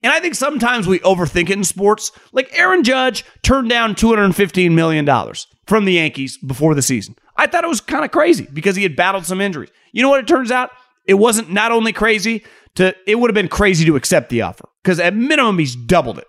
And 0.03 0.13
I 0.13 0.21
think 0.21 0.35
sometimes 0.35 0.87
we 0.87 0.99
overthink 1.01 1.51
it 1.51 1.59
in 1.59 1.65
sports. 1.65 2.13
Like 2.33 2.51
Aaron 2.53 2.85
Judge 2.85 3.25
turned 3.43 3.69
down 3.69 3.95
$215 3.95 4.73
million 4.73 5.07
from 5.67 5.85
the 5.85 5.95
Yankees 5.95 6.39
before 6.39 6.75
the 6.75 6.83
season. 6.83 7.17
I 7.37 7.47
thought 7.47 7.65
it 7.65 7.69
was 7.69 7.81
kind 7.81 8.05
of 8.05 8.11
crazy 8.11 8.49
because 8.53 8.77
he 8.77 8.83
had 8.83 8.97
battled 8.97 9.27
some 9.27 9.41
injuries. 9.41 9.71
You 9.93 10.03
know 10.03 10.09
what 10.09 10.21
it 10.21 10.29
turns 10.29 10.51
out? 10.51 10.71
It 11.07 11.15
wasn't 11.15 11.51
not 11.51 11.73
only 11.73 11.93
crazy 11.93 12.45
to 12.77 12.95
it 13.07 13.17
would 13.17 13.31
have 13.31 13.35
been 13.35 13.49
crazy 13.49 13.85
to 13.87 13.97
accept 13.97 14.31
the 14.31 14.43
offer 14.43 14.69
because 14.83 15.01
at 15.01 15.15
minimum 15.15 15.59
he's 15.59 15.75
doubled 15.75 16.19
it. 16.19 16.29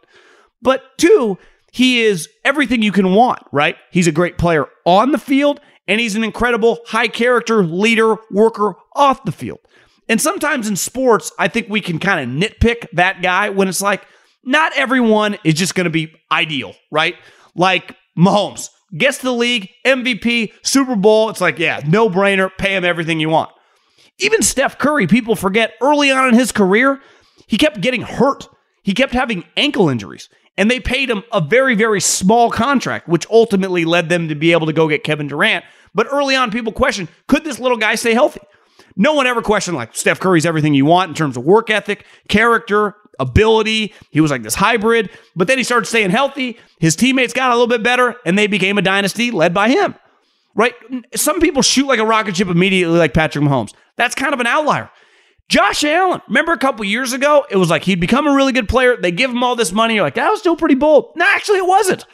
But 0.62 0.84
two, 0.98 1.38
he 1.72 2.02
is 2.02 2.30
everything 2.44 2.82
you 2.82 2.92
can 2.92 3.14
want, 3.14 3.42
right? 3.52 3.76
He's 3.92 4.08
a 4.08 4.12
great 4.12 4.38
player 4.38 4.68
on 4.86 5.12
the 5.12 5.18
field 5.18 5.60
and 5.88 6.00
he's 6.00 6.16
an 6.16 6.24
incredible 6.24 6.80
high 6.88 7.08
character 7.08 7.64
leader, 7.64 8.16
worker 8.30 8.76
off 8.96 9.24
the 9.24 9.32
field. 9.32 9.60
And 10.12 10.19
sometimes 10.19 10.67
in 10.67 10.76
sports, 10.76 11.32
I 11.39 11.47
think 11.47 11.69
we 11.69 11.80
can 11.80 11.97
kind 11.97 12.19
of 12.19 12.52
nitpick 12.52 12.86
that 12.91 13.21
guy 13.21 13.50
when 13.50 13.69
it's 13.69 13.82
like, 13.82 14.06
not 14.43 14.74
everyone 14.76 15.38
is 15.45 15.54
just 15.54 15.74
going 15.74 15.86
to 15.86 15.89
be 15.89 16.13
ideal, 16.30 16.76
right? 16.91 17.15
Like 17.56 17.95
Mahomes, 18.17 18.67
gets 18.97 19.19
the 19.19 19.32
league, 19.32 19.69
MVP, 19.86 20.52
Super 20.63 20.97
Bowl. 20.97 21.30
It's 21.30 21.39
like, 21.39 21.60
yeah, 21.60 21.80
no 21.88 22.10
brainer, 22.10 22.52
pay 22.58 22.76
him 22.76 22.84
everything 22.84 23.21
you 23.21 23.30
want. 23.30 23.52
Even 24.19 24.41
Steph 24.41 24.78
Curry, 24.78 25.08
people 25.08 25.34
forget 25.34 25.76
early 25.82 26.12
on 26.12 26.28
in 26.28 26.34
his 26.34 26.52
career, 26.52 27.00
he 27.47 27.58
kept 27.58 27.80
getting 27.80 28.02
hurt. 28.02 28.50
He 28.84 28.93
kept 28.93 29.13
having 29.13 29.45
ankle 29.56 29.88
injuries 29.88 30.28
and 30.58 30.69
they 30.69 30.82
paid 30.82 31.10
him 31.10 31.24
a 31.32 31.39
very, 31.39 31.74
very 31.74 32.02
small 32.02 32.52
contract, 32.52 33.08
which 33.08 33.26
ultimately 33.30 33.86
led 33.86 34.10
them 34.10 34.28
to 34.28 34.36
be 34.36 34.52
able 34.52 34.67
to 34.67 34.74
go 34.74 34.89
get 34.89 35.06
Kevin 35.06 35.30
Durant, 35.30 35.63
but 35.95 36.08
early 36.12 36.36
on, 36.36 36.52
people 36.52 36.74
questioned 36.74 37.08
could 37.28 37.45
this 37.45 37.60
little 37.60 37.78
guy 37.78 37.95
stay 37.95 38.13
healthy? 38.13 38.41
No 39.02 39.14
one 39.14 39.26
ever 39.26 39.42
questioned 39.42 39.76
like 39.76 39.96
Steph 39.96 40.20
Curry's 40.20 40.46
everything 40.46 40.76
you 40.76 40.86
want 40.86 41.10
in 41.10 41.16
terms 41.16 41.36
of 41.36 41.44
work 41.44 41.72
ethic, 41.72 42.06
character, 42.28 42.94
ability. 43.20 43.96
He 44.12 44.22
was 44.22 44.30
like 44.30 44.44
this 44.44 44.54
hybrid, 44.54 45.10
but 45.36 45.48
then 45.48 45.58
he 45.58 45.64
started 45.64 45.88
staying 45.88 46.12
healthy. 46.12 46.60
His 46.80 46.96
teammates 46.96 47.34
got 47.34 47.50
a 47.50 47.56
little 47.56 47.66
bit 47.66 47.82
better, 47.82 48.16
and 48.28 48.38
they 48.38 48.46
became 48.46 48.78
a 48.78 48.84
dynasty 48.84 49.32
led 49.32 49.56
by 49.56 49.70
him. 49.70 49.96
Right? 50.54 50.76
Some 51.16 51.40
people 51.40 51.64
shoot 51.64 51.88
like 51.88 51.98
a 51.98 52.06
rocket 52.06 52.38
ship 52.38 52.48
immediately, 52.48 53.00
like 53.00 53.16
Patrick 53.16 53.44
Mahomes. 53.44 53.74
That's 53.96 54.14
kind 54.14 54.36
of 54.36 54.40
an 54.40 54.46
outlier. 54.46 54.92
Josh 55.50 55.84
Allen, 55.84 56.22
remember 56.28 56.52
a 56.52 56.60
couple 56.60 56.86
years 56.86 57.12
ago, 57.12 57.44
it 57.50 57.58
was 57.58 57.72
like 57.72 57.84
he'd 57.84 58.00
become 58.00 58.28
a 58.28 58.36
really 58.36 58.52
good 58.52 58.70
player. 58.70 58.98
They 58.98 59.12
give 59.12 59.32
him 59.32 59.44
all 59.44 59.56
this 59.56 59.72
money. 59.72 59.96
You're 59.96 60.04
like, 60.04 60.14
that 60.14 60.30
was 60.30 60.40
still 60.40 60.56
pretty 60.56 60.76
bold. 60.76 61.14
No, 61.16 61.26
actually, 61.28 61.58
it 61.58 61.68
wasn't. 61.68 62.06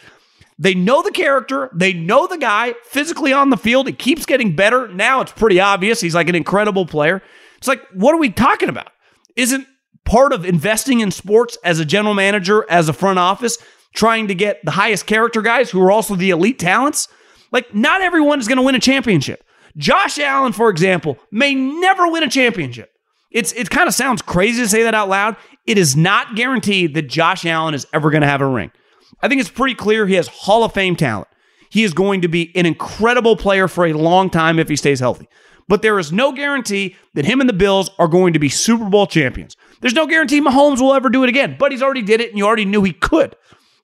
They 0.59 0.73
know 0.73 1.03
the 1.03 1.11
character, 1.11 1.69
they 1.73 1.93
know 1.93 2.25
the 2.25 2.37
guy 2.37 2.73
physically 2.85 3.31
on 3.31 3.51
the 3.51 3.57
field. 3.57 3.87
He 3.87 3.93
keeps 3.93 4.25
getting 4.25 4.55
better. 4.55 4.87
Now 4.87 5.21
it's 5.21 5.31
pretty 5.31 5.59
obvious 5.59 6.01
he's 6.01 6.15
like 6.15 6.29
an 6.29 6.35
incredible 6.35 6.85
player. 6.85 7.21
It's 7.57 7.67
like, 7.67 7.83
what 7.93 8.13
are 8.13 8.19
we 8.19 8.31
talking 8.31 8.69
about? 8.69 8.91
Isn't 9.35 9.67
part 10.03 10.33
of 10.33 10.45
investing 10.45 10.99
in 10.99 11.11
sports 11.11 11.57
as 11.63 11.79
a 11.79 11.85
general 11.85 12.15
manager, 12.15 12.65
as 12.69 12.89
a 12.89 12.93
front 12.93 13.19
office, 13.19 13.57
trying 13.93 14.27
to 14.29 14.35
get 14.35 14.63
the 14.63 14.71
highest 14.71 15.05
character 15.05 15.41
guys 15.41 15.69
who 15.69 15.81
are 15.81 15.91
also 15.91 16.15
the 16.15 16.31
elite 16.31 16.59
talents? 16.59 17.07
Like, 17.51 17.73
not 17.73 18.01
everyone 18.01 18.39
is 18.39 18.47
going 18.47 18.57
to 18.57 18.63
win 18.63 18.75
a 18.75 18.79
championship. 18.79 19.43
Josh 19.77 20.17
Allen, 20.17 20.53
for 20.53 20.69
example, 20.69 21.17
may 21.31 21.53
never 21.53 22.07
win 22.07 22.23
a 22.23 22.29
championship. 22.29 22.91
It's 23.31 23.51
it 23.53 23.69
kind 23.69 23.87
of 23.87 23.93
sounds 23.93 24.21
crazy 24.21 24.61
to 24.63 24.69
say 24.69 24.83
that 24.83 24.95
out 24.95 25.09
loud. 25.09 25.35
It 25.65 25.77
is 25.77 25.95
not 25.95 26.35
guaranteed 26.35 26.95
that 26.95 27.09
Josh 27.09 27.45
Allen 27.45 27.73
is 27.73 27.85
ever 27.93 28.09
going 28.09 28.21
to 28.21 28.27
have 28.27 28.41
a 28.41 28.47
ring. 28.47 28.71
I 29.21 29.27
think 29.27 29.41
it's 29.41 29.49
pretty 29.49 29.75
clear 29.75 30.05
he 30.05 30.15
has 30.15 30.27
Hall 30.27 30.63
of 30.63 30.73
Fame 30.73 30.95
talent. 30.95 31.27
He 31.69 31.83
is 31.83 31.93
going 31.93 32.21
to 32.21 32.27
be 32.27 32.51
an 32.55 32.65
incredible 32.65 33.35
player 33.35 33.67
for 33.67 33.85
a 33.85 33.93
long 33.93 34.29
time 34.29 34.59
if 34.59 34.69
he 34.69 34.75
stays 34.75 34.99
healthy. 34.99 35.27
But 35.67 35.81
there 35.81 35.99
is 35.99 36.11
no 36.13 36.31
guarantee 36.31 36.95
that 37.13 37.25
him 37.25 37.41
and 37.41 37.49
the 37.49 37.53
Bills 37.53 37.89
are 37.99 38.07
going 38.07 38.33
to 38.33 38.39
be 38.39 38.47
Super 38.47 38.85
Bowl 38.85 39.05
champions. 39.05 39.57
There's 39.81 39.93
no 39.93 40.07
guarantee 40.07 40.39
Mahomes 40.39 40.79
will 40.79 40.93
ever 40.93 41.09
do 41.09 41.23
it 41.23 41.29
again, 41.29 41.57
but 41.59 41.71
he's 41.71 41.81
already 41.81 42.01
did 42.01 42.21
it 42.21 42.29
and 42.29 42.37
you 42.37 42.45
already 42.45 42.65
knew 42.65 42.83
he 42.83 42.93
could. 42.93 43.35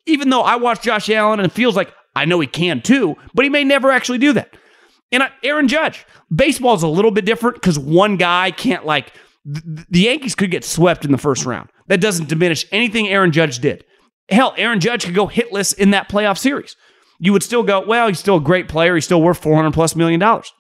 Even 0.06 0.30
though 0.30 0.42
I 0.42 0.56
watched 0.56 0.84
Josh 0.84 1.10
Allen 1.10 1.40
and 1.40 1.52
it 1.52 1.54
feels 1.54 1.76
like 1.76 1.94
I 2.16 2.26
know 2.26 2.40
he 2.40 2.48
can 2.48 2.82
too, 2.82 3.16
but 3.34 3.44
he 3.44 3.50
may 3.50 3.64
never 3.64 3.92
actually 3.92 4.18
do 4.18 4.34
that. 4.34 4.56
And 5.12 5.24
Aaron 5.44 5.68
Judge, 5.68 6.06
baseball 6.34 6.76
is 6.76 6.84
a 6.84 6.88
little 6.88 7.12
bit 7.12 7.26
different 7.26 7.56
because 7.56 7.78
one 7.78 8.18
guy 8.18 8.52
can't 8.52 8.86
like 8.86 9.14
the 9.46 10.00
Yankees 10.00 10.36
could 10.36 10.52
get 10.52 10.64
swept 10.64 11.04
in 11.04 11.12
the 11.12 11.18
first 11.18 11.46
round. 11.46 11.70
That 11.88 12.02
doesn't 12.02 12.30
diminish 12.30 12.66
anything 12.72 13.10
Aaron 13.10 13.32
Judge 13.32 13.60
did. 13.60 13.84
Hell, 14.30 14.54
Aaron 14.58 14.80
Judge 14.80 15.06
could 15.06 15.16
go 15.16 15.28
hitless 15.28 15.78
in 15.78 15.92
that 15.92 16.10
playoff 16.10 16.38
series. 16.38 16.76
You 17.20 17.34
would 17.34 17.44
still 17.44 17.64
go, 17.64 17.86
well, 17.86 18.08
he's 18.08 18.20
still 18.20 18.38
a 18.38 18.42
great 18.42 18.68
player. 18.68 18.96
He's 18.96 19.06
still 19.06 19.22
worth 19.22 19.38
400 19.38 19.74
plus 19.74 19.96
million 19.96 20.20
dollars. 20.20 20.52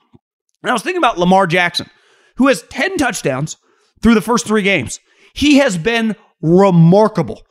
And 0.61 0.69
I 0.69 0.73
was 0.73 0.81
thinking 0.81 0.99
about 0.99 1.17
Lamar 1.17 1.47
Jackson, 1.47 1.89
who 2.37 2.47
has 2.47 2.63
10 2.63 2.97
touchdowns 2.97 3.57
through 4.01 4.13
the 4.13 4.21
first 4.21 4.45
three 4.45 4.61
games. 4.61 4.99
He 5.33 5.57
has 5.57 5.77
been 5.77 6.15
remarkable. 6.41 7.41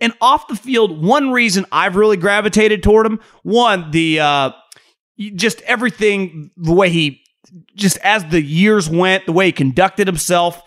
And 0.00 0.12
off 0.20 0.48
the 0.48 0.56
field, 0.56 1.02
one 1.02 1.32
reason 1.32 1.66
I've 1.72 1.96
really 1.96 2.16
gravitated 2.16 2.82
toward 2.82 3.06
him, 3.06 3.20
one, 3.42 3.90
the 3.90 4.20
uh 4.20 4.50
just 5.34 5.60
everything, 5.62 6.50
the 6.56 6.72
way 6.72 6.90
he 6.90 7.20
just 7.74 7.98
as 7.98 8.24
the 8.26 8.42
years 8.42 8.88
went, 8.88 9.26
the 9.26 9.32
way 9.32 9.46
he 9.46 9.52
conducted 9.52 10.06
himself, 10.06 10.62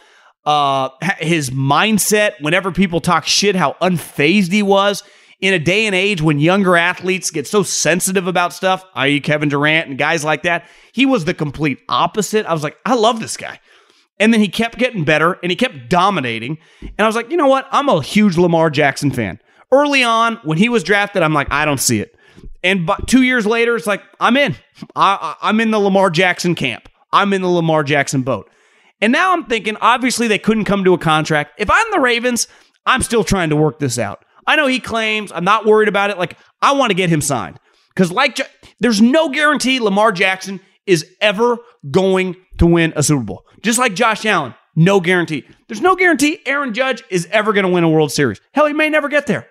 uh 0.46 0.90
his 1.20 1.50
mindset, 1.50 2.34
whenever 2.42 2.72
people 2.72 3.00
talk 3.00 3.26
shit, 3.26 3.56
how 3.56 3.76
unfazed 3.82 4.52
he 4.52 4.64
was 4.64 5.04
in 5.42 5.56
a 5.56 5.60
day 5.60 5.88
and 5.88 5.96
age 5.96 6.22
when 6.22 6.40
younger 6.40 6.78
athletes 6.78 7.32
get 7.32 7.48
so 7.48 7.64
sensitive 7.64 8.28
about 8.28 8.54
stuff, 8.54 8.86
i.e., 8.94 9.20
Kevin 9.20 9.50
Durant 9.50 9.90
and 9.90 9.98
guys 9.98 10.24
like 10.24 10.44
that, 10.44 10.68
he 10.94 11.06
was 11.06 11.26
the 11.26 11.34
complete 11.34 11.80
opposite. 11.90 12.46
I 12.46 12.54
was 12.54 12.64
like, 12.64 12.78
I 12.86 12.94
love 12.94 13.20
this 13.20 13.38
guy. 13.38 13.60
And 14.20 14.32
then 14.32 14.40
he 14.40 14.48
kept 14.48 14.78
getting 14.78 15.04
better 15.04 15.40
and 15.42 15.52
he 15.52 15.56
kept 15.56 15.90
dominating. 15.90 16.60
And 16.82 17.00
I 17.00 17.08
was 17.08 17.16
like, 17.16 17.32
you 17.32 17.38
know 17.38 17.48
what? 17.48 17.68
I'm 17.72 17.90
a 17.90 18.04
huge 18.04 18.38
Lamar 18.38 18.70
Jackson 18.70 19.10
fan. 19.10 19.40
Early 19.72 20.04
on, 20.04 20.36
when 20.44 20.60
he 20.60 20.70
was 20.70 20.84
drafted, 20.84 21.24
I'm 21.24 21.34
like, 21.34 21.52
I 21.52 21.66
don't 21.66 21.80
see 21.80 22.00
it. 22.00 22.16
And 22.64 22.86
but 22.86 23.08
two 23.08 23.24
years 23.24 23.48
later, 23.48 23.76
it's 23.76 23.88
like, 23.88 24.04
I'm 24.20 24.38
in. 24.38 24.56
I, 24.96 25.36
I'm 25.42 25.60
in 25.60 25.72
the 25.72 25.80
Lamar 25.80 26.12
Jackson 26.12 26.54
camp. 26.54 26.88
I'm 27.12 27.34
in 27.34 27.42
the 27.42 27.50
Lamar 27.50 27.84
Jackson 27.84 28.22
boat. 28.22 28.50
And 29.02 29.12
now 29.12 29.34
I'm 29.34 29.46
thinking, 29.46 29.78
obviously, 29.82 30.28
they 30.28 30.40
couldn't 30.40 30.66
come 30.66 30.84
to 30.84 30.94
a 30.94 30.98
contract. 30.98 31.54
If 31.58 31.70
I'm 31.72 31.92
the 31.92 32.00
Ravens, 32.00 32.48
I'm 32.86 33.02
still 33.02 33.24
trying 33.24 33.50
to 33.50 33.56
work 33.56 33.80
this 33.80 33.98
out. 33.98 34.24
I 34.46 34.56
know 34.56 34.68
he 34.68 34.80
claims 34.80 35.32
I'm 35.32 35.44
not 35.44 35.66
worried 35.66 35.88
about 35.88 36.10
it. 36.10 36.18
Like, 36.18 36.38
I 36.62 36.74
want 36.74 36.92
to 36.92 36.96
get 36.96 37.10
him 37.10 37.22
signed. 37.22 37.60
Because, 37.90 38.12
like, 38.12 38.40
there's 38.80 39.02
no 39.02 39.30
guarantee 39.30 39.80
Lamar 39.80 40.12
Jackson 40.12 40.60
is 40.86 41.06
ever 41.20 41.58
going 41.90 42.36
to 42.58 42.66
win 42.66 42.94
a 42.96 43.04
Super 43.04 43.24
Bowl. 43.24 43.46
Just 43.62 43.80
like 43.80 43.96
Josh 43.96 44.26
Allen, 44.26 44.56
no 44.76 45.00
guarantee. 45.00 45.46
There's 45.68 45.82
no 45.82 45.96
guarantee 45.96 46.40
Aaron 46.46 46.74
Judge 46.74 47.04
is 47.10 47.28
ever 47.32 47.54
going 47.54 47.66
to 47.66 47.72
win 47.72 47.84
a 47.84 47.90
World 47.90 48.12
Series. 48.12 48.40
Hell, 48.54 48.68
he 48.68 48.74
may 48.74 48.90
never 48.90 49.10
get 49.10 49.28
there. 49.28 49.48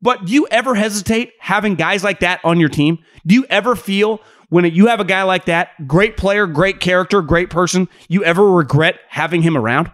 But 0.00 0.24
do 0.24 0.32
you 0.32 0.48
ever 0.50 0.74
hesitate 0.74 1.32
having 1.38 1.76
guys 1.76 2.02
like 2.02 2.20
that 2.20 2.40
on 2.42 2.58
your 2.58 2.68
team? 2.68 2.98
Do 3.24 3.34
you 3.34 3.46
ever 3.48 3.76
feel 3.76 4.20
when 4.52 4.66
you 4.66 4.88
have 4.88 5.00
a 5.00 5.04
guy 5.04 5.22
like 5.22 5.46
that, 5.46 5.70
great 5.86 6.18
player, 6.18 6.46
great 6.46 6.78
character, 6.78 7.22
great 7.22 7.48
person, 7.48 7.88
you 8.08 8.22
ever 8.22 8.46
regret 8.46 9.00
having 9.08 9.40
him 9.40 9.56
around? 9.56 9.90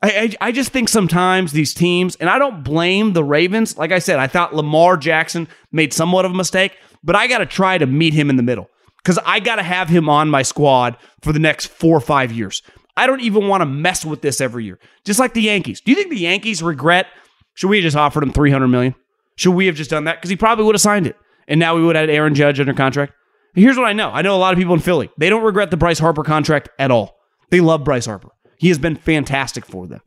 I, 0.00 0.08
I, 0.40 0.48
I, 0.48 0.52
just 0.52 0.72
think 0.72 0.88
sometimes 0.88 1.52
these 1.52 1.74
teams, 1.74 2.16
and 2.16 2.30
I 2.30 2.38
don't 2.38 2.64
blame 2.64 3.12
the 3.12 3.22
Ravens. 3.22 3.76
Like 3.76 3.92
I 3.92 3.98
said, 3.98 4.18
I 4.18 4.26
thought 4.26 4.54
Lamar 4.54 4.96
Jackson 4.96 5.48
made 5.70 5.92
somewhat 5.92 6.24
of 6.24 6.30
a 6.30 6.34
mistake, 6.34 6.78
but 7.02 7.14
I 7.14 7.26
got 7.26 7.38
to 7.38 7.46
try 7.46 7.76
to 7.76 7.84
meet 7.84 8.14
him 8.14 8.30
in 8.30 8.36
the 8.36 8.42
middle 8.42 8.70
because 9.02 9.18
I 9.26 9.38
got 9.38 9.56
to 9.56 9.62
have 9.62 9.90
him 9.90 10.08
on 10.08 10.30
my 10.30 10.40
squad 10.40 10.96
for 11.20 11.34
the 11.34 11.38
next 11.38 11.66
four 11.66 11.94
or 11.94 12.00
five 12.00 12.32
years. 12.32 12.62
I 12.96 13.06
don't 13.06 13.20
even 13.20 13.48
want 13.48 13.60
to 13.60 13.66
mess 13.66 14.06
with 14.06 14.22
this 14.22 14.40
every 14.40 14.64
year. 14.64 14.78
Just 15.04 15.20
like 15.20 15.34
the 15.34 15.42
Yankees. 15.42 15.82
Do 15.82 15.90
you 15.90 15.96
think 15.96 16.08
the 16.08 16.16
Yankees 16.16 16.62
regret? 16.62 17.08
Should 17.52 17.68
we 17.68 17.76
have 17.76 17.82
just 17.82 17.98
offered 17.98 18.22
him 18.22 18.32
three 18.32 18.50
hundred 18.50 18.68
million? 18.68 18.94
Should 19.36 19.52
we 19.52 19.66
have 19.66 19.76
just 19.76 19.90
done 19.90 20.04
that? 20.04 20.16
Because 20.16 20.30
he 20.30 20.36
probably 20.36 20.64
would 20.64 20.74
have 20.74 20.80
signed 20.80 21.06
it, 21.06 21.16
and 21.48 21.60
now 21.60 21.76
we 21.76 21.82
would 21.82 21.96
have 21.96 22.08
Aaron 22.08 22.34
Judge 22.34 22.60
under 22.60 22.74
contract. 22.74 23.12
Here's 23.54 23.76
what 23.76 23.86
I 23.86 23.92
know. 23.92 24.10
I 24.10 24.22
know 24.22 24.34
a 24.34 24.38
lot 24.38 24.52
of 24.52 24.58
people 24.58 24.74
in 24.74 24.80
Philly. 24.80 25.10
They 25.18 25.30
don't 25.30 25.44
regret 25.44 25.70
the 25.70 25.76
Bryce 25.76 25.98
Harper 25.98 26.24
contract 26.24 26.68
at 26.78 26.90
all. 26.90 27.16
They 27.50 27.60
love 27.60 27.84
Bryce 27.84 28.06
Harper. 28.06 28.30
He 28.58 28.68
has 28.68 28.78
been 28.78 28.96
fantastic 28.96 29.64
for 29.64 29.86
them. 29.86 30.00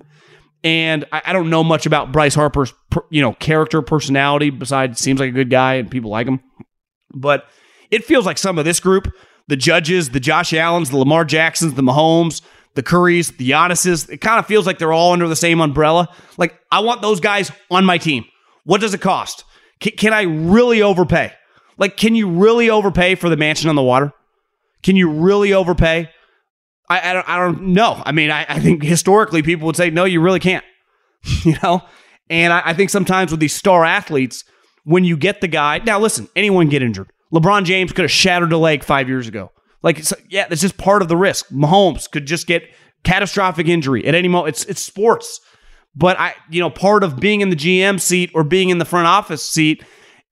And 0.63 1.05
I, 1.11 1.21
I 1.27 1.33
don't 1.33 1.49
know 1.49 1.63
much 1.63 1.85
about 1.85 2.11
Bryce 2.11 2.35
Harper's, 2.35 2.73
you 3.09 3.21
know, 3.21 3.33
character, 3.33 3.81
personality. 3.81 4.49
Besides, 4.49 4.99
seems 4.99 5.19
like 5.19 5.29
a 5.29 5.33
good 5.33 5.49
guy 5.49 5.75
and 5.75 5.89
people 5.89 6.11
like 6.11 6.27
him. 6.27 6.41
But 7.13 7.45
it 7.89 8.03
feels 8.03 8.25
like 8.25 8.37
some 8.37 8.57
of 8.57 8.65
this 8.65 8.79
group, 8.79 9.13
the 9.47 9.55
Judges, 9.55 10.09
the 10.09 10.19
Josh 10.19 10.53
Allens, 10.53 10.89
the 10.89 10.97
Lamar 10.97 11.23
Jacksons, 11.23 11.75
the 11.75 11.83
Mahomes, 11.83 12.41
the 12.75 12.83
Currys, 12.83 13.35
the 13.37 13.49
Giannis's, 13.49 14.09
it 14.09 14.17
kind 14.17 14.39
of 14.39 14.45
feels 14.45 14.67
like 14.67 14.77
they're 14.77 14.93
all 14.93 15.13
under 15.13 15.27
the 15.27 15.35
same 15.35 15.61
umbrella. 15.61 16.09
Like 16.37 16.59
I 16.71 16.81
want 16.81 17.01
those 17.01 17.19
guys 17.19 17.51
on 17.71 17.85
my 17.85 17.97
team. 17.97 18.25
What 18.65 18.81
does 18.81 18.93
it 18.93 19.01
cost? 19.01 19.45
Can, 19.79 19.93
can 19.93 20.13
I 20.13 20.23
really 20.23 20.81
overpay? 20.81 21.33
Like, 21.77 21.97
can 21.97 22.15
you 22.15 22.29
really 22.29 22.69
overpay 22.69 23.15
for 23.15 23.29
the 23.29 23.37
mansion 23.37 23.69
on 23.69 23.75
the 23.75 23.83
water? 23.83 24.13
Can 24.83 24.95
you 24.95 25.09
really 25.09 25.53
overpay? 25.53 26.09
I, 26.89 27.09
I 27.09 27.13
don't 27.13 27.29
I 27.29 27.37
don't 27.37 27.61
know. 27.67 28.01
I 28.05 28.11
mean, 28.11 28.31
I, 28.31 28.45
I 28.47 28.59
think 28.59 28.83
historically 28.83 29.41
people 29.41 29.65
would 29.67 29.75
say, 29.75 29.89
no, 29.89 30.05
you 30.05 30.21
really 30.21 30.39
can't. 30.39 30.65
you 31.43 31.55
know? 31.63 31.83
And 32.29 32.53
I, 32.53 32.61
I 32.65 32.73
think 32.73 32.89
sometimes 32.89 33.31
with 33.31 33.39
these 33.39 33.55
star 33.55 33.85
athletes, 33.85 34.43
when 34.83 35.03
you 35.03 35.17
get 35.17 35.41
the 35.41 35.47
guy, 35.47 35.79
now 35.79 35.99
listen, 35.99 36.29
anyone 36.35 36.69
get 36.69 36.81
injured. 36.81 37.11
LeBron 37.33 37.65
James 37.65 37.91
could 37.91 38.03
have 38.03 38.11
shattered 38.11 38.53
a 38.53 38.57
leg 38.57 38.83
five 38.83 39.09
years 39.09 39.27
ago. 39.27 39.51
Like, 39.83 40.01
yeah, 40.29 40.47
that's 40.47 40.61
just 40.61 40.77
part 40.77 41.01
of 41.01 41.07
the 41.07 41.17
risk. 41.17 41.49
Mahomes 41.49 42.09
could 42.09 42.25
just 42.25 42.47
get 42.47 42.63
catastrophic 43.03 43.67
injury 43.67 44.05
at 44.05 44.15
any 44.15 44.27
moment. 44.27 44.55
It's 44.55 44.65
it's 44.65 44.81
sports, 44.81 45.39
but 45.97 46.19
I, 46.19 46.35
you 46.49 46.59
know, 46.59 46.69
part 46.69 47.03
of 47.03 47.19
being 47.19 47.41
in 47.41 47.49
the 47.49 47.55
GM 47.55 47.99
seat 47.99 48.29
or 48.35 48.43
being 48.43 48.69
in 48.69 48.77
the 48.77 48.85
front 48.85 49.07
office 49.07 49.43
seat 49.43 49.83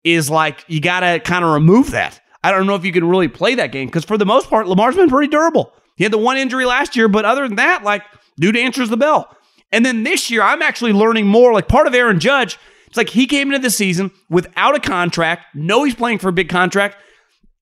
is 0.03 0.29
like 0.29 0.63
you 0.67 0.79
got 0.79 0.99
to 0.99 1.19
kind 1.19 1.43
of 1.43 1.51
remove 1.51 1.91
that. 1.91 2.21
I 2.43 2.51
don't 2.51 2.67
know 2.67 2.75
if 2.75 2.85
you 2.85 2.91
can 2.91 3.09
really 3.09 3.27
play 3.27 3.55
that 3.55 3.71
game 3.71 3.87
because 3.87 4.05
for 4.05 4.17
the 4.17 4.25
most 4.25 4.47
part, 4.47 4.67
Lamar's 4.67 4.95
been 4.95 5.09
pretty 5.09 5.29
durable. 5.29 5.73
He 5.95 6.03
had 6.03 6.13
the 6.13 6.19
one 6.19 6.37
injury 6.37 6.65
last 6.65 6.95
year, 6.95 7.07
but 7.07 7.25
other 7.25 7.47
than 7.47 7.55
that, 7.55 7.83
like, 7.83 8.03
dude 8.39 8.55
answers 8.55 8.89
the 8.89 8.97
bell. 8.97 9.35
And 9.71 9.83
then 9.83 10.03
this 10.03 10.29
year, 10.29 10.43
I'm 10.43 10.61
actually 10.61 10.93
learning 10.93 11.25
more. 11.25 11.53
Like, 11.53 11.67
part 11.67 11.87
of 11.87 11.95
Aaron 11.95 12.19
Judge, 12.19 12.59
it's 12.85 12.97
like 12.97 13.09
he 13.09 13.25
came 13.25 13.47
into 13.47 13.59
the 13.59 13.71
season 13.71 14.11
without 14.29 14.75
a 14.75 14.79
contract, 14.79 15.55
know 15.55 15.83
he's 15.83 15.95
playing 15.95 16.19
for 16.19 16.29
a 16.29 16.33
big 16.33 16.49
contract, 16.49 16.97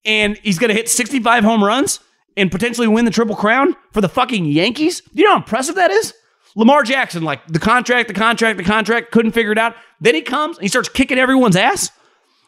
and 0.04 0.36
he's 0.42 0.58
going 0.58 0.68
to 0.68 0.74
hit 0.74 0.90
65 0.90 1.44
home 1.44 1.64
runs 1.64 2.00
and 2.36 2.52
potentially 2.52 2.88
win 2.88 3.06
the 3.06 3.10
Triple 3.10 3.36
Crown 3.36 3.74
for 3.92 4.02
the 4.02 4.08
fucking 4.08 4.44
Yankees. 4.44 5.00
Do 5.00 5.22
you 5.22 5.24
know 5.24 5.30
how 5.30 5.38
impressive 5.38 5.76
that 5.76 5.90
is? 5.90 6.12
Lamar 6.56 6.82
Jackson, 6.82 7.22
like 7.22 7.46
the 7.48 7.58
contract, 7.58 8.08
the 8.08 8.14
contract, 8.14 8.58
the 8.58 8.64
contract, 8.64 9.10
couldn't 9.10 9.32
figure 9.32 9.52
it 9.52 9.58
out. 9.58 9.74
Then 10.00 10.14
he 10.14 10.22
comes 10.22 10.56
and 10.56 10.62
he 10.62 10.68
starts 10.68 10.88
kicking 10.88 11.18
everyone's 11.18 11.56
ass. 11.56 11.90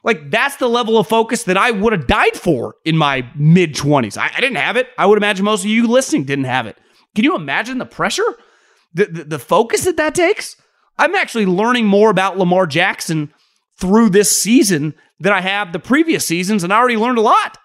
Like 0.04 0.30
that's 0.30 0.56
the 0.56 0.68
level 0.68 0.98
of 0.98 1.08
focus 1.08 1.42
that 1.44 1.56
I 1.56 1.72
would 1.72 1.92
have 1.92 2.06
died 2.06 2.36
for 2.36 2.76
in 2.84 2.96
my 2.96 3.28
mid 3.34 3.74
20s. 3.74 4.16
I, 4.16 4.30
I, 4.36 4.40
didn't 4.40 4.56
have 4.56 4.76
it. 4.76 4.88
I 4.96 5.06
would 5.06 5.18
imagine 5.18 5.44
most 5.44 5.64
of 5.64 5.70
you 5.70 5.88
listening 5.88 6.24
didn't 6.24 6.44
have 6.44 6.66
it. 6.68 6.78
Can 7.16 7.24
you 7.24 7.34
imagine 7.34 7.78
the 7.78 7.86
pressure? 7.86 8.36
The, 8.94 9.06
the, 9.06 9.24
the 9.24 9.38
focus 9.40 9.84
that 9.84 9.96
that 9.96 10.14
takes? 10.14 10.56
I'm 10.96 11.16
actually 11.16 11.46
learning 11.46 11.86
more 11.86 12.08
about 12.08 12.38
Lamar 12.38 12.66
Jackson 12.66 13.34
through 13.78 14.10
this 14.10 14.30
season 14.30 14.94
than 15.18 15.32
I 15.32 15.40
have 15.40 15.72
the 15.72 15.78
previous 15.78 16.26
seasons, 16.26 16.62
and 16.62 16.72
I 16.72 16.78
already 16.78 16.96
learned 16.96 17.18
a 17.18 17.22
lot. 17.22 17.58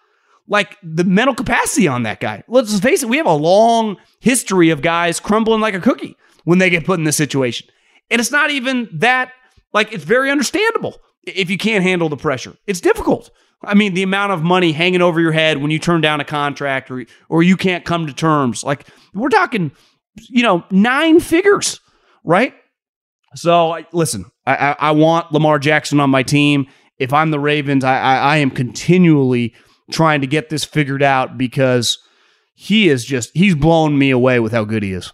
Like 0.48 0.78
the 0.84 1.04
mental 1.04 1.36
capacity 1.36 1.88
on 1.88 2.04
that 2.04 2.20
guy. 2.20 2.44
Let's 2.48 2.78
face 2.80 3.04
it, 3.04 3.10
we 3.10 3.18
have 3.18 3.28
a 3.28 3.34
long 3.34 3.98
history 4.20 4.72
of 4.72 4.82
guys 4.82 5.20
crumbling 5.20 5.62
like 5.62 5.76
a 5.76 5.80
cookie 5.80 6.18
when 6.44 6.60
they 6.60 6.70
get 6.70 6.86
put 6.86 7.00
in 7.00 7.06
this 7.06 7.18
situation. 7.18 7.68
And 8.10 8.20
it's 8.20 8.32
not 8.32 8.52
even 8.52 8.90
that, 8.94 9.32
like, 9.74 9.94
it's 9.94 10.04
very 10.04 10.30
understandable 10.30 10.98
if 11.24 11.50
you 11.50 11.58
can't 11.58 11.84
handle 11.84 12.10
the 12.10 12.18
pressure. 12.18 12.56
It's 12.68 12.82
difficult. 12.82 13.30
I 13.64 13.76
mean, 13.76 13.94
the 13.94 14.04
amount 14.04 14.32
of 14.32 14.42
money 14.42 14.72
hanging 14.72 15.02
over 15.02 15.20
your 15.20 15.32
head 15.32 15.60
when 15.60 15.72
you 15.72 15.80
turn 15.80 16.02
down 16.02 16.20
a 16.20 16.26
contract 16.26 16.90
or 16.90 17.06
or 17.30 17.44
you 17.44 17.56
can't 17.56 17.86
come 17.86 18.08
to 18.08 18.14
terms. 18.14 18.64
Like 18.64 18.88
we're 19.14 19.30
talking, 19.30 19.72
you 20.30 20.42
know, 20.42 20.64
nine 20.72 21.20
figures, 21.20 21.80
right? 22.24 22.56
So 23.36 23.84
listen, 23.94 24.26
I, 24.46 24.56
I, 24.56 24.76
I 24.80 24.92
want 24.92 25.32
Lamar 25.32 25.60
Jackson 25.60 26.00
on 26.00 26.10
my 26.10 26.24
team. 26.24 26.68
If 26.98 27.14
I'm 27.14 27.32
the 27.32 27.40
Ravens, 27.40 27.84
I, 27.84 28.00
I, 28.00 28.16
I 28.16 28.38
am 28.38 28.50
continually 28.50 29.54
trying 29.92 30.22
to 30.22 30.28
get 30.28 30.50
this 30.50 30.66
figured 30.66 31.04
out 31.04 31.38
because 31.38 32.00
he 32.56 32.90
is 32.90 33.06
just 33.06 33.32
he's 33.36 33.56
blown 33.56 33.98
me 33.98 34.10
away 34.10 34.40
with 34.40 34.52
how 34.52 34.66
good 34.66 34.84
he 34.84 34.94
is. 34.94 35.14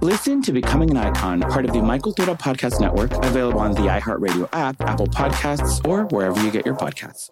Listen 0.00 0.40
to 0.42 0.52
Becoming 0.52 0.90
an 0.90 0.96
Icon, 0.96 1.40
part 1.40 1.64
of 1.64 1.72
the 1.72 1.82
My 1.82 1.98
Cultura 1.98 2.38
Podcast 2.38 2.80
Network, 2.80 3.12
available 3.24 3.60
on 3.60 3.72
the 3.72 3.82
iHeartRadio 3.82 4.48
app, 4.52 4.80
Apple 4.80 5.06
Podcasts, 5.06 5.86
or 5.86 6.04
wherever 6.06 6.42
you 6.42 6.50
get 6.50 6.64
your 6.64 6.74
podcasts. 6.74 7.30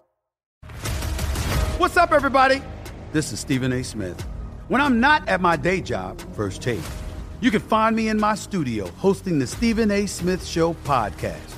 What's 1.79 1.97
up, 1.97 2.11
everybody? 2.11 2.61
this 3.11 3.31
is 3.31 3.39
Stephen 3.39 3.73
A. 3.73 3.83
Smith. 3.83 4.21
When 4.67 4.81
I'm 4.81 4.99
not 4.99 5.27
at 5.27 5.41
my 5.41 5.55
day 5.55 5.81
job, 5.81 6.21
First 6.35 6.61
Take, 6.61 6.79
you 7.41 7.49
can 7.49 7.61
find 7.61 7.95
me 7.95 8.09
in 8.09 8.19
my 8.19 8.35
studio 8.35 8.87
hosting 8.97 9.39
the 9.39 9.47
Stephen 9.47 9.89
A. 9.89 10.05
Smith 10.05 10.45
Show 10.45 10.75
podcast. 10.83 11.55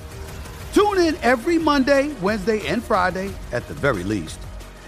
Tune 0.72 0.98
in 0.98 1.16
every 1.16 1.58
Monday, 1.58 2.14
Wednesday, 2.22 2.66
and 2.66 2.82
Friday, 2.82 3.30
at 3.52 3.68
the 3.68 3.74
very 3.74 4.04
least, 4.04 4.40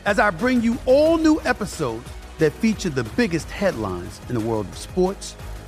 as 0.07 0.19
I 0.19 0.31
bring 0.31 0.63
you 0.63 0.79
all 0.87 1.19
new 1.19 1.39
episodes 1.43 2.09
that 2.39 2.53
feature 2.55 2.89
the 2.89 3.05
biggest 3.05 3.51
headlines 3.51 4.21
in 4.31 4.35
the 4.35 4.41
world 4.41 4.67
of 4.67 4.79
sports, 4.79 5.37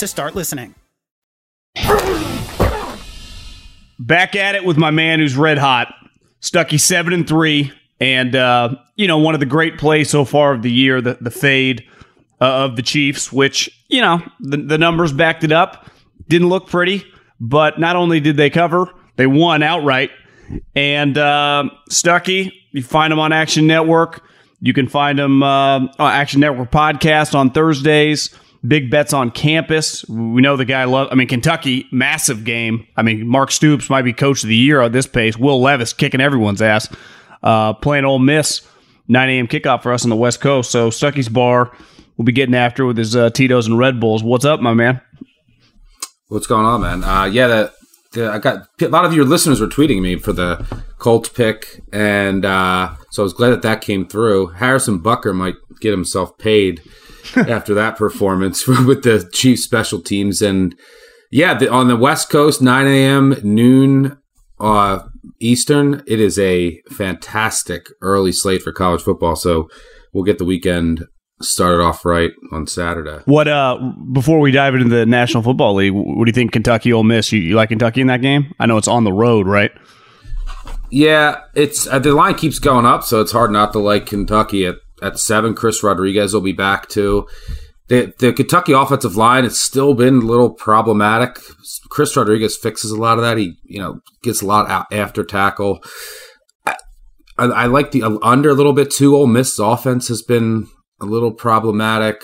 to 0.00 0.06
start 0.06 0.34
listening. 0.34 0.74
Back 3.98 4.34
at 4.34 4.54
it 4.54 4.64
with 4.64 4.76
my 4.76 4.90
man 4.90 5.20
who's 5.20 5.36
red 5.36 5.58
hot. 5.58 5.94
Stuckey 6.40 6.80
seven 6.80 7.12
and 7.12 7.28
three, 7.28 7.70
and 8.00 8.34
uh, 8.34 8.74
you 8.96 9.06
know 9.06 9.18
one 9.18 9.34
of 9.34 9.40
the 9.40 9.46
great 9.46 9.78
plays 9.78 10.08
so 10.08 10.24
far 10.24 10.52
of 10.52 10.62
the 10.62 10.72
year, 10.72 11.00
the 11.00 11.18
the 11.20 11.30
fade 11.30 11.84
uh, 12.40 12.64
of 12.64 12.76
the 12.76 12.82
Chiefs, 12.82 13.30
which 13.30 13.70
you 13.88 14.00
know 14.00 14.22
the 14.40 14.56
the 14.56 14.78
numbers 14.78 15.12
backed 15.12 15.44
it 15.44 15.52
up. 15.52 15.86
Didn't 16.28 16.48
look 16.48 16.66
pretty, 16.66 17.04
but 17.38 17.78
not 17.78 17.96
only 17.96 18.20
did 18.20 18.36
they 18.36 18.48
cover, 18.48 18.90
they 19.16 19.26
won 19.26 19.62
outright. 19.62 20.10
And 20.74 21.16
uh, 21.18 21.64
Stuckey, 21.90 22.52
you 22.72 22.82
find 22.82 23.12
them 23.12 23.18
on 23.18 23.32
Action 23.32 23.66
Network. 23.66 24.22
You 24.60 24.72
can 24.72 24.88
find 24.88 25.18
them 25.18 25.42
uh, 25.42 25.78
on 25.80 25.92
Action 25.98 26.40
Network 26.40 26.70
podcast 26.70 27.34
on 27.34 27.50
Thursdays. 27.50 28.34
Big 28.66 28.90
bets 28.90 29.14
on 29.14 29.30
campus. 29.30 30.06
We 30.08 30.42
know 30.42 30.56
the 30.56 30.66
guy 30.66 30.84
love. 30.84 31.08
I 31.10 31.14
mean, 31.14 31.28
Kentucky, 31.28 31.86
massive 31.90 32.44
game. 32.44 32.86
I 32.96 33.02
mean, 33.02 33.26
Mark 33.26 33.50
Stoops 33.50 33.88
might 33.88 34.02
be 34.02 34.12
coach 34.12 34.42
of 34.42 34.48
the 34.48 34.56
year 34.56 34.82
at 34.82 34.92
this 34.92 35.06
pace. 35.06 35.38
Will 35.38 35.62
Levis 35.62 35.94
kicking 35.94 36.20
everyone's 36.20 36.60
ass. 36.60 36.88
Uh, 37.42 37.72
playing 37.72 38.04
Ole 38.04 38.18
Miss, 38.18 38.60
9 39.08 39.30
a.m. 39.30 39.48
kickoff 39.48 39.82
for 39.82 39.92
us 39.92 40.04
on 40.04 40.10
the 40.10 40.16
West 40.16 40.42
Coast. 40.42 40.70
So 40.70 40.90
Stuckey's 40.90 41.30
bar 41.30 41.74
will 42.18 42.26
be 42.26 42.32
getting 42.32 42.54
after 42.54 42.84
with 42.84 42.98
his 42.98 43.16
uh, 43.16 43.30
Tito's 43.30 43.66
and 43.66 43.78
Red 43.78 43.98
Bulls. 43.98 44.22
What's 44.22 44.44
up, 44.44 44.60
my 44.60 44.74
man? 44.74 45.00
What's 46.28 46.46
going 46.46 46.66
on, 46.66 46.82
man? 46.82 47.02
Uh, 47.02 47.24
yeah, 47.24 47.46
the, 47.46 47.72
the, 48.12 48.30
I 48.30 48.38
got 48.38 48.66
a 48.80 48.88
lot 48.88 49.06
of 49.06 49.14
your 49.14 49.24
listeners 49.24 49.58
were 49.58 49.68
tweeting 49.68 50.02
me 50.02 50.16
for 50.16 50.34
the 50.34 50.64
Colts 50.98 51.30
pick, 51.30 51.80
and 51.94 52.44
uh, 52.44 52.94
so 53.10 53.22
I 53.22 53.24
was 53.24 53.32
glad 53.32 53.50
that 53.50 53.62
that 53.62 53.80
came 53.80 54.06
through. 54.06 54.48
Harrison 54.48 55.00
Butker 55.00 55.34
might 55.34 55.54
get 55.80 55.92
himself 55.92 56.36
paid 56.36 56.82
after 57.36 57.74
that 57.74 57.96
performance 57.96 58.66
with 58.66 59.02
the 59.02 59.28
Chiefs 59.32 59.64
special 59.64 60.00
teams. 60.00 60.42
And 60.42 60.74
yeah, 61.30 61.54
the, 61.54 61.70
on 61.70 61.88
the 61.88 61.96
West 61.96 62.30
Coast, 62.30 62.60
9 62.60 62.86
a.m., 62.86 63.36
noon 63.42 64.18
uh, 64.58 65.00
Eastern, 65.38 66.02
it 66.06 66.20
is 66.20 66.38
a 66.38 66.80
fantastic 66.90 67.88
early 68.00 68.32
slate 68.32 68.62
for 68.62 68.72
college 68.72 69.02
football. 69.02 69.36
So 69.36 69.68
we'll 70.12 70.24
get 70.24 70.38
the 70.38 70.44
weekend 70.44 71.06
started 71.42 71.82
off 71.82 72.04
right 72.04 72.32
on 72.52 72.66
Saturday. 72.66 73.22
What 73.24 73.48
uh 73.48 73.78
before 74.12 74.40
we 74.40 74.50
dive 74.50 74.74
into 74.74 74.88
the 74.88 75.06
National 75.06 75.42
Football 75.42 75.74
League, 75.74 75.92
what 75.94 76.24
do 76.24 76.28
you 76.28 76.34
think 76.34 76.52
Kentucky 76.52 76.92
Ole 76.92 77.02
Miss? 77.02 77.32
You, 77.32 77.40
you 77.40 77.54
like 77.54 77.70
Kentucky 77.70 78.00
in 78.00 78.08
that 78.08 78.20
game? 78.20 78.54
I 78.58 78.66
know 78.66 78.76
it's 78.76 78.88
on 78.88 79.04
the 79.04 79.12
road, 79.12 79.46
right? 79.46 79.70
Yeah, 80.90 81.42
it's 81.54 81.86
uh, 81.86 81.98
the 81.98 82.12
line 82.12 82.34
keeps 82.34 82.58
going 82.58 82.84
up, 82.84 83.04
so 83.04 83.20
it's 83.20 83.32
hard 83.32 83.52
not 83.52 83.72
to 83.72 83.78
like 83.78 84.06
Kentucky 84.06 84.66
at 84.66 84.76
at 85.02 85.18
seven. 85.18 85.54
Chris 85.54 85.82
Rodriguez 85.82 86.32
will 86.34 86.40
be 86.40 86.52
back 86.52 86.88
too. 86.88 87.26
The, 87.88 88.14
the 88.18 88.32
Kentucky 88.32 88.72
offensive 88.72 89.16
line 89.16 89.42
has 89.42 89.58
still 89.58 89.94
been 89.94 90.18
a 90.18 90.26
little 90.26 90.50
problematic. 90.50 91.40
Chris 91.88 92.16
Rodriguez 92.16 92.56
fixes 92.56 92.92
a 92.92 92.96
lot 92.96 93.18
of 93.18 93.24
that. 93.24 93.36
He, 93.36 93.56
you 93.64 93.80
know, 93.80 94.00
gets 94.22 94.42
a 94.42 94.46
lot 94.46 94.70
out 94.70 94.86
after 94.92 95.24
tackle. 95.24 95.82
I, 96.64 96.76
I, 97.36 97.46
I 97.46 97.66
like 97.66 97.90
the 97.90 98.04
under 98.22 98.50
a 98.50 98.54
little 98.54 98.74
bit 98.74 98.92
too. 98.92 99.16
Ole 99.16 99.26
Miss 99.26 99.58
offense 99.58 100.06
has 100.06 100.22
been 100.22 100.68
a 101.00 101.04
little 101.04 101.32
problematic. 101.32 102.22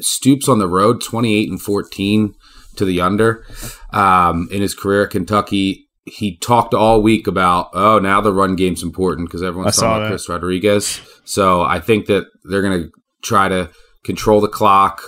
Stoops 0.00 0.48
on 0.48 0.58
the 0.58 0.66
road, 0.66 1.00
twenty 1.00 1.36
eight 1.36 1.48
and 1.48 1.62
fourteen 1.62 2.34
to 2.76 2.84
the 2.84 3.00
under 3.00 3.44
um, 3.92 4.48
in 4.50 4.60
his 4.60 4.74
career 4.74 5.04
at 5.04 5.10
Kentucky. 5.10 5.86
He 6.04 6.36
talked 6.38 6.74
all 6.74 7.02
week 7.02 7.26
about, 7.26 7.68
oh, 7.74 7.98
now 7.98 8.20
the 8.20 8.32
run 8.32 8.56
game's 8.56 8.82
important 8.82 9.28
because 9.28 9.42
everyone's 9.42 9.76
talking 9.76 9.88
about 9.88 10.02
that. 10.04 10.08
Chris 10.08 10.28
Rodriguez. 10.28 11.00
So 11.30 11.62
I 11.62 11.78
think 11.78 12.06
that 12.06 12.26
they're 12.42 12.60
going 12.60 12.82
to 12.82 12.90
try 13.22 13.48
to 13.48 13.70
control 14.02 14.40
the 14.40 14.48
clock, 14.48 15.00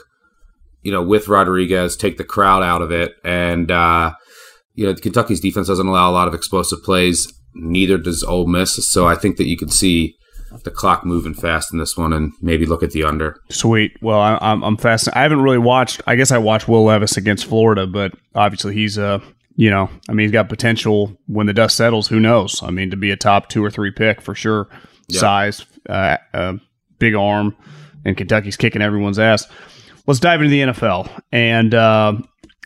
you 0.83 0.93
know, 0.93 1.03
with 1.03 1.27
Rodriguez, 1.27 1.97
take 1.97 2.17
the 2.17 2.25
crowd 2.25 2.63
out 2.63 2.81
of 2.81 2.93
it. 2.93 3.15
And, 3.25 3.73
uh, 3.73 4.13
you 4.75 4.87
know, 4.87 4.95
Kentucky's 4.95 5.41
defense 5.41 5.67
doesn't 5.67 5.87
allow 5.87 6.09
a 6.09 6.13
lot 6.13 6.29
of 6.29 6.35
explosive 6.35 6.81
plays. 6.85 7.33
Neither 7.55 7.99
does 7.99 8.23
Ole 8.23 8.47
Miss. 8.47 8.89
So 8.89 9.09
I 9.09 9.17
think 9.17 9.37
that 9.37 9.49
you 9.49 9.57
could 9.57 9.73
see 9.73 10.15
the 10.63 10.71
clock 10.71 11.05
moving 11.05 11.35
fast 11.35 11.73
in 11.73 11.81
this 11.81 11.97
one 11.97 12.13
and 12.13 12.33
maybe 12.41 12.67
look 12.67 12.85
at 12.85 12.93
the 12.93 13.03
under. 13.03 13.37
Sweet. 13.51 14.01
Well, 14.01 14.21
I, 14.21 14.39
I'm, 14.41 14.63
I'm 14.63 14.77
fast. 14.77 15.09
I 15.15 15.23
haven't 15.23 15.43
really 15.43 15.59
watched, 15.59 16.03
I 16.07 16.15
guess 16.15 16.31
I 16.31 16.39
watched 16.39 16.69
Will 16.69 16.85
Levis 16.85 17.17
against 17.17 17.47
Florida, 17.47 17.89
but 17.89 18.13
obviously 18.37 18.75
he's, 18.75 18.97
uh, 18.97 19.19
you 19.57 19.71
know, 19.71 19.91
I 20.09 20.13
mean, 20.13 20.27
he's 20.27 20.33
got 20.33 20.49
potential 20.49 21.19
when 21.27 21.47
the 21.47 21.53
dust 21.53 21.77
settles. 21.77 22.07
Who 22.07 22.21
knows? 22.21 22.63
I 22.63 22.71
mean, 22.71 22.91
to 22.91 22.97
be 22.97 23.11
a 23.11 23.17
top 23.17 23.49
two 23.49 23.65
or 23.65 23.73
three 23.73 23.91
pick 23.91 24.21
for 24.21 24.37
sure. 24.37 24.69
Yep. 25.09 25.21
Size, 25.21 25.67
uh, 25.89 26.17
uh, 26.33 26.55
big 26.99 27.15
arm, 27.15 27.57
and 28.05 28.17
Kentucky's 28.17 28.57
kicking 28.57 28.83
everyone's 28.83 29.19
ass. 29.19 29.47
Let's 30.07 30.21
dive 30.21 30.41
into 30.41 30.51
the 30.51 30.61
NFL, 30.73 31.23
and 31.31 31.75
uh, 31.75 32.15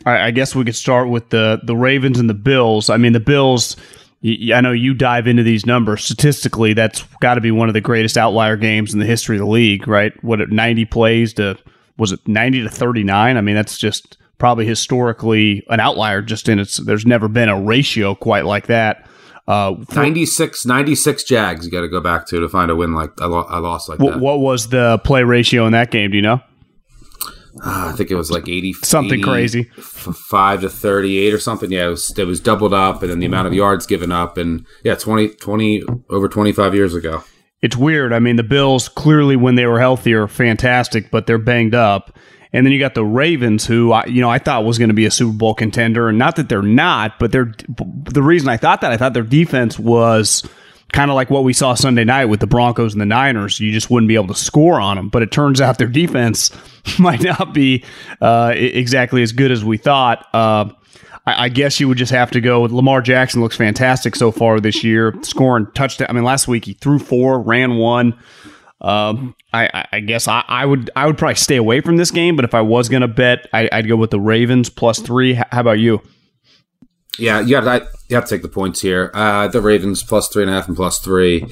I, 0.05 0.27
I 0.27 0.31
guess 0.31 0.55
we 0.55 0.65
could 0.65 0.75
start 0.75 1.09
with 1.09 1.29
the 1.29 1.59
the 1.63 1.75
Ravens 1.75 2.19
and 2.19 2.29
the 2.29 2.33
Bills. 2.33 2.89
I 2.89 2.97
mean, 2.97 3.13
the 3.13 3.19
Bills. 3.19 3.75
I 4.23 4.61
know 4.61 4.71
you 4.71 4.95
dive 4.95 5.27
into 5.27 5.43
these 5.43 5.65
numbers. 5.65 6.03
Statistically, 6.03 6.73
that's 6.73 7.03
got 7.21 7.35
to 7.35 7.41
be 7.41 7.51
one 7.51 7.67
of 7.67 7.75
the 7.75 7.81
greatest 7.81 8.17
outlier 8.17 8.57
games 8.57 8.91
in 8.91 8.99
the 8.99 9.05
history 9.05 9.35
of 9.37 9.41
the 9.41 9.47
league, 9.47 9.87
right? 9.87 10.11
What 10.23 10.39
ninety 10.49 10.85
plays 10.85 11.33
to 11.35 11.57
was 11.97 12.11
it 12.11 12.27
ninety 12.27 12.63
to 12.63 12.69
thirty 12.69 13.03
nine? 13.03 13.37
I 13.37 13.41
mean, 13.41 13.55
that's 13.55 13.77
just 13.77 14.17
probably 14.39 14.65
historically 14.65 15.63
an 15.69 15.79
outlier. 15.79 16.21
Just 16.21 16.49
in 16.49 16.59
its, 16.59 16.77
there's 16.77 17.05
never 17.05 17.27
been 17.27 17.49
a 17.49 17.61
ratio 17.61 18.15
quite 18.15 18.45
like 18.45 18.67
that. 18.67 19.06
Uh, 19.47 19.75
96, 19.95 20.65
96 20.65 21.23
Jags. 21.23 21.65
You 21.65 21.71
got 21.71 21.81
to 21.81 21.87
go 21.87 22.01
back 22.01 22.27
to 22.27 22.39
to 22.39 22.49
find 22.49 22.69
a 22.69 22.75
win 22.75 22.93
like 22.93 23.11
I, 23.21 23.25
lo- 23.25 23.45
I 23.47 23.59
lost 23.59 23.87
like 23.87 23.99
what, 23.99 24.15
that. 24.15 24.19
What 24.19 24.39
was 24.41 24.69
the 24.69 24.99
play 25.05 25.23
ratio 25.23 25.65
in 25.65 25.71
that 25.71 25.89
game? 25.89 26.11
Do 26.11 26.17
you 26.17 26.21
know? 26.21 26.41
Uh, 27.65 27.91
I 27.91 27.95
think 27.95 28.11
it 28.11 28.15
was 28.15 28.29
like 28.29 28.47
eighty 28.47 28.73
something 28.73 29.19
80, 29.19 29.23
crazy, 29.23 29.63
five 29.63 30.61
to 30.61 30.69
thirty-eight 30.69 31.33
or 31.33 31.39
something. 31.39 31.71
Yeah, 31.71 31.87
it 31.87 31.89
was 31.89 32.17
it 32.17 32.25
was 32.25 32.39
doubled 32.39 32.73
up, 32.73 33.01
and 33.01 33.09
then 33.09 33.19
the 33.19 33.25
amount 33.25 33.47
of 33.47 33.53
yards 33.53 33.87
given 33.87 34.11
up, 34.11 34.37
and 34.37 34.65
yeah, 34.83 34.95
20, 34.95 35.29
20 35.29 35.83
over 36.09 36.27
twenty-five 36.27 36.75
years 36.75 36.93
ago. 36.93 37.23
It's 37.61 37.75
weird. 37.75 38.13
I 38.13 38.19
mean, 38.19 38.35
the 38.35 38.43
Bills 38.43 38.87
clearly, 38.87 39.35
when 39.35 39.55
they 39.55 39.65
were 39.65 39.79
healthy, 39.79 40.13
are 40.13 40.27
fantastic, 40.27 41.09
but 41.09 41.25
they're 41.25 41.39
banged 41.39 41.73
up. 41.73 42.15
And 42.53 42.65
then 42.65 42.73
you 42.73 42.79
got 42.79 42.95
the 42.95 43.05
Ravens, 43.05 43.65
who 43.65 43.91
I, 43.91 44.05
you 44.05 44.21
know 44.21 44.29
I 44.29 44.39
thought 44.39 44.65
was 44.65 44.77
going 44.77 44.89
to 44.89 44.95
be 44.95 45.05
a 45.05 45.11
Super 45.11 45.37
Bowl 45.37 45.53
contender, 45.53 46.09
and 46.09 46.17
not 46.17 46.37
that 46.37 46.49
they're 46.49 46.61
not, 46.61 47.19
but 47.19 47.31
they're 47.31 47.53
the 47.67 48.23
reason 48.23 48.49
I 48.49 48.57
thought 48.57 48.81
that 48.81 48.91
I 48.91 48.97
thought 48.97 49.13
their 49.13 49.23
defense 49.23 49.77
was 49.77 50.47
kind 50.93 51.11
of 51.11 51.15
like 51.15 51.29
what 51.29 51.43
we 51.43 51.53
saw 51.53 51.73
Sunday 51.73 52.03
night 52.03 52.25
with 52.25 52.39
the 52.39 52.47
Broncos 52.47 52.93
and 52.93 53.01
the 53.01 53.05
Niners. 53.05 53.59
You 53.59 53.71
just 53.71 53.89
wouldn't 53.89 54.07
be 54.07 54.15
able 54.15 54.27
to 54.27 54.35
score 54.35 54.79
on 54.79 54.97
them. 54.97 55.09
But 55.09 55.21
it 55.21 55.31
turns 55.31 55.59
out 55.59 55.77
their 55.77 55.87
defense 55.87 56.51
might 56.99 57.21
not 57.21 57.53
be 57.53 57.83
uh, 58.21 58.53
exactly 58.55 59.21
as 59.23 59.31
good 59.31 59.51
as 59.51 59.63
we 59.63 59.77
thought. 59.77 60.25
Uh, 60.33 60.69
I, 61.25 61.45
I, 61.45 61.49
guess 61.49 61.79
you 61.79 61.87
would 61.87 61.97
just 61.97 62.11
have 62.11 62.31
to 62.31 62.41
go 62.41 62.61
with 62.61 62.71
Lamar 62.71 63.01
Jackson. 63.01 63.41
Looks 63.41 63.57
fantastic 63.57 64.15
so 64.15 64.31
far 64.31 64.59
this 64.59 64.83
year, 64.83 65.13
scoring 65.23 65.67
touchdown. 65.73 66.07
I 66.09 66.13
mean, 66.13 66.23
last 66.23 66.47
week 66.47 66.65
he 66.65 66.73
threw 66.73 66.99
four, 66.99 67.41
ran 67.41 67.75
one. 67.75 68.17
Um, 68.79 69.35
I, 69.53 69.85
I, 69.91 69.99
guess 70.01 70.27
I, 70.27 70.43
I, 70.47 70.65
would 70.65 70.91
I 70.95 71.07
would 71.07 71.17
probably 71.17 71.35
stay 71.35 71.55
away 71.55 71.81
from 71.81 71.97
this 71.97 72.11
game, 72.11 72.35
but 72.35 72.45
if 72.45 72.53
I 72.53 72.61
was 72.61 72.89
to 72.89 73.07
bet, 73.07 73.47
I, 73.51 73.69
would 73.73 73.87
go 73.87 73.95
with 73.95 74.11
the 74.11 74.19
Ravens 74.19 74.69
plus 74.69 74.99
three. 74.99 75.33
How 75.33 75.61
about 75.61 75.79
you? 75.79 76.01
Yeah, 77.17 77.39
you 77.39 77.59
got 77.59 77.87
you 78.09 78.15
have 78.15 78.25
to 78.25 78.35
take 78.35 78.43
the 78.43 78.49
points 78.49 78.81
here. 78.81 79.09
Uh, 79.13 79.47
the 79.47 79.61
Ravens 79.61 80.03
plus 80.03 80.27
three 80.27 80.43
and 80.43 80.51
a 80.51 80.53
half 80.53 80.67
and 80.67 80.77
plus 80.77 80.99
three. 80.99 81.45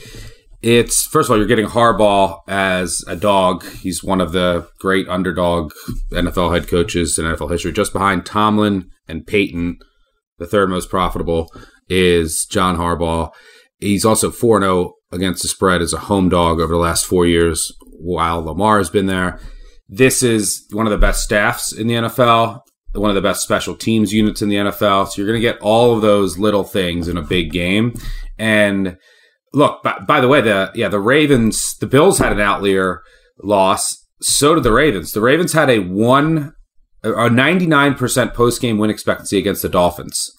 It's 0.61 1.05
first 1.05 1.27
of 1.27 1.31
all, 1.31 1.37
you're 1.37 1.47
getting 1.47 1.65
Harbaugh 1.65 2.39
as 2.47 3.03
a 3.07 3.15
dog. 3.15 3.65
He's 3.65 4.03
one 4.03 4.21
of 4.21 4.31
the 4.31 4.67
great 4.79 5.07
underdog 5.07 5.73
NFL 6.11 6.53
head 6.53 6.67
coaches 6.67 7.17
in 7.17 7.25
NFL 7.25 7.51
history, 7.51 7.71
just 7.71 7.93
behind 7.93 8.25
Tomlin 8.25 8.89
and 9.07 9.25
Payton. 9.25 9.79
The 10.37 10.47
third 10.47 10.69
most 10.69 10.89
profitable 10.89 11.51
is 11.89 12.45
John 12.45 12.77
Harbaugh. 12.77 13.31
He's 13.79 14.05
also 14.05 14.31
4 14.31 14.61
0 14.61 14.94
against 15.11 15.41
the 15.41 15.47
spread 15.47 15.81
as 15.81 15.93
a 15.93 15.99
home 15.99 16.29
dog 16.29 16.59
over 16.59 16.73
the 16.73 16.79
last 16.79 17.05
four 17.05 17.25
years 17.25 17.71
while 17.99 18.43
Lamar 18.43 18.77
has 18.77 18.89
been 18.89 19.05
there. 19.05 19.39
This 19.87 20.23
is 20.23 20.65
one 20.71 20.87
of 20.87 20.91
the 20.91 20.97
best 20.97 21.23
staffs 21.23 21.71
in 21.71 21.87
the 21.87 21.93
NFL 21.93 22.61
one 22.99 23.09
of 23.09 23.15
the 23.15 23.21
best 23.21 23.41
special 23.41 23.75
teams 23.75 24.13
units 24.13 24.41
in 24.41 24.49
the 24.49 24.55
NFL. 24.55 25.07
So 25.07 25.21
you're 25.21 25.27
going 25.27 25.41
to 25.41 25.47
get 25.47 25.59
all 25.61 25.95
of 25.95 26.01
those 26.01 26.37
little 26.37 26.63
things 26.63 27.07
in 27.07 27.17
a 27.17 27.21
big 27.21 27.51
game. 27.51 27.93
And 28.37 28.97
look, 29.53 29.83
by, 29.83 29.99
by, 29.99 30.21
the 30.21 30.27
way, 30.27 30.41
the 30.41 30.71
yeah, 30.75 30.89
the 30.89 30.99
Ravens, 30.99 31.75
the 31.77 31.87
Bills 31.87 32.19
had 32.19 32.31
an 32.31 32.39
outlier 32.39 33.01
loss. 33.43 34.05
So 34.21 34.55
did 34.55 34.63
the 34.63 34.71
Ravens. 34.71 35.11
The 35.11 35.21
Ravens 35.21 35.53
had 35.53 35.69
a 35.69 35.79
one, 35.79 36.53
a 37.03 37.09
99% 37.09 38.33
post 38.33 38.61
game 38.61 38.77
win 38.77 38.89
expectancy 38.89 39.37
against 39.37 39.61
the 39.61 39.69
Dolphins. 39.69 40.31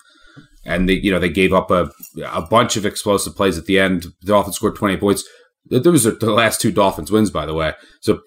And 0.66 0.88
they, 0.88 0.94
you 0.94 1.12
know, 1.12 1.20
they 1.20 1.28
gave 1.28 1.52
up 1.52 1.70
a, 1.70 1.90
a 2.24 2.42
bunch 2.42 2.76
of 2.76 2.84
explosive 2.84 3.36
plays 3.36 3.56
at 3.56 3.66
the 3.66 3.78
end. 3.78 4.02
The 4.22 4.26
Dolphins 4.26 4.56
scored 4.56 4.76
20 4.76 4.96
points. 4.96 5.24
Those 5.70 6.06
are 6.06 6.12
the 6.12 6.32
last 6.32 6.60
two 6.60 6.72
Dolphins 6.72 7.10
wins, 7.10 7.30
by 7.30 7.46
the 7.46 7.54
way. 7.54 7.74
So 8.00 8.20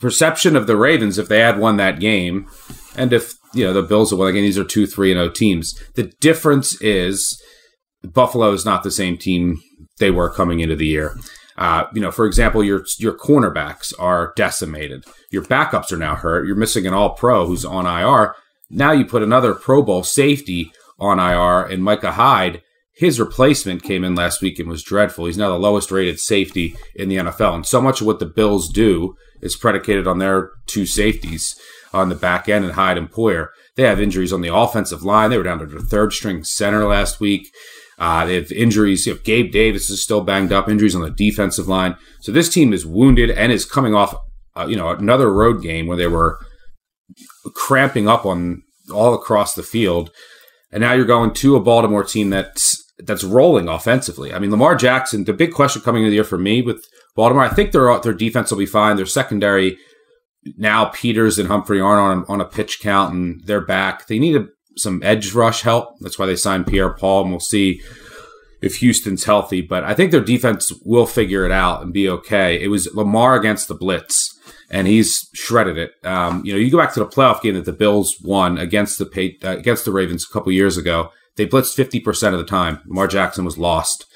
perception 0.00 0.56
of 0.56 0.66
the 0.66 0.76
Ravens, 0.76 1.18
if 1.18 1.28
they 1.28 1.40
had 1.40 1.58
won 1.58 1.76
that 1.76 2.00
game, 2.00 2.48
and 2.96 3.12
if 3.12 3.34
you 3.54 3.64
know 3.64 3.72
the 3.72 3.82
Bills 3.82 4.12
well 4.12 4.28
again, 4.28 4.42
these 4.42 4.58
are 4.58 4.64
two 4.64 4.86
three 4.86 5.10
and 5.10 5.18
zero 5.18 5.28
oh 5.28 5.32
teams. 5.32 5.74
The 5.94 6.12
difference 6.20 6.80
is 6.80 7.40
Buffalo 8.02 8.52
is 8.52 8.64
not 8.64 8.82
the 8.82 8.90
same 8.90 9.16
team 9.16 9.60
they 9.98 10.10
were 10.10 10.30
coming 10.30 10.60
into 10.60 10.76
the 10.76 10.86
year. 10.86 11.18
Uh, 11.58 11.86
you 11.94 12.00
know, 12.00 12.10
for 12.10 12.26
example, 12.26 12.62
your 12.62 12.84
your 12.98 13.16
cornerbacks 13.16 13.92
are 13.98 14.32
decimated. 14.36 15.04
Your 15.30 15.42
backups 15.42 15.92
are 15.92 15.98
now 15.98 16.14
hurt. 16.14 16.46
You're 16.46 16.56
missing 16.56 16.86
an 16.86 16.94
All 16.94 17.14
Pro 17.14 17.46
who's 17.46 17.64
on 17.64 17.86
IR. 17.86 18.34
Now 18.68 18.92
you 18.92 19.04
put 19.04 19.22
another 19.22 19.54
Pro 19.54 19.82
Bowl 19.82 20.02
safety 20.02 20.72
on 20.98 21.18
IR 21.18 21.66
and 21.66 21.82
Micah 21.82 22.12
Hyde. 22.12 22.62
His 22.94 23.20
replacement 23.20 23.82
came 23.82 24.04
in 24.04 24.14
last 24.14 24.40
week 24.40 24.58
and 24.58 24.68
was 24.68 24.82
dreadful. 24.82 25.26
He's 25.26 25.36
now 25.36 25.50
the 25.50 25.58
lowest 25.58 25.90
rated 25.90 26.18
safety 26.18 26.74
in 26.94 27.08
the 27.08 27.16
NFL. 27.16 27.54
And 27.54 27.66
so 27.66 27.82
much 27.82 28.00
of 28.00 28.06
what 28.06 28.20
the 28.20 28.26
Bills 28.26 28.70
do 28.70 29.14
is 29.42 29.56
predicated 29.56 30.06
on 30.06 30.18
their 30.18 30.50
two 30.66 30.86
safeties 30.86 31.54
on 31.92 32.08
the 32.08 32.14
back 32.14 32.48
end 32.48 32.64
and 32.64 32.74
Hyde 32.74 32.96
and 32.96 33.10
Poyer. 33.10 33.48
They 33.76 33.82
have 33.82 34.00
injuries 34.00 34.32
on 34.32 34.40
the 34.40 34.54
offensive 34.54 35.02
line. 35.02 35.30
They 35.30 35.36
were 35.36 35.44
down 35.44 35.58
to 35.58 35.66
their 35.66 35.80
third 35.80 36.14
string 36.14 36.42
center 36.44 36.86
last 36.86 37.20
week. 37.20 37.48
Uh, 37.98 38.26
they 38.26 38.34
have 38.34 38.52
injuries. 38.52 39.06
You 39.06 39.14
know, 39.14 39.20
Gabe 39.22 39.52
Davis 39.52 39.90
is 39.90 40.02
still 40.02 40.22
banged 40.22 40.52
up. 40.52 40.68
Injuries 40.68 40.94
on 40.94 41.02
the 41.02 41.10
defensive 41.10 41.68
line. 41.68 41.96
So 42.20 42.32
this 42.32 42.48
team 42.48 42.72
is 42.72 42.86
wounded 42.86 43.30
and 43.30 43.52
is 43.52 43.64
coming 43.64 43.94
off, 43.94 44.14
uh, 44.56 44.66
you 44.66 44.76
know, 44.76 44.90
another 44.90 45.32
road 45.32 45.62
game 45.62 45.86
where 45.86 45.96
they 45.96 46.06
were 46.06 46.38
cramping 47.54 48.08
up 48.08 48.26
on 48.26 48.62
all 48.92 49.14
across 49.14 49.54
the 49.54 49.62
field, 49.62 50.10
and 50.70 50.80
now 50.80 50.92
you're 50.92 51.04
going 51.04 51.32
to 51.34 51.56
a 51.56 51.60
Baltimore 51.60 52.04
team 52.04 52.30
that's 52.30 52.82
that's 52.98 53.24
rolling 53.24 53.68
offensively. 53.68 54.32
I 54.32 54.38
mean, 54.38 54.50
Lamar 54.50 54.74
Jackson. 54.74 55.24
The 55.24 55.32
big 55.32 55.52
question 55.52 55.82
coming 55.82 56.02
into 56.02 56.10
the 56.10 56.16
year 56.16 56.24
for 56.24 56.38
me 56.38 56.62
with 56.62 56.86
Baltimore, 57.14 57.44
I 57.44 57.48
think 57.48 57.72
their 57.72 57.98
their 58.00 58.14
defense 58.14 58.50
will 58.50 58.58
be 58.58 58.66
fine. 58.66 58.96
Their 58.96 59.06
secondary 59.06 59.78
now 60.56 60.86
Peters 60.86 61.38
and 61.38 61.48
Humphrey 61.48 61.80
aren't 61.80 62.28
on, 62.28 62.34
on 62.34 62.40
a 62.40 62.48
pitch 62.48 62.80
count 62.80 63.12
and 63.12 63.42
they're 63.46 63.64
back. 63.64 64.06
They 64.06 64.18
need 64.18 64.36
a, 64.36 64.46
some 64.76 65.02
edge 65.02 65.32
rush 65.32 65.62
help. 65.62 65.98
That's 66.00 66.18
why 66.18 66.26
they 66.26 66.36
signed 66.36 66.66
Pierre 66.66 66.92
Paul, 66.92 67.22
and 67.22 67.30
we'll 67.30 67.40
see 67.40 67.80
if 68.62 68.76
Houston's 68.76 69.24
healthy. 69.24 69.60
But 69.60 69.84
I 69.84 69.94
think 69.94 70.10
their 70.10 70.20
defense 70.20 70.72
will 70.84 71.06
figure 71.06 71.44
it 71.44 71.52
out 71.52 71.82
and 71.82 71.92
be 71.92 72.08
okay. 72.08 72.62
It 72.62 72.68
was 72.68 72.94
Lamar 72.94 73.36
against 73.36 73.68
the 73.68 73.74
blitz, 73.74 74.35
and 74.70 74.86
he's 74.86 75.28
shredded 75.34 75.78
it. 75.78 75.92
Um, 76.04 76.44
you 76.44 76.52
know, 76.52 76.58
you 76.58 76.70
go 76.70 76.78
back 76.78 76.94
to 76.94 77.00
the 77.00 77.06
playoff 77.06 77.42
game 77.42 77.54
that 77.54 77.64
the 77.64 77.72
Bills 77.72 78.16
won 78.22 78.58
against 78.58 78.98
the 78.98 79.36
uh, 79.44 79.56
against 79.56 79.84
the 79.84 79.92
Ravens 79.92 80.26
a 80.28 80.32
couple 80.32 80.52
years 80.52 80.76
ago. 80.76 81.10
They 81.36 81.46
blitzed 81.46 81.74
fifty 81.74 82.00
percent 82.00 82.34
of 82.34 82.40
the 82.40 82.46
time. 82.46 82.80
Lamar 82.86 83.06
Jackson 83.06 83.44
was 83.44 83.58
lost. 83.58 84.06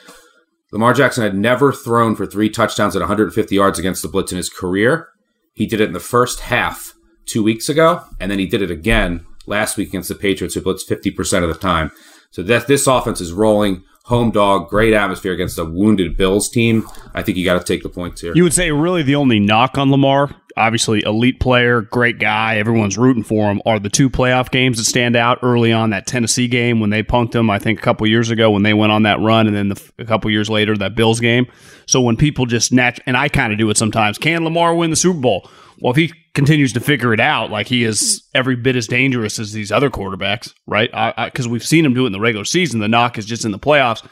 Lamar 0.72 0.94
Jackson 0.94 1.24
had 1.24 1.34
never 1.34 1.72
thrown 1.72 2.14
for 2.14 2.26
three 2.26 2.48
touchdowns 2.48 2.94
at 2.94 3.00
150 3.00 3.54
yards 3.54 3.78
against 3.78 4.02
the 4.02 4.08
blitz 4.08 4.30
in 4.30 4.36
his 4.36 4.48
career. 4.48 5.08
He 5.52 5.66
did 5.66 5.80
it 5.80 5.88
in 5.88 5.92
the 5.94 6.00
first 6.00 6.40
half 6.40 6.94
two 7.26 7.42
weeks 7.42 7.68
ago, 7.68 8.04
and 8.20 8.30
then 8.30 8.38
he 8.38 8.46
did 8.46 8.62
it 8.62 8.70
again 8.70 9.26
last 9.46 9.76
week 9.76 9.88
against 9.88 10.08
the 10.08 10.14
Patriots, 10.14 10.54
who 10.54 10.60
blitz 10.60 10.88
50% 10.88 11.42
of 11.42 11.48
the 11.48 11.54
time. 11.54 11.90
So 12.30 12.42
that 12.44 12.68
this 12.68 12.86
offense 12.86 13.20
is 13.20 13.32
rolling. 13.32 13.82
Home 14.10 14.32
dog, 14.32 14.68
great 14.68 14.92
atmosphere 14.92 15.32
against 15.32 15.56
a 15.56 15.64
wounded 15.64 16.16
Bills 16.16 16.48
team. 16.48 16.84
I 17.14 17.22
think 17.22 17.38
you 17.38 17.44
got 17.44 17.64
to 17.64 17.64
take 17.64 17.84
the 17.84 17.88
points 17.88 18.20
here. 18.20 18.32
You 18.34 18.42
would 18.42 18.52
say 18.52 18.72
really 18.72 19.04
the 19.04 19.14
only 19.14 19.38
knock 19.38 19.78
on 19.78 19.92
Lamar, 19.92 20.34
obviously 20.56 21.04
elite 21.04 21.38
player, 21.38 21.82
great 21.82 22.18
guy, 22.18 22.56
everyone's 22.56 22.98
rooting 22.98 23.22
for 23.22 23.48
him, 23.48 23.62
are 23.64 23.78
the 23.78 23.88
two 23.88 24.10
playoff 24.10 24.50
games 24.50 24.78
that 24.78 24.84
stand 24.84 25.14
out 25.14 25.38
early 25.42 25.72
on. 25.72 25.90
That 25.90 26.08
Tennessee 26.08 26.48
game 26.48 26.80
when 26.80 26.90
they 26.90 27.04
punked 27.04 27.36
him, 27.36 27.50
I 27.50 27.60
think 27.60 27.78
a 27.78 27.82
couple 27.82 28.04
years 28.08 28.30
ago 28.30 28.50
when 28.50 28.64
they 28.64 28.74
went 28.74 28.90
on 28.90 29.04
that 29.04 29.20
run, 29.20 29.46
and 29.46 29.54
then 29.54 29.68
the, 29.68 29.92
a 30.00 30.04
couple 30.04 30.28
years 30.28 30.50
later 30.50 30.76
that 30.78 30.96
Bills 30.96 31.20
game. 31.20 31.46
So 31.86 32.00
when 32.00 32.16
people 32.16 32.46
just 32.46 32.72
natch, 32.72 32.98
and 33.06 33.16
I 33.16 33.28
kind 33.28 33.52
of 33.52 33.60
do 33.60 33.70
it 33.70 33.76
sometimes, 33.76 34.18
can 34.18 34.42
Lamar 34.42 34.74
win 34.74 34.90
the 34.90 34.96
Super 34.96 35.20
Bowl? 35.20 35.48
Well, 35.78 35.92
if 35.92 35.96
he 35.96 36.12
continues 36.34 36.72
to 36.74 36.80
figure 36.80 37.12
it 37.12 37.20
out, 37.20 37.50
like 37.50 37.66
he 37.66 37.84
is 37.84 38.22
every 38.34 38.56
bit 38.56 38.76
as 38.76 38.86
dangerous 38.86 39.38
as 39.38 39.52
these 39.52 39.72
other 39.72 39.90
quarterbacks, 39.90 40.52
right? 40.66 40.90
Because 41.24 41.48
we've 41.48 41.64
seen 41.64 41.84
him 41.84 41.94
do 41.94 42.04
it 42.04 42.06
in 42.06 42.12
the 42.12 42.20
regular 42.20 42.44
season. 42.44 42.80
The 42.80 42.88
knock 42.88 43.18
is 43.18 43.26
just 43.26 43.44
in 43.44 43.50
the 43.50 43.58
playoffs. 43.58 44.06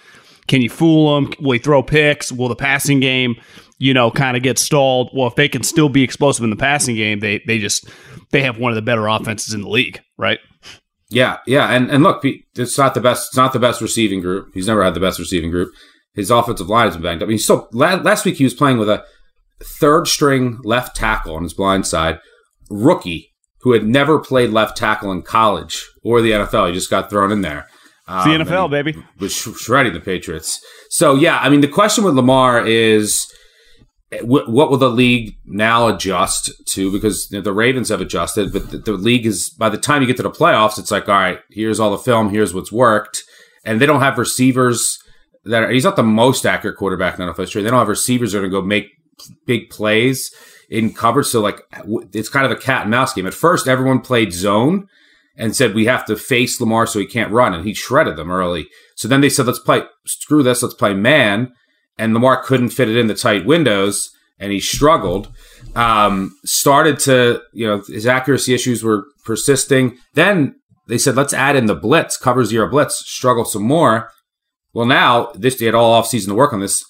Can 0.47 0.63
you 0.63 0.71
fool 0.71 1.17
him? 1.17 1.33
Will 1.41 1.53
he 1.53 1.59
throw 1.59 1.83
picks? 1.83 2.33
Will 2.33 2.49
the 2.49 2.57
passing 2.57 3.01
game, 3.01 3.37
you 3.79 3.95
know, 3.95 4.11
kind 4.11 4.37
of 4.37 4.43
get 4.43 4.59
stalled? 4.59 5.11
Well, 5.15 5.29
if 5.29 5.35
they 5.35 5.49
can 5.49 5.63
still 5.63 5.89
be 5.89 6.03
explosive 6.03 6.43
in 6.43 6.51
the 6.51 6.57
passing 6.57 6.97
game, 6.97 7.21
they 7.21 7.43
they 7.47 7.59
just 7.59 7.89
they 8.31 8.43
have 8.43 8.59
one 8.59 8.73
of 8.73 8.77
the 8.77 8.83
better 8.83 9.07
offenses 9.07 9.55
in 9.55 9.61
the 9.61 9.69
league, 9.69 10.01
right? 10.17 10.39
Yeah, 11.11 11.39
yeah, 11.47 11.69
and 11.71 11.91
and 11.91 12.03
look, 12.03 12.23
it's 12.25 12.79
not 12.79 12.95
the 12.95 13.01
best. 13.01 13.29
It's 13.31 13.37
not 13.37 13.53
the 13.53 13.59
best 13.59 13.81
receiving 13.81 14.21
group. 14.21 14.49
He's 14.55 14.67
never 14.67 14.83
had 14.83 14.95
the 14.95 15.01
best 15.01 15.19
receiving 15.19 15.51
group. 15.51 15.73
His 16.15 16.31
offensive 16.31 16.69
line 16.69 16.87
has 16.87 16.97
been 16.97 17.03
banged 17.03 17.23
up. 17.23 17.27
I 17.27 17.31
mean, 17.31 17.39
still 17.39 17.69
last 17.73 18.25
week 18.25 18.37
he 18.37 18.45
was 18.45 18.55
playing 18.55 18.79
with 18.79 18.89
a 18.89 19.05
third 19.63 20.07
string 20.09 20.61
left 20.63 20.97
tackle 20.97 21.37
on 21.37 21.43
his 21.43 21.55
blind 21.55 21.87
side, 21.87 22.19
rookie 22.71 23.33
who 23.63 23.73
had 23.73 23.87
never 23.87 24.19
played 24.19 24.51
left 24.51 24.77
tackle 24.77 25.11
in 25.11 25.23
college 25.23 25.85
or 26.05 26.21
the 26.21 26.31
NFL. 26.31 26.69
He 26.69 26.75
just 26.75 26.91
got 26.91 27.11
thrown 27.11 27.33
in 27.33 27.43
there. 27.43 27.67
Um, 28.07 28.29
the 28.29 28.45
NFL, 28.45 28.71
baby. 28.71 28.97
Was 29.19 29.35
shredding 29.35 29.93
the 29.93 30.01
Patriots. 30.01 30.65
So, 30.91 31.15
yeah, 31.15 31.39
I 31.39 31.49
mean, 31.49 31.61
the 31.61 31.69
question 31.69 32.05
with 32.05 32.15
Lamar 32.15 32.67
is 32.67 33.27
what 34.23 34.49
will 34.49 34.79
the 34.79 34.89
league 34.89 35.37
now 35.45 35.89
adjust 35.89 36.51
to? 36.69 36.91
Because 36.91 37.31
you 37.31 37.39
know, 37.39 37.43
the 37.43 37.53
Ravens 37.53 37.91
have 37.91 38.01
adjusted, 38.01 38.53
but 38.53 38.71
the, 38.71 38.79
the, 38.79 38.93
league 38.93 39.27
is 39.27 39.51
by 39.51 39.69
the 39.69 39.77
time 39.77 40.01
you 40.01 40.07
get 40.07 40.17
to 40.17 40.23
the 40.23 40.31
playoffs, 40.31 40.79
it's 40.79 40.91
like, 40.91 41.09
all 41.09 41.15
right, 41.15 41.41
here's 41.51 41.79
all 41.79 41.91
the 41.91 41.99
film, 41.99 42.31
here's 42.31 42.55
what's 42.55 42.73
worked, 42.73 43.23
and 43.67 43.81
they 43.81 43.87
don't 43.87 44.01
have 44.01 44.17
receivers 44.17 44.99
that 45.45 45.65
are, 45.65 45.71
he's 45.71 45.85
not 45.85 45.97
the 45.97 46.03
most 46.03 46.47
accurate 46.47 46.77
quarterback 46.77 47.19
in 47.19 47.27
the 47.27 47.33
NFL 47.33 47.39
history. 47.39 47.63
They 47.63 47.71
don't 47.71 47.79
have 47.79 47.89
receivers 47.89 48.33
that 48.33 48.39
are 48.39 48.43
going 48.43 48.51
to 48.51 48.61
go 48.61 48.67
make 48.67 48.87
big 49.47 49.71
plays 49.71 50.35
in 50.71 50.93
coverage. 50.93 51.27
So 51.27 51.41
like, 51.41 51.63
it's 52.13 52.29
kind 52.29 52.47
of 52.47 52.53
a 52.53 52.57
cat 52.57 52.83
and 52.83 52.91
mouse 52.91 53.15
game. 53.15 53.27
At 53.27 53.35
first, 53.35 53.69
everyone 53.69 54.01
played 54.01 54.33
zone 54.33 54.87
and 55.37 55.55
said 55.55 55.75
we 55.75 55.87
have 55.87 56.05
to 56.07 56.17
face 56.17 56.61
Lamar 56.61 56.87
so 56.87 56.99
he 56.99 57.07
can't 57.07 57.33
run, 57.33 57.55
and 57.55 57.65
he 57.65 57.73
shredded 57.73 58.17
them 58.17 58.31
early. 58.31 58.67
So 58.97 59.07
then 59.07 59.21
they 59.21 59.31
said, 59.31 59.47
let's 59.47 59.61
play, 59.61 59.83
screw 60.05 60.43
this, 60.43 60.63
let's 60.63 60.75
play 60.75 60.95
man 60.95 61.53
and 61.99 62.15
Lamar 62.15 62.43
couldn't 62.43 62.71
fit 62.71 62.89
it 62.89 62.97
in 62.97 63.09
the 63.09 63.15
tight 63.15 63.45
windows, 63.45 64.11
and 64.39 64.53
he 64.53 64.61
struggled. 64.61 65.29
Um, 65.75 66.35
started 66.45 66.99
to, 67.01 67.43
you 67.53 67.67
know, 67.67 67.83
his 67.87 68.07
accuracy 68.07 68.55
issues 68.55 68.85
were 68.85 69.05
persisting. 69.25 69.99
Then 70.15 70.55
they 70.87 70.97
said, 70.97 71.17
let's 71.17 71.35
add 71.35 71.57
in 71.57 71.67
the 71.67 71.75
blitz, 71.75 72.17
cover 72.17 72.45
zero 72.45 72.71
blitz, 72.71 73.05
struggle 73.07 73.45
some 73.45 73.65
more. 73.65 74.11
Well, 74.73 74.87
now 74.87 75.33
this 75.35 75.57
they 75.57 75.67
had 75.67 75.75
all 75.75 75.93
off 75.93 76.07
season 76.07 76.31
to 76.31 76.37
work 76.37 76.53
on 76.53 76.61
this. 76.61 76.85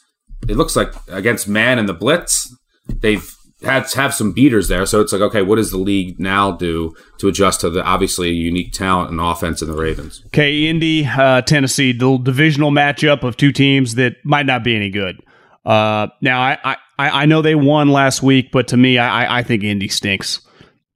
It 0.49 0.57
looks 0.57 0.77
like 0.77 0.93
against 1.09 1.47
man 1.47 1.79
and 1.79 1.89
the 1.89 1.95
blitz, 1.95 2.55
they've 2.89 3.35
had 3.63 3.91
have 3.93 4.15
some 4.15 4.33
beaters 4.33 4.69
there. 4.69 4.87
So 4.87 5.01
it's 5.01 5.13
like, 5.13 5.23
okay, 5.23 5.43
what 5.43 5.57
does 5.57 5.71
the 5.71 5.79
league 5.79 6.21
now 6.21 6.53
do 6.53 6.95
to 7.19 7.29
adjust 7.29 7.61
to 7.63 7.71
the 7.71 7.83
obviously 7.83 8.31
unique 8.31 8.73
talent 8.73 9.11
and 9.11 9.21
offense 9.21 9.63
in 9.63 9.69
the 9.69 9.77
Ravens? 9.77 10.23
Okay, 10.27 10.67
Indy, 10.67 11.07
uh, 11.07 11.43
Tennessee, 11.43 11.93
the 11.93 12.19
divisional 12.19 12.71
matchup 12.71 13.25
of 13.25 13.37
two 13.37 13.53
teams 13.53 13.97
that 13.97 14.17
might 14.25 14.47
not 14.47 14.63
be 14.63 14.77
any 14.77 14.91
good. 14.91 15.21
Uh, 15.65 16.09
now, 16.21 16.41
I, 16.41 16.59
I, 16.65 16.77
I 16.99 17.27
know 17.27 17.43
they 17.43 17.55
won 17.55 17.89
last 17.89 18.23
week, 18.23 18.51
but 18.53 18.69
to 18.69 18.77
me, 18.77 18.99
I, 18.99 19.39
I 19.39 19.43
think 19.43 19.65
Indy 19.65 19.89
stinks. 19.89 20.41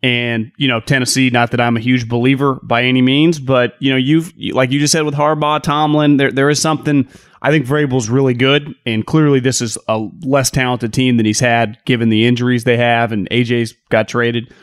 And 0.05 0.51
you 0.57 0.67
know 0.67 0.81
Tennessee, 0.81 1.31
not 1.31 1.53
that 1.53 1.61
I'm 1.61 1.77
a 1.77 1.81
huge 1.81 2.09
believer 2.09 2.59
by 2.65 2.83
any 2.83 3.01
means, 3.01 3.39
but 3.39 3.75
you 3.79 3.89
know 3.89 3.97
you've 3.97 4.37
like 4.53 4.73
you 4.73 4.81
just 4.81 4.91
said 4.91 5.03
with 5.03 5.15
Harbaugh, 5.15 5.63
Tomlin, 5.63 6.17
there 6.17 6.33
there 6.33 6.51
is 6.51 6.61
something 6.61 7.07
I 7.45 7.51
think 7.51 7.67
Vrabel's 7.67 8.09
really 8.09 8.35
good, 8.35 8.73
and 8.87 9.05
clearly 9.05 9.41
this 9.41 9.61
is 9.61 9.77
a 9.89 10.09
less 10.23 10.49
talented 10.49 10.93
team 10.93 11.17
than 11.17 11.27
he's 11.27 11.41
had 11.41 11.77
given 11.85 12.09
the 12.09 12.25
injuries 12.25 12.63
they 12.63 12.77
have, 12.77 13.11
and 13.11 13.29
AJ's 13.31 13.75
got 13.91 14.07
traded. 14.07 14.55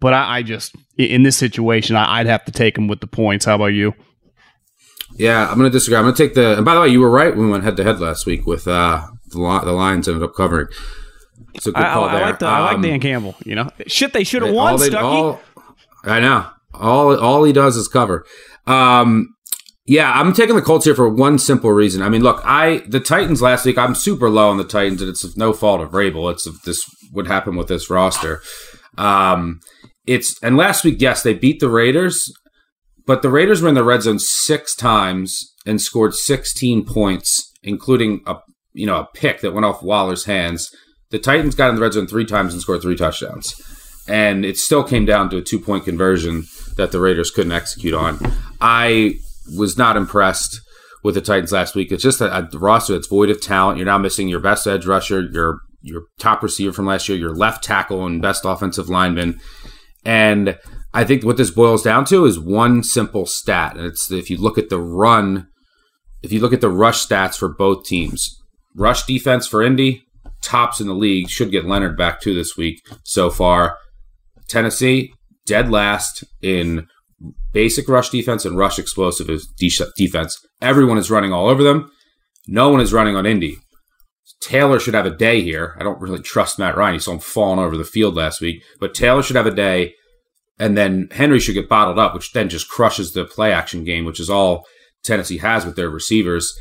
But 0.00 0.12
I, 0.12 0.36
I 0.36 0.42
just 0.42 0.76
in 0.98 1.22
this 1.22 1.38
situation, 1.38 1.96
I, 1.96 2.20
would 2.20 2.26
have 2.26 2.44
to 2.44 2.52
take 2.52 2.76
him 2.76 2.88
with 2.88 3.00
the 3.00 3.06
points. 3.06 3.46
How 3.46 3.54
about 3.54 3.66
you? 3.66 3.94
Yeah, 5.14 5.48
I'm 5.48 5.56
going 5.56 5.70
to 5.70 5.74
disagree. 5.74 5.96
I'm 5.96 6.04
going 6.04 6.14
to 6.14 6.22
take 6.22 6.34
the. 6.34 6.56
And 6.56 6.64
by 6.64 6.74
the 6.74 6.82
way, 6.82 6.88
you 6.88 7.00
were 7.00 7.10
right 7.10 7.34
when 7.34 7.46
we 7.46 7.52
went 7.52 7.64
head 7.64 7.78
to 7.78 7.84
head 7.84 8.00
last 8.00 8.26
week 8.26 8.46
with 8.46 8.68
uh, 8.68 9.06
the 9.28 9.38
the 9.64 9.72
Lions 9.72 10.06
ended 10.06 10.22
up 10.22 10.34
covering. 10.34 10.68
So 11.60 11.72
good 11.72 11.82
call 11.82 12.04
I, 12.04 12.08
I, 12.08 12.12
there. 12.12 12.24
I 12.24 12.30
like, 12.30 12.38
the, 12.38 12.48
um, 12.48 12.54
I 12.54 12.60
like 12.72 12.82
Dan 12.82 13.00
Campbell. 13.00 13.34
You 13.46 13.54
know, 13.54 13.70
shit, 13.86 14.12
they 14.12 14.24
should 14.24 14.42
have 14.42 14.54
won. 14.54 14.78
They, 14.78 14.90
Stuckey. 14.90 15.02
All, 15.02 15.40
I 16.04 16.20
know. 16.20 16.46
All 16.74 17.18
all 17.18 17.44
he 17.44 17.54
does 17.54 17.76
is 17.76 17.88
cover. 17.88 18.26
Um, 18.66 19.35
yeah, 19.86 20.12
I'm 20.12 20.32
taking 20.32 20.56
the 20.56 20.62
Colts 20.62 20.84
here 20.84 20.96
for 20.96 21.08
one 21.08 21.38
simple 21.38 21.70
reason. 21.70 22.02
I 22.02 22.08
mean, 22.08 22.22
look, 22.22 22.42
I 22.44 22.78
the 22.88 22.98
Titans 22.98 23.40
last 23.40 23.64
week. 23.64 23.78
I'm 23.78 23.94
super 23.94 24.28
low 24.28 24.50
on 24.50 24.56
the 24.56 24.64
Titans, 24.64 25.00
and 25.00 25.08
it's 25.08 25.36
no 25.36 25.52
fault 25.52 25.80
of 25.80 25.92
Vrabel. 25.92 26.30
It's 26.32 26.48
this 26.62 26.84
what 27.12 27.28
happened 27.28 27.56
with 27.56 27.68
this 27.68 27.88
roster. 27.88 28.42
Um, 28.98 29.60
it's 30.04 30.42
and 30.42 30.56
last 30.56 30.84
week, 30.84 31.00
yes, 31.00 31.22
they 31.22 31.34
beat 31.34 31.60
the 31.60 31.68
Raiders, 31.68 32.32
but 33.06 33.22
the 33.22 33.30
Raiders 33.30 33.62
were 33.62 33.68
in 33.68 33.76
the 33.76 33.84
red 33.84 34.02
zone 34.02 34.18
six 34.18 34.74
times 34.74 35.52
and 35.64 35.80
scored 35.80 36.14
16 36.14 36.84
points, 36.84 37.52
including 37.62 38.22
a 38.26 38.36
you 38.72 38.86
know 38.86 38.96
a 38.96 39.08
pick 39.14 39.40
that 39.40 39.52
went 39.52 39.66
off 39.66 39.82
Waller's 39.82 40.24
hands. 40.24 40.68
The 41.10 41.20
Titans 41.20 41.54
got 41.54 41.68
in 41.68 41.76
the 41.76 41.82
red 41.82 41.92
zone 41.92 42.08
three 42.08 42.24
times 42.24 42.52
and 42.52 42.60
scored 42.60 42.82
three 42.82 42.96
touchdowns, 42.96 43.54
and 44.08 44.44
it 44.44 44.56
still 44.56 44.82
came 44.82 45.04
down 45.04 45.30
to 45.30 45.36
a 45.36 45.42
two 45.42 45.60
point 45.60 45.84
conversion 45.84 46.46
that 46.76 46.90
the 46.90 46.98
Raiders 46.98 47.30
couldn't 47.30 47.52
execute 47.52 47.94
on. 47.94 48.18
I 48.60 49.14
was 49.56 49.76
not 49.76 49.96
impressed 49.96 50.60
with 51.02 51.14
the 51.14 51.20
Titans 51.20 51.52
last 51.52 51.74
week. 51.74 51.92
It's 51.92 52.02
just 52.02 52.20
a, 52.20 52.26
a, 52.26 52.42
uh, 52.42 52.48
roster 52.54 52.94
that's 52.94 53.06
void 53.06 53.30
of 53.30 53.40
talent. 53.40 53.78
You're 53.78 53.86
now 53.86 53.98
missing 53.98 54.28
your 54.28 54.40
best 54.40 54.66
edge 54.66 54.86
rusher, 54.86 55.22
your 55.22 55.60
your 55.82 56.02
top 56.18 56.42
receiver 56.42 56.72
from 56.72 56.86
last 56.86 57.08
year, 57.08 57.16
your 57.16 57.34
left 57.34 57.62
tackle, 57.62 58.04
and 58.04 58.20
best 58.20 58.44
offensive 58.44 58.88
lineman. 58.88 59.38
And 60.04 60.58
I 60.92 61.04
think 61.04 61.24
what 61.24 61.36
this 61.36 61.50
boils 61.50 61.82
down 61.82 62.04
to 62.06 62.24
is 62.24 62.40
one 62.40 62.82
simple 62.82 63.26
stat, 63.26 63.76
and 63.76 63.86
it's 63.86 64.10
if 64.10 64.30
you 64.30 64.36
look 64.36 64.58
at 64.58 64.68
the 64.68 64.80
run, 64.80 65.46
if 66.22 66.32
you 66.32 66.40
look 66.40 66.52
at 66.52 66.60
the 66.60 66.70
rush 66.70 67.06
stats 67.06 67.38
for 67.38 67.48
both 67.48 67.84
teams, 67.84 68.36
rush 68.74 69.04
defense 69.04 69.46
for 69.46 69.62
Indy 69.62 70.06
tops 70.42 70.80
in 70.80 70.86
the 70.86 70.94
league 70.94 71.28
should 71.28 71.50
get 71.50 71.66
Leonard 71.66 71.96
back 71.96 72.20
too 72.20 72.34
this 72.34 72.56
week 72.56 72.80
so 73.04 73.30
far. 73.30 73.78
Tennessee 74.48 75.12
dead 75.44 75.70
last 75.70 76.24
in 76.42 76.86
basic 77.52 77.88
rush 77.88 78.10
defense 78.10 78.44
and 78.44 78.56
rush 78.56 78.78
explosive 78.78 79.28
defense. 79.96 80.38
Everyone 80.60 80.98
is 80.98 81.10
running 81.10 81.32
all 81.32 81.48
over 81.48 81.62
them. 81.62 81.90
No 82.46 82.68
one 82.70 82.80
is 82.80 82.92
running 82.92 83.16
on 83.16 83.26
Indy. 83.26 83.58
Taylor 84.40 84.78
should 84.78 84.94
have 84.94 85.06
a 85.06 85.16
day 85.16 85.40
here. 85.40 85.74
I 85.80 85.82
don't 85.82 86.00
really 86.00 86.20
trust 86.20 86.58
Matt 86.58 86.76
Ryan. 86.76 86.94
You 86.94 87.00
saw 87.00 87.12
him 87.12 87.18
falling 87.20 87.58
over 87.58 87.76
the 87.76 87.84
field 87.84 88.14
last 88.14 88.40
week, 88.40 88.62
but 88.78 88.94
Taylor 88.94 89.22
should 89.22 89.36
have 89.36 89.46
a 89.46 89.50
day, 89.50 89.94
and 90.58 90.76
then 90.76 91.08
Henry 91.10 91.40
should 91.40 91.54
get 91.54 91.68
bottled 91.68 91.98
up, 91.98 92.14
which 92.14 92.32
then 92.32 92.48
just 92.48 92.68
crushes 92.68 93.12
the 93.12 93.24
play 93.24 93.52
action 93.52 93.82
game, 93.82 94.04
which 94.04 94.20
is 94.20 94.30
all 94.30 94.64
Tennessee 95.04 95.38
has 95.38 95.64
with 95.64 95.76
their 95.76 95.90
receivers. 95.90 96.56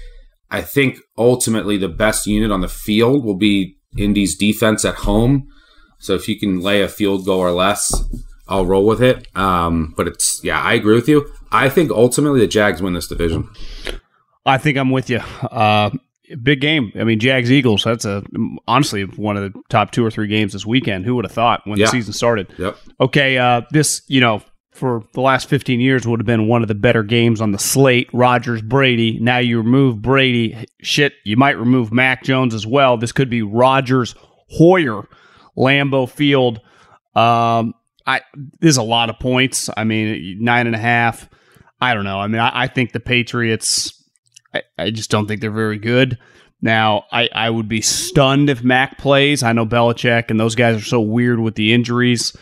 I 0.49 0.61
think 0.61 0.99
ultimately 1.17 1.77
the 1.77 1.89
best 1.89 2.27
unit 2.27 2.51
on 2.51 2.61
the 2.61 2.67
field 2.67 3.25
will 3.25 3.37
be 3.37 3.77
Indy's 3.97 4.37
defense 4.37 4.85
at 4.85 4.95
home. 4.95 5.47
So 5.99 6.13
if 6.13 6.27
you 6.27 6.39
can 6.39 6.61
lay 6.61 6.81
a 6.81 6.87
field 6.87 7.25
goal 7.25 7.39
or 7.39 7.51
less, 7.51 7.93
I'll 8.47 8.65
roll 8.65 8.85
with 8.85 9.01
it. 9.01 9.27
Um, 9.35 9.93
but 9.97 10.07
it's 10.07 10.41
yeah, 10.43 10.61
I 10.61 10.73
agree 10.73 10.95
with 10.95 11.07
you. 11.07 11.31
I 11.51 11.69
think 11.69 11.91
ultimately 11.91 12.39
the 12.39 12.47
Jags 12.47 12.81
win 12.81 12.93
this 12.93 13.07
division. 13.07 13.49
I 14.45 14.57
think 14.57 14.77
I'm 14.77 14.91
with 14.91 15.09
you. 15.09 15.19
Uh, 15.41 15.89
big 16.41 16.61
game. 16.61 16.91
I 16.95 17.03
mean, 17.03 17.19
Jags 17.19 17.51
Eagles. 17.51 17.83
That's 17.83 18.05
a 18.05 18.23
honestly 18.67 19.03
one 19.03 19.37
of 19.37 19.51
the 19.51 19.59
top 19.69 19.91
two 19.91 20.05
or 20.05 20.11
three 20.11 20.27
games 20.27 20.53
this 20.53 20.65
weekend. 20.65 21.05
Who 21.05 21.15
would 21.15 21.25
have 21.25 21.31
thought 21.31 21.61
when 21.65 21.79
yeah. 21.79 21.85
the 21.85 21.91
season 21.91 22.13
started? 22.13 22.53
Yep. 22.57 22.77
Okay. 22.99 23.37
Uh, 23.37 23.61
this 23.71 24.01
you 24.07 24.21
know 24.21 24.41
for 24.75 25.03
the 25.13 25.21
last 25.21 25.47
15 25.47 25.79
years 25.79 26.05
would 26.05 26.19
have 26.19 26.25
been 26.25 26.47
one 26.47 26.61
of 26.61 26.67
the 26.67 26.75
better 26.75 27.01
games 27.01 27.39
on 27.39 27.53
the 27.53 27.57
slate. 27.57 28.09
Rodgers, 28.11 28.61
Brady. 28.61 29.17
Now 29.19 29.37
you 29.37 29.57
remove 29.57 30.01
Brady. 30.01 30.65
Shit, 30.81 31.13
you 31.23 31.37
might 31.37 31.57
remove 31.57 31.93
Mac 31.93 32.23
Jones 32.23 32.53
as 32.53 32.67
well. 32.67 32.97
This 32.97 33.13
could 33.13 33.29
be 33.29 33.41
Rodgers, 33.41 34.15
Hoyer, 34.49 35.07
Lambeau 35.57 36.09
Field. 36.09 36.59
Um, 37.15 37.73
I 38.05 38.21
there's 38.59 38.77
a 38.77 38.83
lot 38.83 39.09
of 39.09 39.19
points. 39.19 39.69
I 39.75 39.83
mean, 39.83 40.37
nine 40.43 40.67
and 40.67 40.75
a 40.75 40.79
half. 40.79 41.29
I 41.81 41.93
don't 41.93 42.03
know. 42.03 42.19
I 42.19 42.27
mean, 42.27 42.41
I, 42.41 42.63
I 42.63 42.67
think 42.67 42.91
the 42.91 42.99
Patriots. 42.99 43.91
I, 44.53 44.61
I, 44.77 44.91
just 44.91 45.11
don't 45.11 45.27
think 45.27 45.41
they're 45.41 45.51
very 45.51 45.77
good. 45.77 46.17
Now, 46.61 47.03
I, 47.11 47.27
I 47.33 47.49
would 47.49 47.67
be 47.67 47.81
stunned 47.81 48.49
if 48.49 48.63
Mac 48.63 48.97
plays. 48.97 49.43
I 49.43 49.51
know 49.51 49.65
Belichick 49.65 50.31
and 50.31 50.39
those 50.39 50.55
guys 50.55 50.77
are 50.77 50.85
so 50.85 51.01
weird 51.01 51.39
with 51.39 51.55
the 51.55 51.73
injuries. 51.73 52.35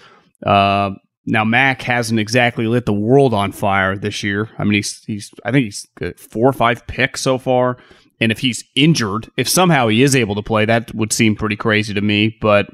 Uh, 0.46 0.92
now, 1.26 1.44
Mac 1.44 1.82
hasn't 1.82 2.20
exactly 2.20 2.68
lit 2.68 2.86
the 2.86 2.94
world 2.94 3.34
on 3.34 3.52
fire 3.52 3.98
this 3.98 4.22
year. 4.22 4.50
I 4.60 4.64
mean, 4.64 4.74
he's 4.74 5.04
he's 5.06 5.32
I 5.44 5.52
think 5.52 5.66
he's 5.66 5.88
four 6.18 6.48
or 6.48 6.54
five 6.54 6.86
picks 6.86 7.22
so 7.22 7.38
far. 7.38 7.78
And 8.20 8.32
if 8.32 8.40
he's 8.40 8.64
injured, 8.76 9.30
if 9.36 9.50
somehow 9.50 9.88
he 9.88 10.04
is 10.04 10.16
able 10.16 10.36
to 10.36 10.44
play, 10.44 10.66
that 10.66 10.94
would 10.94 11.12
seem 11.12 11.36
pretty 11.36 11.56
crazy 11.56 11.94
to 11.94 12.02
me. 12.02 12.38
But 12.40 12.68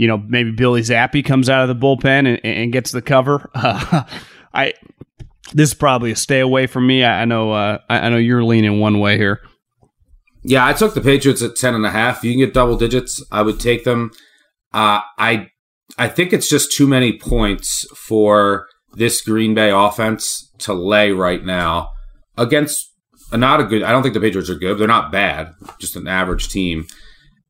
you 0.00 0.06
know, 0.06 0.16
maybe 0.16 0.50
Billy 0.50 0.80
Zappe 0.80 1.22
comes 1.22 1.50
out 1.50 1.68
of 1.68 1.68
the 1.68 1.86
bullpen 1.86 2.26
and, 2.26 2.40
and 2.42 2.72
gets 2.72 2.90
the 2.90 3.02
cover. 3.02 3.50
Uh, 3.60 4.04
I 4.52 4.72
this 5.52 5.68
is 5.68 5.74
probably 5.74 6.10
a 6.10 6.16
stay 6.16 6.40
away 6.40 6.66
from 6.66 6.86
me. 6.86 7.04
I, 7.04 7.22
I 7.22 7.24
know 7.24 7.52
uh, 7.52 7.78
I, 7.88 7.98
I, 7.98 8.08
know 8.08 8.16
you're 8.16 8.42
leaning 8.42 8.80
one 8.80 8.98
way 8.98 9.16
here. 9.16 9.40
Yeah, 10.42 10.66
I 10.66 10.72
took 10.72 10.94
the 10.94 11.00
Patriots 11.00 11.42
at 11.42 11.54
ten 11.54 11.74
and 11.74 11.86
a 11.86 11.90
half. 11.90 12.24
You 12.24 12.32
can 12.32 12.40
get 12.40 12.54
double 12.54 12.76
digits. 12.76 13.22
I 13.30 13.42
would 13.42 13.60
take 13.60 13.84
them. 13.84 14.10
Uh, 14.72 15.02
I 15.18 15.50
I 15.98 16.08
think 16.08 16.32
it's 16.32 16.48
just 16.48 16.72
too 16.72 16.88
many 16.88 17.16
points 17.16 17.86
for 17.94 18.66
this 18.94 19.20
Green 19.20 19.54
Bay 19.54 19.70
offense 19.70 20.50
to 20.60 20.72
lay 20.72 21.12
right 21.12 21.44
now 21.44 21.90
against 22.36 22.92
not 23.32 23.60
a 23.60 23.64
good. 23.64 23.82
I 23.82 23.92
don't 23.92 24.02
think 24.02 24.14
the 24.14 24.20
Patriots 24.20 24.50
are 24.50 24.58
good. 24.58 24.78
They're 24.78 24.88
not 24.88 25.12
bad, 25.12 25.52
just 25.78 25.94
an 25.94 26.08
average 26.08 26.48
team. 26.48 26.86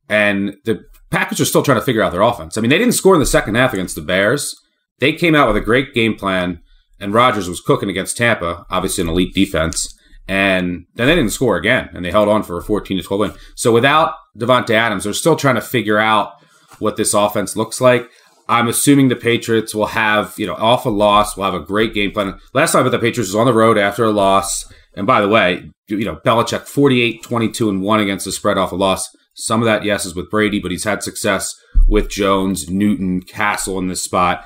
And 0.08 0.56
the 0.64 0.84
Packers 1.10 1.40
are 1.40 1.44
still 1.44 1.62
trying 1.62 1.78
to 1.78 1.84
figure 1.84 2.02
out 2.02 2.12
their 2.12 2.22
offense. 2.22 2.56
I 2.56 2.60
mean, 2.60 2.70
they 2.70 2.78
didn't 2.78 2.94
score 2.94 3.14
in 3.14 3.20
the 3.20 3.26
second 3.26 3.56
half 3.56 3.72
against 3.72 3.94
the 3.94 4.02
Bears. 4.02 4.54
They 5.00 5.12
came 5.12 5.34
out 5.34 5.48
with 5.48 5.56
a 5.56 5.64
great 5.64 5.94
game 5.94 6.14
plan, 6.14 6.60
and 7.00 7.14
Rodgers 7.14 7.48
was 7.48 7.60
cooking 7.60 7.88
against 7.88 8.16
Tampa, 8.16 8.66
obviously 8.70 9.02
an 9.02 9.08
elite 9.08 9.34
defense. 9.34 9.96
And 10.28 10.86
then 10.94 11.08
they 11.08 11.16
didn't 11.16 11.32
score 11.32 11.56
again, 11.56 11.90
and 11.92 12.04
they 12.04 12.12
held 12.12 12.28
on 12.28 12.44
for 12.44 12.56
a 12.56 12.62
14 12.62 12.98
to 12.98 13.02
12 13.02 13.20
win. 13.20 13.32
So 13.56 13.72
without 13.72 14.14
Davante 14.38 14.70
Adams, 14.70 15.04
they're 15.04 15.12
still 15.12 15.34
trying 15.34 15.56
to 15.56 15.60
figure 15.60 15.98
out 15.98 16.34
what 16.78 16.96
this 16.96 17.14
offense 17.14 17.56
looks 17.56 17.80
like. 17.80 18.08
I'm 18.48 18.68
assuming 18.68 19.08
the 19.08 19.16
Patriots 19.16 19.74
will 19.74 19.86
have, 19.86 20.34
you 20.36 20.46
know, 20.46 20.54
off 20.54 20.86
a 20.86 20.90
loss, 20.90 21.36
will 21.36 21.44
have 21.44 21.54
a 21.54 21.60
great 21.60 21.94
game 21.94 22.10
plan. 22.12 22.38
Last 22.52 22.72
time, 22.72 22.84
but 22.84 22.90
the 22.90 22.98
Patriots 22.98 23.30
was 23.30 23.36
on 23.36 23.46
the 23.46 23.52
road 23.52 23.78
after 23.78 24.04
a 24.04 24.10
loss. 24.10 24.72
And 24.94 25.06
by 25.06 25.20
the 25.20 25.28
way, 25.28 25.70
you 25.86 26.04
know, 26.04 26.16
Belichick 26.16 26.66
48, 26.66 27.22
22, 27.22 27.68
and 27.68 27.82
1 27.82 28.00
against 28.00 28.24
the 28.24 28.32
spread 28.32 28.58
off 28.58 28.72
a 28.72 28.76
loss. 28.76 29.08
Some 29.34 29.62
of 29.62 29.66
that, 29.66 29.84
yes, 29.84 30.04
is 30.04 30.14
with 30.14 30.30
Brady, 30.30 30.60
but 30.60 30.70
he's 30.70 30.84
had 30.84 31.02
success 31.02 31.54
with 31.88 32.10
Jones, 32.10 32.68
Newton, 32.68 33.22
Cassel 33.22 33.78
in 33.78 33.88
this 33.88 34.02
spot. 34.02 34.44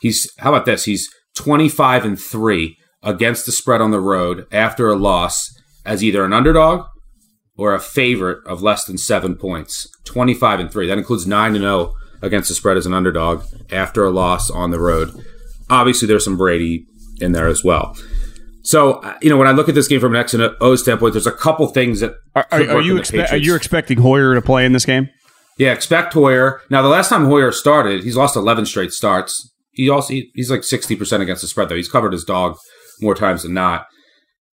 He's 0.00 0.30
how 0.38 0.54
about 0.54 0.66
this? 0.66 0.84
He's 0.84 1.08
25 1.36 2.04
and 2.04 2.20
3 2.20 2.76
against 3.02 3.46
the 3.46 3.52
spread 3.52 3.80
on 3.80 3.90
the 3.90 4.00
road 4.00 4.46
after 4.52 4.88
a 4.88 4.96
loss 4.96 5.54
as 5.84 6.02
either 6.02 6.24
an 6.24 6.32
underdog 6.32 6.86
or 7.56 7.74
a 7.74 7.80
favorite 7.80 8.46
of 8.46 8.62
less 8.62 8.84
than 8.84 8.98
7 8.98 9.36
points. 9.36 9.88
25 10.04 10.60
and 10.60 10.70
3. 10.70 10.86
That 10.86 10.98
includes 10.98 11.26
9 11.26 11.54
and 11.54 11.62
0 11.62 11.94
against 12.22 12.48
the 12.48 12.54
spread 12.54 12.76
as 12.76 12.86
an 12.86 12.94
underdog 12.94 13.44
after 13.70 14.04
a 14.04 14.10
loss 14.10 14.50
on 14.50 14.70
the 14.70 14.80
road. 14.80 15.24
Obviously 15.70 16.06
there's 16.06 16.24
some 16.24 16.36
Brady 16.36 16.86
in 17.20 17.32
there 17.32 17.48
as 17.48 17.64
well. 17.64 17.96
So, 18.66 18.94
uh, 18.94 19.14
you 19.22 19.30
know, 19.30 19.36
when 19.36 19.46
I 19.46 19.52
look 19.52 19.68
at 19.68 19.76
this 19.76 19.86
game 19.86 20.00
from 20.00 20.16
an 20.16 20.20
X 20.20 20.34
and 20.34 20.42
O 20.60 20.74
standpoint, 20.74 21.14
there's 21.14 21.26
a 21.26 21.32
couple 21.32 21.68
things 21.68 22.00
that 22.00 22.16
are, 22.34 22.46
are, 22.50 22.68
are 22.68 22.82
you 22.82 22.96
expe- 22.96 23.30
are 23.30 23.36
you 23.36 23.54
expecting 23.54 23.98
Hoyer 23.98 24.34
to 24.34 24.42
play 24.42 24.66
in 24.66 24.72
this 24.72 24.84
game? 24.84 25.08
Yeah, 25.56 25.72
expect 25.72 26.12
Hoyer. 26.14 26.60
Now, 26.68 26.82
the 26.82 26.88
last 26.88 27.08
time 27.08 27.26
Hoyer 27.26 27.52
started, 27.52 28.02
he's 28.02 28.16
lost 28.16 28.34
11 28.34 28.66
straight 28.66 28.92
starts. 28.92 29.54
He 29.70 29.88
also 29.88 30.14
he, 30.14 30.32
he's 30.34 30.50
like 30.50 30.62
60% 30.62 31.20
against 31.20 31.42
the 31.42 31.48
spread 31.48 31.68
though. 31.68 31.76
He's 31.76 31.88
covered 31.88 32.12
his 32.12 32.24
dog 32.24 32.56
more 33.00 33.14
times 33.14 33.44
than 33.44 33.54
not. 33.54 33.86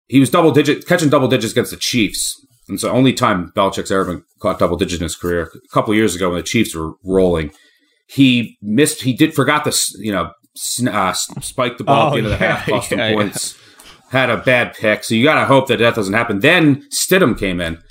He 0.07 0.21
was 0.21 0.29
double 0.29 0.51
digit 0.51 0.87
catching 0.87 1.09
double 1.09 1.27
digits 1.27 1.51
against 1.51 1.71
the 1.71 1.77
Chiefs. 1.77 2.33
And 2.69 2.79
so 2.79 2.89
only 2.91 3.11
time 3.11 3.51
Belichick's 3.57 3.91
ever 3.91 4.05
been 4.05 4.23
caught 4.39 4.59
double 4.59 4.77
digits 4.77 5.01
in 5.01 5.03
his 5.03 5.17
career. 5.17 5.51
A 5.53 5.73
couple 5.73 5.93
years 5.93 6.15
ago 6.15 6.29
when 6.29 6.37
the 6.37 6.43
Chiefs 6.43 6.73
were 6.73 6.93
rolling, 7.03 7.51
he 8.07 8.57
missed. 8.61 9.01
He 9.01 9.13
did 9.13 9.33
forgot 9.33 9.65
to 9.65 9.77
you 9.99 10.13
know 10.13 10.31
uh, 10.89 11.13
spike 11.13 11.77
the 11.77 11.83
ball 11.83 12.05
oh, 12.05 12.07
at 12.07 12.11
the 12.11 12.17
end 12.17 12.27
of 12.27 12.31
the 12.31 12.37
half, 12.37 12.65
cost 12.65 12.91
yeah, 12.91 13.13
points. 13.13 13.53
Yeah. 13.53 13.66
Had 14.09 14.29
a 14.29 14.37
bad 14.37 14.73
pick, 14.73 15.03
so 15.03 15.15
you 15.15 15.23
got 15.23 15.39
to 15.39 15.45
hope 15.45 15.67
that 15.67 15.79
that 15.79 15.95
doesn't 15.95 16.13
happen. 16.13 16.39
Then 16.39 16.87
Stidham 16.89 17.37
came 17.37 17.59
in. 17.59 17.81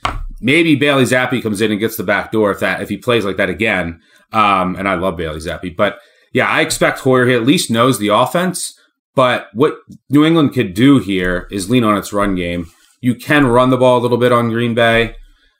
Maybe 0.41 0.75
Bailey 0.75 1.05
Zappe 1.05 1.43
comes 1.43 1.61
in 1.61 1.71
and 1.71 1.81
gets 1.81 1.97
the 1.97 2.05
back 2.05 2.33
door 2.33 2.51
if 2.51 2.61
that 2.61 2.83
if 2.83 2.89
he 2.89 2.97
plays 2.97 3.25
like 3.25 3.37
that 3.37 3.51
again. 3.51 4.01
Um, 4.33 4.77
and 4.77 4.89
I 4.89 4.95
love 4.95 5.17
Bailey 5.17 5.41
Zappe, 5.41 5.77
but 5.77 5.99
yeah, 6.33 6.49
I 6.49 6.61
expect 6.61 7.01
Hoyer. 7.01 7.27
He 7.27 7.35
at 7.35 7.47
least 7.47 7.71
knows 7.71 7.99
the 7.99 8.09
offense. 8.09 8.79
But 9.15 9.49
what 9.55 9.79
New 10.11 10.25
England 10.25 10.53
could 10.53 10.75
do 10.75 10.99
here 10.99 11.49
is 11.51 11.71
lean 11.71 11.83
on 11.83 11.97
its 11.97 12.13
run 12.13 12.35
game. 12.35 12.67
You 13.01 13.15
can 13.15 13.47
run 13.47 13.71
the 13.71 13.79
ball 13.79 13.99
a 13.99 14.03
little 14.03 14.19
bit 14.19 14.33
on 14.33 14.51
Green 14.51 14.75
Bay. 14.75 15.17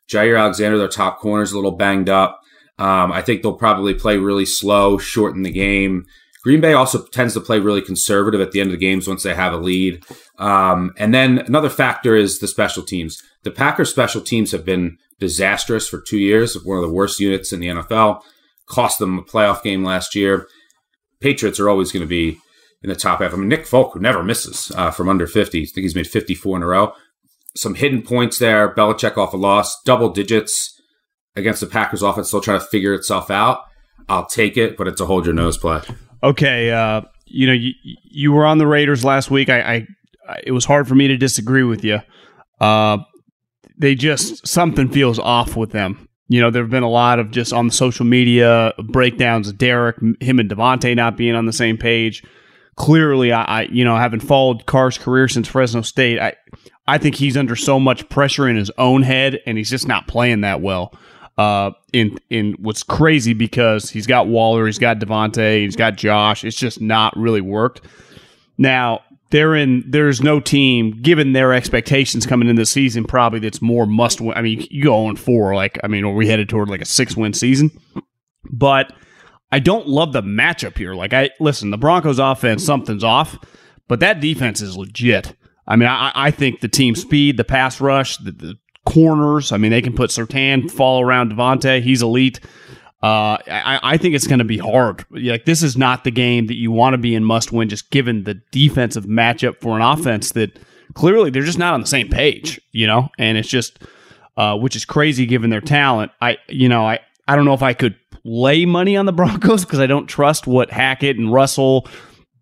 Jaire 0.09 0.39
Alexander, 0.39 0.77
their 0.77 0.89
top 0.89 1.19
corner, 1.19 1.43
is 1.43 1.53
a 1.53 1.57
little 1.57 1.73
banged 1.73 2.11
up. 2.11 2.41
Um, 2.79 3.11
I 3.11 3.23
think 3.23 3.41
they'll 3.41 3.55
probably 3.55 3.95
play 3.95 4.19
really 4.19 4.45
slow, 4.45 4.99
shorten 4.99 5.43
the 5.43 5.51
game. 5.51 6.05
Green 6.47 6.61
Bay 6.61 6.75
also 6.75 7.03
tends 7.03 7.35
to 7.35 7.41
play 7.41 7.59
really 7.59 7.83
conservative 7.83 8.41
at 8.41 8.53
the 8.53 8.61
end 8.61 8.69
of 8.69 8.73
the 8.73 8.79
games 8.79 9.09
once 9.09 9.25
they 9.25 9.35
have 9.35 9.53
a 9.53 9.57
lead. 9.57 10.05
Um, 10.39 10.93
and 10.97 11.13
then 11.13 11.41
another 11.41 11.69
factor 11.69 12.15
is 12.15 12.39
the 12.39 12.47
special 12.47 12.85
teams. 12.85 13.21
The 13.43 13.51
Packers 13.51 13.91
special 13.91 14.21
teams 14.21 14.53
have 14.53 14.65
been 14.65 14.97
disastrous 15.19 15.89
for 15.89 16.01
two 16.01 16.19
years, 16.19 16.57
one 16.63 16.79
of 16.79 16.85
the 16.85 16.95
worst 16.95 17.19
units 17.19 17.53
in 17.53 17.59
the 17.59 17.67
NFL. 17.67 18.21
Cost 18.69 19.01
them 19.01 19.19
a 19.19 19.25
playoff 19.25 19.65
game 19.65 19.83
last 19.83 20.15
year. 20.15 20.47
Patriots 21.19 21.59
are 21.59 21.69
always 21.69 21.91
going 21.91 22.05
to 22.05 22.07
be 22.07 22.39
in 22.81 22.91
the 22.91 22.95
top 22.95 23.19
half. 23.19 23.35
I 23.35 23.37
mean, 23.37 23.49
Nick 23.49 23.67
Folk, 23.67 23.95
who 23.95 23.99
never 23.99 24.23
misses 24.23 24.71
uh, 24.77 24.93
from 24.93 25.09
under 25.09 25.27
50, 25.27 25.63
I 25.63 25.65
think 25.65 25.83
he's 25.83 25.97
made 25.97 26.07
54 26.07 26.59
in 26.59 26.63
a 26.63 26.67
row. 26.69 26.93
Some 27.57 27.75
hidden 27.75 28.03
points 28.03 28.39
there. 28.39 28.73
Belichick 28.73 29.17
off 29.17 29.35
a 29.35 29.37
loss, 29.37 29.83
double 29.83 30.11
digits 30.11 30.81
against 31.35 31.61
the 31.61 31.67
Packers 31.67 32.03
offense, 32.03 32.29
still 32.29 32.41
trying 32.41 32.61
to 32.61 32.67
figure 32.67 32.95
itself 32.95 33.33
out. 33.33 33.63
I'll 34.09 34.27
take 34.27 34.57
it, 34.57 34.77
but 34.77 34.87
it's 34.87 35.01
a 35.01 35.07
hold 35.07 35.27
your 35.27 35.35
nose 35.35 35.59
play. 35.59 35.81
Okay, 36.27 36.73
uh, 36.73 37.03
you 37.27 37.47
know 37.47 37.53
you, 37.53 37.73
you 37.85 38.33
were 38.33 38.45
on 38.45 38.59
the 38.59 38.67
Raiders 38.67 39.05
last 39.05 39.31
week. 39.31 39.49
I, 39.49 39.61
I, 39.61 39.87
I, 40.29 40.43
it 40.45 40.51
was 40.51 40.65
hard 40.65 40.89
for 40.89 40.97
me 40.97 41.07
to 41.07 41.17
disagree 41.17 41.63
with 41.63 41.85
you. 41.85 42.01
Uh, 42.61 42.99
they 43.79 43.95
just 43.95 44.45
something 44.45 44.89
feels 44.89 45.21
off 45.21 45.55
with 45.55 45.71
them. 45.71 46.09
You 46.27 46.41
know, 46.41 46.51
there 46.51 46.65
have 46.65 46.71
been 46.71 46.83
a 46.83 46.91
lot 46.91 47.21
of 47.21 47.31
just 47.31 47.53
on 47.53 47.69
the 47.69 47.73
social 47.73 48.05
media 48.05 48.73
breakdowns 48.89 49.49
of 49.49 49.57
Derek, 49.57 49.99
him 50.21 50.41
and 50.41 50.51
Davante 50.51 50.97
not 50.97 51.17
being 51.17 51.37
on 51.37 51.47
the 51.47 51.53
same 51.53 51.77
page. 51.77 52.25
Clearly, 52.75 53.33
I, 53.33 53.45
I, 53.45 53.63
you 53.71 53.85
know, 53.85 53.97
having 53.97 54.19
followed 54.19 54.67
Carr's 54.67 54.99
career 54.99 55.29
since 55.29 55.47
Fresno 55.47 55.83
State, 55.83 56.19
I, 56.19 56.35
I 56.89 56.99
think 56.99 57.15
he's 57.15 57.37
under 57.37 57.55
so 57.55 57.79
much 57.79 58.09
pressure 58.09 58.49
in 58.49 58.57
his 58.57 58.73
own 58.79 59.03
head, 59.03 59.41
and 59.47 59.57
he's 59.57 59.71
just 59.71 59.87
not 59.87 60.09
playing 60.09 60.41
that 60.41 60.61
well. 60.61 60.93
Uh, 61.39 61.71
in 61.93 62.19
in 62.31 62.55
what's 62.55 62.83
crazy 62.83 63.35
because 63.35 63.91
he's 63.91 64.07
got 64.07 64.27
Waller, 64.27 64.65
he's 64.65 64.79
got 64.79 64.99
Davante, 64.99 65.65
he's 65.65 65.77
got 65.77 65.97
Josh. 65.97 66.45
It's 66.45 66.57
just 66.57 66.81
not 66.81 67.15
really 67.17 67.43
worked. 67.43 67.83
Now 68.57 69.03
they're 69.31 69.55
in. 69.55 69.85
There's 69.87 70.23
no 70.23 70.41
team 70.41 71.03
given 71.03 71.33
their 71.33 71.53
expectations 71.53 72.27
coming 72.27 72.49
in 72.49 72.57
this 72.57 72.71
season. 72.71 73.05
Probably 73.05 73.39
that's 73.39 73.61
more 73.61 73.87
must 73.87 74.21
win. 74.21 74.37
I 74.37 74.43
mean, 74.43 74.67
you 74.71 74.85
go 74.85 75.07
on 75.07 75.17
four. 75.17 75.55
Like 75.55 75.79
I 75.83 75.89
mean, 75.89 76.05
are 76.05 76.15
we 76.15 76.29
headed 76.29 76.49
toward 76.49 76.69
like 76.69 76.81
a 76.81 76.87
six 76.87 77.17
win 77.17 77.33
season? 77.33 77.71
But 78.51 78.93
I 79.51 79.59
don't 79.59 79.89
love 79.89 80.13
the 80.13 80.23
matchup 80.23 80.79
here. 80.79 80.95
Like 80.95 81.13
I 81.13 81.31
listen, 81.41 81.71
the 81.71 81.79
Broncos 81.79 82.19
offense 82.19 82.65
something's 82.65 83.05
off, 83.05 83.37
but 83.89 84.01
that 84.01 84.21
defense 84.21 84.61
is 84.61 84.77
legit. 84.77 85.37
I 85.67 85.75
mean, 85.75 85.89
I, 85.89 86.13
I 86.15 86.31
think 86.31 86.61
the 86.61 86.69
team 86.69 86.95
speed, 86.95 87.37
the 87.37 87.45
pass 87.45 87.81
rush, 87.81 88.19
the, 88.19 88.31
the 88.31 88.55
corners. 88.87 89.53
I 89.53 89.59
mean, 89.59 89.71
they 89.71 89.83
can 89.83 89.95
put 89.95 90.11
Surtain 90.11 90.71
fall 90.71 91.03
around 91.03 91.33
Davante. 91.33 91.83
He's 91.83 92.03
elite. 92.03 92.41
Uh, 93.03 93.37
I, 93.47 93.79
I, 93.83 93.97
think 93.99 94.15
it's 94.15 94.27
going 94.27 94.39
to 94.39 94.45
be 94.45 94.57
hard. 94.57 95.05
Like 95.11 95.45
this 95.45 95.63
is 95.63 95.77
not 95.77 96.05
the 96.05 96.11
game 96.11 96.47
that 96.47 96.57
you 96.57 96.73
want 96.73 96.95
to 96.95 96.99
be 96.99 97.15
in 97.15 97.25
must 97.25 97.53
win, 97.53 97.69
just 97.69 97.91
given 97.91 98.25
the 98.25 98.41
defensive 98.51 99.05
matchup 99.05 99.61
for 99.61 99.77
an 99.77 99.83
offense 99.83 100.33
that 100.33 100.59
clearly 100.95 101.31
they're 101.31 101.43
just 101.43 101.59
not 101.59 101.75
on 101.75 101.83
the 101.83 101.87
same 101.87 102.09
page, 102.09 102.59
you 102.73 102.87
know. 102.87 103.11
And 103.19 103.37
it's 103.37 103.51
just, 103.51 103.79
uh, 104.39 104.57
which 104.57 104.75
is 104.75 104.87
crazy 104.87 105.27
given 105.27 105.51
their 105.51 105.61
talent. 105.61 106.11
I, 106.23 106.39
you 106.49 106.71
know, 106.71 106.87
I, 106.87 107.01
I 107.29 107.37
don't 107.37 107.45
know 107.45 107.55
if 107.55 107.63
I 107.63 107.75
could 107.75 107.97
lay 108.25 108.65
money 108.65 108.97
on 108.97 109.05
the 109.05 109.13
Broncos 109.15 109.65
because 109.65 109.79
I 109.79 109.87
don't 109.87 110.07
trust 110.07 110.47
what 110.47 110.71
Hackett 110.71 111.19
and 111.19 111.33
Russell, 111.33 111.87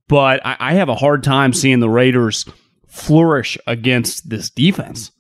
but 0.08 0.40
I, 0.46 0.56
I 0.60 0.74
have 0.74 0.88
a 0.88 0.94
hard 0.94 1.24
time 1.24 1.52
seeing 1.52 1.80
the 1.80 1.90
Raiders 1.90 2.46
flourish 2.86 3.58
against 3.66 4.30
this 4.30 4.50
defense. 4.50 5.10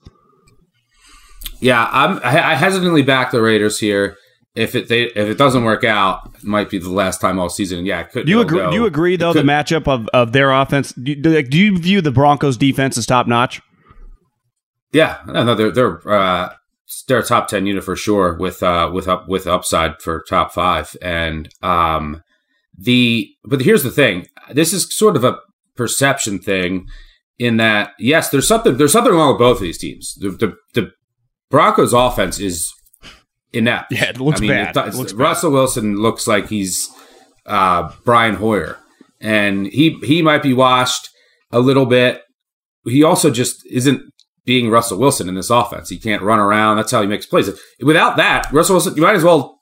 Yeah, 1.64 1.88
I'm. 1.90 2.20
I 2.22 2.56
hesitantly 2.56 3.00
back 3.00 3.30
the 3.30 3.40
Raiders 3.40 3.78
here. 3.78 4.18
If 4.54 4.74
it 4.74 4.88
they, 4.88 5.04
if 5.04 5.16
it 5.16 5.38
doesn't 5.38 5.64
work 5.64 5.82
out, 5.82 6.30
it 6.34 6.44
might 6.44 6.68
be 6.68 6.76
the 6.76 6.90
last 6.90 7.22
time 7.22 7.38
all 7.38 7.48
season. 7.48 7.86
Yeah, 7.86 8.02
could. 8.02 8.26
Do 8.26 8.32
you 8.32 8.42
agree? 8.42 8.58
Go. 8.58 8.70
Do 8.70 8.76
you 8.76 8.84
agree 8.84 9.16
though? 9.16 9.32
The 9.32 9.40
matchup 9.40 9.88
of, 9.88 10.06
of 10.08 10.32
their 10.32 10.52
offense. 10.52 10.92
Do, 10.92 11.14
do, 11.14 11.42
do, 11.42 11.58
you 11.58 11.78
view 11.78 12.02
the 12.02 12.10
Broncos 12.10 12.58
defense 12.58 12.98
as 12.98 13.06
top 13.06 13.26
notch? 13.26 13.62
Yeah, 14.92 15.20
no, 15.26 15.54
they're 15.54 15.70
they're 15.70 16.06
uh, 16.06 16.52
they're 17.08 17.20
a 17.20 17.24
top 17.24 17.48
ten 17.48 17.64
unit 17.64 17.82
for 17.82 17.96
sure 17.96 18.36
with 18.36 18.62
uh 18.62 18.90
with 18.92 19.08
up 19.08 19.26
with 19.26 19.46
upside 19.46 20.02
for 20.02 20.22
top 20.28 20.52
five 20.52 20.94
and 21.00 21.48
um 21.62 22.22
the 22.76 23.30
but 23.42 23.62
here's 23.62 23.84
the 23.84 23.90
thing. 23.90 24.26
This 24.52 24.74
is 24.74 24.94
sort 24.94 25.16
of 25.16 25.24
a 25.24 25.38
perception 25.76 26.40
thing 26.40 26.88
in 27.38 27.56
that 27.56 27.92
yes, 27.98 28.28
there's 28.28 28.46
something 28.46 28.76
there's 28.76 28.92
something 28.92 29.14
wrong 29.14 29.30
with 29.30 29.38
both 29.38 29.56
of 29.56 29.62
these 29.62 29.78
teams. 29.78 30.14
The 30.20 30.28
the, 30.28 30.56
the 30.74 30.92
Broncos 31.54 31.92
offense 31.92 32.40
is 32.40 32.74
inept. 33.52 33.92
Yeah, 33.92 34.06
it 34.06 34.18
looks 34.18 34.40
I 34.40 34.42
mean, 34.42 34.50
bad. 34.50 34.76
It, 34.76 34.94
looks 34.94 35.12
Russell 35.12 35.50
bad. 35.50 35.54
Wilson 35.54 35.96
looks 35.98 36.26
like 36.26 36.48
he's 36.48 36.90
uh, 37.46 37.92
Brian 38.04 38.34
Hoyer, 38.34 38.76
and 39.20 39.68
he 39.68 39.96
he 40.02 40.20
might 40.20 40.42
be 40.42 40.52
washed 40.52 41.10
a 41.52 41.60
little 41.60 41.86
bit. 41.86 42.22
He 42.84 43.04
also 43.04 43.30
just 43.30 43.64
isn't 43.70 44.02
being 44.44 44.68
Russell 44.68 44.98
Wilson 44.98 45.28
in 45.28 45.36
this 45.36 45.48
offense. 45.48 45.88
He 45.88 45.96
can't 45.96 46.22
run 46.22 46.40
around. 46.40 46.76
That's 46.76 46.90
how 46.90 47.02
he 47.02 47.06
makes 47.06 47.24
plays. 47.24 47.48
Without 47.80 48.16
that, 48.16 48.50
Russell 48.50 48.74
Wilson, 48.74 48.96
you 48.96 49.02
might 49.02 49.14
as 49.14 49.22
well 49.22 49.60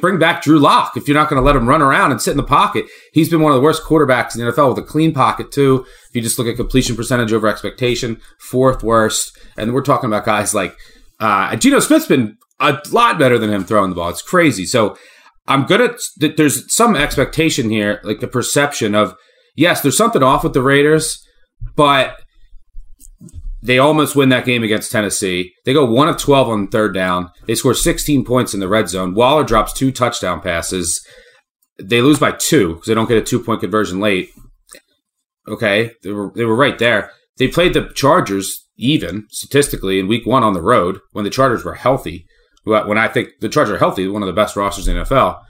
bring 0.00 0.20
back 0.20 0.40
Drew 0.40 0.60
Lock 0.60 0.96
if 0.96 1.08
you're 1.08 1.16
not 1.16 1.28
going 1.28 1.42
to 1.42 1.44
let 1.44 1.56
him 1.56 1.68
run 1.68 1.82
around 1.82 2.12
and 2.12 2.22
sit 2.22 2.30
in 2.30 2.36
the 2.36 2.44
pocket. 2.44 2.86
He's 3.12 3.28
been 3.28 3.40
one 3.40 3.50
of 3.50 3.56
the 3.56 3.62
worst 3.62 3.82
quarterbacks 3.82 4.36
in 4.36 4.44
the 4.44 4.52
NFL 4.52 4.68
with 4.68 4.84
a 4.84 4.86
clean 4.86 5.12
pocket 5.12 5.50
too. 5.50 5.84
If 6.08 6.14
you 6.14 6.22
just 6.22 6.38
look 6.38 6.46
at 6.46 6.54
completion 6.54 6.94
percentage 6.94 7.32
over 7.32 7.48
expectation, 7.48 8.20
fourth 8.38 8.84
worst, 8.84 9.36
and 9.56 9.74
we're 9.74 9.82
talking 9.82 10.06
about 10.06 10.24
guys 10.24 10.54
like 10.54 10.76
uh, 11.20 11.54
Geno 11.56 11.80
Smith's 11.80 12.06
been 12.06 12.36
a 12.60 12.78
lot 12.90 13.18
better 13.18 13.38
than 13.38 13.52
him 13.52 13.64
throwing 13.64 13.90
the 13.90 13.96
ball. 13.96 14.10
It's 14.10 14.22
crazy. 14.22 14.66
So 14.66 14.96
I'm 15.46 15.64
good 15.64 15.80
at 15.80 16.36
there's 16.36 16.72
some 16.74 16.96
expectation 16.96 17.70
here, 17.70 18.00
like 18.04 18.20
the 18.20 18.28
perception 18.28 18.94
of 18.94 19.14
yes, 19.56 19.80
there's 19.80 19.96
something 19.96 20.22
off 20.22 20.44
with 20.44 20.54
the 20.54 20.62
Raiders, 20.62 21.22
but 21.76 22.20
they 23.62 23.78
almost 23.78 24.16
win 24.16 24.30
that 24.30 24.44
game 24.44 24.62
against 24.62 24.92
Tennessee. 24.92 25.52
They 25.64 25.72
go 25.72 25.84
one 25.84 26.08
of 26.08 26.16
twelve 26.16 26.48
on 26.48 26.68
third 26.68 26.94
down. 26.94 27.30
They 27.46 27.54
score 27.54 27.74
16 27.74 28.24
points 28.24 28.54
in 28.54 28.60
the 28.60 28.68
red 28.68 28.88
zone. 28.88 29.14
Waller 29.14 29.44
drops 29.44 29.72
two 29.72 29.90
touchdown 29.90 30.40
passes. 30.40 31.04
They 31.82 32.00
lose 32.00 32.18
by 32.18 32.32
two 32.32 32.74
because 32.74 32.86
they 32.86 32.94
don't 32.94 33.08
get 33.08 33.18
a 33.18 33.22
two 33.22 33.40
point 33.40 33.60
conversion 33.60 34.00
late. 34.00 34.30
Okay, 35.46 35.90
they 36.02 36.12
were 36.12 36.32
they 36.34 36.44
were 36.44 36.56
right 36.56 36.78
there. 36.78 37.10
They 37.36 37.48
played 37.48 37.74
the 37.74 37.90
Chargers 37.94 38.63
even 38.76 39.26
statistically 39.30 39.98
in 39.98 40.08
week 40.08 40.26
one 40.26 40.42
on 40.42 40.54
the 40.54 40.62
road 40.62 41.00
when 41.12 41.24
the 41.24 41.30
Chargers 41.30 41.64
were 41.64 41.74
healthy. 41.74 42.26
When 42.64 42.98
I 42.98 43.08
think 43.08 43.28
the 43.40 43.48
Chargers 43.48 43.74
are 43.74 43.78
healthy, 43.78 44.08
one 44.08 44.22
of 44.22 44.26
the 44.26 44.32
best 44.32 44.56
rosters 44.56 44.88
in 44.88 44.96
the 44.96 45.04
NFL. 45.04 45.40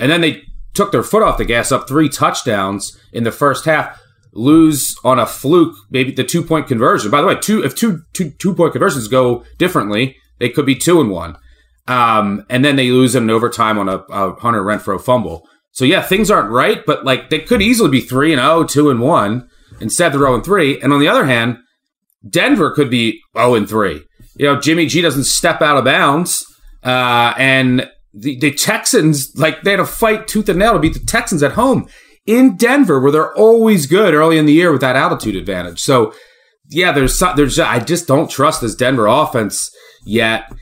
And 0.00 0.10
then 0.10 0.20
they 0.20 0.42
took 0.74 0.92
their 0.92 1.02
foot 1.02 1.22
off 1.22 1.38
the 1.38 1.44
gas, 1.44 1.72
up 1.72 1.88
three 1.88 2.08
touchdowns 2.08 2.98
in 3.12 3.24
the 3.24 3.32
first 3.32 3.64
half, 3.64 4.00
lose 4.32 4.96
on 5.04 5.18
a 5.18 5.26
fluke, 5.26 5.76
maybe 5.90 6.12
the 6.12 6.24
two 6.24 6.42
point 6.42 6.66
conversion. 6.66 7.10
By 7.10 7.20
the 7.20 7.26
way, 7.26 7.36
two 7.36 7.62
if 7.64 7.74
two 7.74 8.02
two 8.12 8.30
two 8.30 8.54
point 8.54 8.72
conversions 8.72 9.08
go 9.08 9.44
differently, 9.56 10.16
they 10.38 10.48
could 10.48 10.66
be 10.66 10.74
two 10.74 11.00
and 11.00 11.10
one. 11.10 11.36
Um, 11.86 12.44
and 12.50 12.64
then 12.64 12.76
they 12.76 12.90
lose 12.90 13.14
in 13.14 13.30
overtime 13.30 13.78
on 13.78 13.88
a, 13.88 13.98
a 14.10 14.34
Hunter 14.34 14.62
Renfrow 14.62 15.00
fumble. 15.00 15.48
So 15.72 15.84
yeah, 15.84 16.02
things 16.02 16.30
aren't 16.30 16.50
right, 16.50 16.84
but 16.84 17.04
like 17.04 17.30
they 17.30 17.38
could 17.38 17.62
easily 17.62 17.90
be 17.90 18.00
3 18.00 18.32
and 18.32 18.40
oh, 18.40 18.64
two 18.64 18.90
and 18.90 19.00
1. 19.00 19.48
Instead 19.80 20.12
they're 20.12 20.20
0 20.20 20.34
and 20.34 20.44
3. 20.44 20.80
And 20.80 20.92
on 20.92 21.00
the 21.00 21.08
other 21.08 21.24
hand, 21.24 21.58
Denver 22.28 22.70
could 22.70 22.90
be 22.90 23.20
0 23.36 23.54
and 23.54 23.68
3. 23.68 24.02
You 24.36 24.46
know, 24.46 24.60
Jimmy 24.60 24.86
G 24.86 25.00
doesn't 25.00 25.24
step 25.24 25.60
out 25.62 25.76
of 25.76 25.84
bounds. 25.84 26.44
Uh, 26.82 27.34
and 27.36 27.90
the, 28.14 28.38
the 28.38 28.52
Texans, 28.52 29.36
like 29.36 29.62
they 29.62 29.72
had 29.72 29.78
to 29.78 29.86
fight 29.86 30.28
tooth 30.28 30.48
and 30.48 30.58
nail 30.58 30.72
to 30.72 30.78
beat 30.78 30.94
the 30.94 31.00
Texans 31.00 31.42
at 31.42 31.52
home 31.52 31.88
in 32.26 32.56
Denver, 32.56 33.00
where 33.00 33.12
they're 33.12 33.34
always 33.34 33.86
good 33.86 34.14
early 34.14 34.38
in 34.38 34.46
the 34.46 34.52
year 34.52 34.72
with 34.72 34.80
that 34.80 34.96
altitude 34.96 35.36
advantage. 35.36 35.80
So 35.80 36.14
yeah, 36.70 36.92
there's 36.92 37.18
there's 37.36 37.58
I 37.58 37.80
just 37.80 38.06
don't 38.06 38.30
trust 38.30 38.60
this 38.60 38.74
Denver 38.74 39.06
offense 39.06 39.70
yet. 40.04 40.52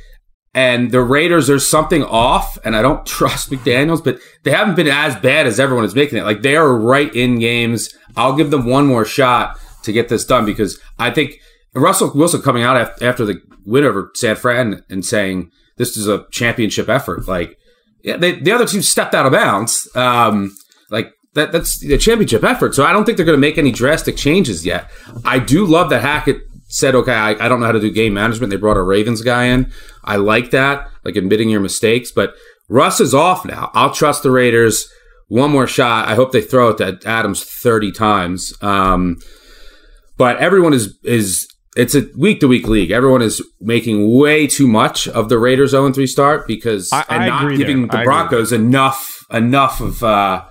And 0.54 0.90
the 0.90 1.02
Raiders, 1.02 1.48
there's 1.48 1.68
something 1.68 2.02
off, 2.02 2.56
and 2.64 2.74
I 2.74 2.80
don't 2.80 3.04
trust 3.06 3.50
McDaniels, 3.50 4.02
but 4.02 4.20
they 4.42 4.52
haven't 4.52 4.76
been 4.76 4.88
as 4.88 5.14
bad 5.16 5.46
as 5.46 5.60
everyone 5.60 5.84
is 5.84 5.94
making 5.94 6.18
it. 6.18 6.24
Like 6.24 6.42
they 6.42 6.56
are 6.56 6.74
right 6.74 7.14
in 7.14 7.38
games. 7.38 7.94
I'll 8.16 8.36
give 8.36 8.50
them 8.50 8.64
one 8.64 8.86
more 8.86 9.04
shot 9.04 9.58
to 9.86 9.92
get 9.92 10.08
this 10.08 10.24
done 10.24 10.44
because 10.44 10.78
I 10.98 11.10
think 11.10 11.40
Russell 11.74 12.12
Wilson 12.14 12.42
coming 12.42 12.62
out 12.62 13.02
after 13.02 13.24
the 13.24 13.40
win 13.64 13.84
over 13.84 14.10
San 14.14 14.36
Fran 14.36 14.84
and 14.88 15.04
saying 15.04 15.50
this 15.76 15.96
is 15.96 16.06
a 16.06 16.26
championship 16.30 16.88
effort. 16.88 17.26
Like 17.26 17.56
yeah, 18.06 18.16
they, 18.16 18.38
the 18.38 18.52
other 18.52 18.66
team 18.66 18.82
stepped 18.82 19.14
out 19.14 19.26
of 19.26 19.32
bounds. 19.32 19.88
Um, 19.96 20.54
like 20.90 21.12
that, 21.34 21.50
that's 21.50 21.80
the 21.80 21.98
championship 21.98 22.44
effort. 22.44 22.74
So 22.74 22.84
I 22.84 22.92
don't 22.92 23.04
think 23.04 23.16
they're 23.16 23.26
going 23.26 23.36
to 23.36 23.40
make 23.40 23.58
any 23.58 23.72
drastic 23.72 24.16
changes 24.16 24.64
yet. 24.64 24.90
I 25.24 25.40
do 25.40 25.66
love 25.66 25.90
that 25.90 26.02
Hackett 26.02 26.40
said, 26.68 26.94
okay, 26.94 27.12
I, 27.12 27.30
I 27.30 27.48
don't 27.48 27.58
know 27.58 27.66
how 27.66 27.72
to 27.72 27.80
do 27.80 27.90
game 27.90 28.14
management. 28.14 28.50
They 28.50 28.56
brought 28.56 28.76
a 28.76 28.82
Ravens 28.82 29.22
guy 29.22 29.46
in. 29.46 29.72
I 30.04 30.16
like 30.16 30.52
that, 30.52 30.88
like 31.04 31.16
admitting 31.16 31.50
your 31.50 31.60
mistakes. 31.60 32.12
But 32.12 32.34
Russ 32.68 33.00
is 33.00 33.12
off 33.12 33.44
now. 33.44 33.72
I'll 33.74 33.92
trust 33.92 34.22
the 34.22 34.30
Raiders. 34.30 34.88
One 35.28 35.50
more 35.50 35.66
shot. 35.66 36.06
I 36.06 36.14
hope 36.14 36.30
they 36.30 36.42
throw 36.42 36.68
it 36.68 36.78
to 36.78 37.08
Adams 37.08 37.42
30 37.42 37.90
times. 37.90 38.54
Um, 38.62 39.16
but 40.16 40.36
everyone 40.38 40.72
is, 40.72 40.98
is, 41.02 41.48
it's 41.76 41.94
a 41.94 42.06
week 42.16 42.40
to 42.40 42.48
week 42.48 42.66
league. 42.68 42.90
Everyone 42.90 43.22
is 43.22 43.42
making 43.60 44.18
way 44.18 44.46
too 44.46 44.66
much 44.66 45.08
of 45.08 45.28
the 45.28 45.38
Raiders 45.38 45.72
0 45.72 45.92
3 45.92 46.06
start 46.06 46.46
because, 46.46 46.92
I, 46.92 47.04
and 47.08 47.24
I 47.24 47.28
not 47.28 47.56
giving 47.56 47.86
there. 47.86 48.00
the 48.00 48.04
Broncos 48.04 48.52
enough, 48.52 49.24
enough 49.30 49.80
of, 49.80 50.02
uh, 50.02 50.44